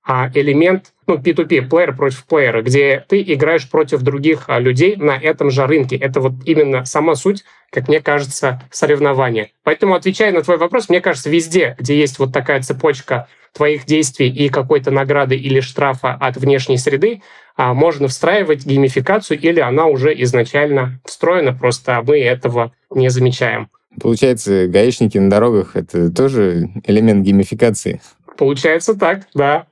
а, 0.07 0.31
элемент, 0.33 0.93
ну, 1.09 1.17
P2P, 1.17 1.69
плеер 1.69 1.95
против 1.95 2.25
плеера, 2.27 2.63
где 2.63 3.05
ты 3.09 3.21
играешь 3.23 3.69
против 3.69 4.03
других 4.03 4.45
а, 4.47 4.61
людей 4.61 4.95
на 4.97 5.17
этом 5.17 5.51
же 5.51 5.67
рынке. 5.67 5.97
Это 5.97 6.21
вот 6.21 6.35
именно 6.45 6.85
сама 6.85 7.17
суть, 7.17 7.45
как 7.71 7.89
мне 7.89 8.01
кажется, 8.01 8.63
соревнования. 8.71 9.51
Поэтому, 9.65 9.95
отвечая 9.95 10.33
на 10.33 10.43
твой 10.43 10.59
вопрос, 10.59 10.89
мне 10.89 11.01
кажется, 11.01 11.29
везде, 11.29 11.75
где 11.81 11.99
есть 11.99 12.21
вот 12.21 12.33
такая 12.33 12.63
цепочка 12.63 13.27
твоих 13.53 13.85
действий 13.87 14.29
и 14.29 14.49
какой-то 14.49 14.93
награды 14.93 15.35
или 15.35 15.61
штрафа 15.61 16.13
от 16.13 16.37
внешней 16.37 16.79
среды, 16.79 17.23
а, 17.57 17.75
можно 17.75 18.07
встраивать 18.07 18.65
геймификацию 18.65 19.41
или 19.41 19.59
она 19.59 19.87
уже 19.87 20.15
изначально 20.23 21.01
встроена, 21.05 21.53
просто 21.53 22.01
мы 22.07 22.21
этого 22.21 22.73
не 22.91 23.09
замечаем. 23.09 23.71
Получается, 24.01 24.69
гаишники 24.69 25.19
на 25.19 25.31
дорогах— 25.31 25.71
это 25.75 26.13
тоже 26.13 26.69
элемент 26.85 27.25
геймификации? 27.25 28.01
Получается 28.37 28.95
так, 28.95 29.23
да. 29.35 29.67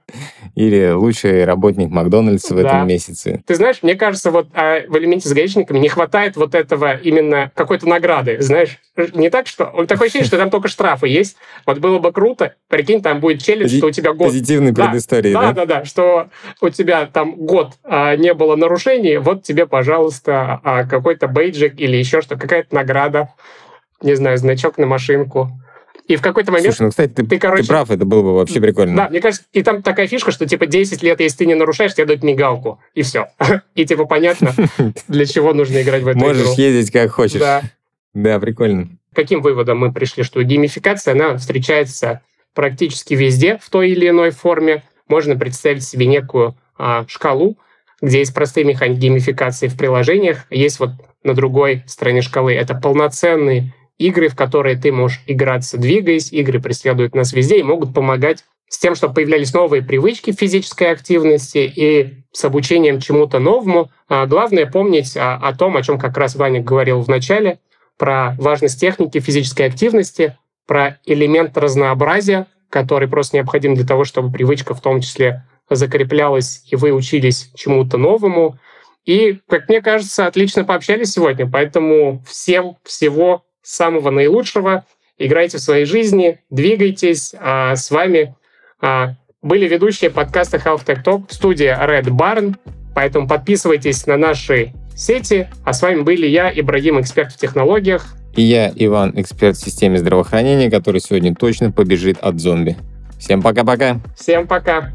Или 0.55 0.91
лучший 0.91 1.45
работник 1.45 1.91
Макдональдса 1.91 2.55
в 2.55 2.63
да. 2.63 2.69
этом 2.69 2.89
месяце. 2.89 3.43
Ты 3.47 3.55
знаешь, 3.55 3.79
мне 3.83 3.95
кажется, 3.95 4.31
вот 4.31 4.49
а 4.55 4.81
в 4.87 4.97
элементе 4.97 5.29
с 5.29 5.33
гаишниками 5.33 5.79
не 5.79 5.89
хватает 5.89 6.37
вот 6.37 6.55
этого 6.55 6.95
именно 6.97 7.51
какой-то 7.55 7.89
награды, 7.89 8.41
знаешь. 8.41 8.79
Не 9.15 9.31
так, 9.31 9.47
что... 9.47 9.65
Такое 9.87 10.07
ощущение, 10.07 10.27
что 10.27 10.39
там 10.39 10.51
только 10.51 10.69
штрафы 10.69 11.09
есть. 11.09 11.37
Вот 11.67 11.79
было 11.79 11.99
бы 11.99 12.13
круто, 12.13 12.55
прикинь, 12.69 13.03
там 13.03 13.21
будет 13.21 13.43
челлендж, 13.43 13.77
что 13.77 13.89
у 13.89 13.91
тебя 13.91 14.13
год... 14.13 14.29
Позитивной 14.29 14.73
да, 14.73 14.87
предыстории, 14.87 15.33
да? 15.33 15.41
Да, 15.41 15.53
да, 15.53 15.67
да, 15.67 15.85
что 15.85 16.29
у 16.61 16.69
тебя 16.69 17.07
там 17.07 17.35
год 17.35 17.73
а, 17.83 18.17
не 18.17 18.33
было 18.35 18.57
нарушений, 18.57 19.17
вот 19.17 19.43
тебе, 19.43 19.67
пожалуйста, 19.67 20.61
а, 20.63 20.85
какой-то 20.85 21.27
бейджик 21.27 21.81
или 21.81 21.97
еще 21.97 22.21
что, 22.21 22.37
какая-то 22.37 22.75
награда, 22.75 23.31
не 24.01 24.15
знаю, 24.15 24.39
значок 24.39 24.79
на 24.79 24.87
машинку. 24.87 25.51
И 26.07 26.17
в 26.17 26.23
какой-то 26.23 26.53
момент... 26.53 26.75
Слушай, 26.75 26.83
ну, 26.83 26.91
кстати, 26.91 27.13
ты, 27.13 27.27
ты, 27.27 27.39
короче... 27.39 27.63
ты 27.63 27.69
прав, 27.69 27.91
это 27.91 28.05
было 28.05 28.23
бы 28.23 28.35
вообще 28.35 28.61
прикольно. 28.61 28.95
Да, 28.95 29.09
мне 29.09 29.21
кажется, 29.21 29.47
и 29.53 29.63
там 29.63 29.83
такая 29.83 30.07
фишка, 30.07 30.33
что, 30.33 30.47
типа, 30.47 30.67
10 30.67 31.03
лет, 31.03 31.21
если 31.21 31.39
ты 31.39 31.47
не 31.47 31.55
нарушаешь, 31.55 31.95
тебе 31.95 32.05
дают 32.05 32.23
мигалку, 32.23 32.79
и 32.95 33.03
все. 33.03 33.29
И, 33.75 33.87
типа, 33.87 34.05
понятно, 34.05 34.55
для 35.09 35.25
чего 35.25 35.55
нужно 35.55 35.81
играть 35.81 36.03
в 36.03 36.09
эту 36.09 36.19
Можешь 36.19 36.43
игру. 36.43 36.55
ездить 36.57 36.93
как 36.93 37.11
хочешь. 37.11 37.41
Да. 37.41 37.63
Да, 38.13 38.39
прикольно. 38.39 38.91
Каким 39.15 39.41
выводом 39.41 39.79
мы 39.79 39.93
пришли? 39.93 40.23
Что 40.23 40.43
геймификация, 40.43 41.13
она 41.13 41.37
встречается 41.39 42.21
практически 42.55 43.15
везде 43.15 43.59
в 43.61 43.71
той 43.71 43.91
или 43.91 44.09
иной 44.09 44.31
форме. 44.31 44.85
Можно 45.09 45.37
представить 45.37 45.85
себе 45.85 46.07
некую 46.07 46.55
а, 46.79 47.05
шкалу, 47.09 47.57
где 48.01 48.19
есть 48.19 48.35
простые 48.35 48.65
механики 48.65 49.01
геймификации 49.01 49.69
в 49.69 49.77
приложениях, 49.77 50.45
есть 50.51 50.79
вот 50.79 50.91
на 51.23 51.35
другой 51.35 51.83
стороне 51.87 52.23
шкалы 52.23 52.53
это 52.53 52.75
полноценные 52.75 53.73
игры, 53.99 54.29
в 54.29 54.37
которые 54.37 54.77
ты 54.77 54.93
можешь 54.93 55.21
играться, 55.27 55.79
двигаясь. 55.79 56.33
Игры 56.33 56.61
преследуют 56.61 57.15
нас 57.15 57.33
везде 57.33 57.61
и 57.61 57.63
могут 57.63 57.95
помогать 57.95 58.45
с 58.69 58.79
тем, 58.79 58.95
чтобы 58.95 59.15
появлялись 59.15 59.55
новые 59.55 59.83
привычки 59.83 60.33
физической 60.33 60.91
активности 60.91 61.59
и 61.59 62.25
с 62.33 62.45
обучением 62.45 63.01
чему-то 63.01 63.39
новому. 63.39 63.91
А 64.09 64.27
главное 64.27 64.67
помнить 64.67 65.17
о, 65.17 65.37
о 65.37 65.55
том, 65.55 65.77
о 65.77 65.83
чем 65.83 65.99
как 65.99 66.17
раз 66.17 66.35
Ваня 66.35 66.61
говорил 66.63 67.01
в 67.01 67.09
начале, 67.09 67.61
про 67.97 68.35
важность 68.39 68.81
техники 68.81 69.21
физической 69.21 69.67
активности, 69.67 70.37
про 70.67 70.99
элемент 71.05 71.57
разнообразия, 71.57 72.47
который 72.71 73.07
просто 73.07 73.37
необходим 73.37 73.75
для 73.75 73.87
того, 73.87 74.05
чтобы 74.05 74.33
привычка 74.33 74.75
в 74.75 74.81
том 74.81 75.01
числе 75.01 75.45
закреплялась, 75.71 76.65
и 76.71 76.77
вы 76.77 76.93
учились 76.93 77.51
чему-то 77.55 77.97
новому. 77.97 78.59
И, 79.05 79.39
как 79.49 79.69
мне 79.69 79.81
кажется, 79.81 80.27
отлично 80.27 80.65
пообщались 80.65 81.13
сегодня, 81.13 81.49
поэтому 81.49 82.23
всем 82.27 82.77
всего 82.83 83.45
самого 83.65 84.11
наилучшего. 84.11 84.85
Играйте 85.19 85.59
в 85.59 85.61
своей 85.61 85.85
жизни, 85.85 86.41
двигайтесь. 86.51 87.35
А 87.41 87.75
с 87.75 87.91
вами 87.91 88.35
а, 88.81 89.15
были 89.43 89.67
ведущие 89.67 90.11
подкаста 90.11 90.59
Health 90.59 90.85
Tech 90.85 91.03
Talk 91.05 91.29
в 91.29 91.35
студии 91.35 91.67
Red 91.67 92.07
Barn. 92.09 92.57
Поэтому 92.95 93.27
подписывайтесь 93.27 94.07
на 94.07 94.17
наши 94.17 94.73
сети. 94.95 95.49
А 95.65 95.73
с 95.73 95.83
вами 95.83 96.03
были 96.03 96.27
я, 96.27 96.53
Ибрагим, 96.55 97.01
эксперт 97.01 97.33
в 97.33 97.39
технологиях. 97.39 98.15
И 98.37 98.43
я, 98.43 98.73
Иван, 98.75 99.13
эксперт 99.17 99.57
в 99.57 99.65
системе 99.65 99.99
здравоохранения, 99.99 100.71
который 100.71 101.01
сегодня 101.01 101.35
точно 101.35 101.71
побежит 101.71 102.19
от 102.21 102.41
зомби. 102.41 102.77
Всем 103.19 103.43
пока-пока. 103.43 104.01
Всем 104.17 104.47
пока. 104.47 104.93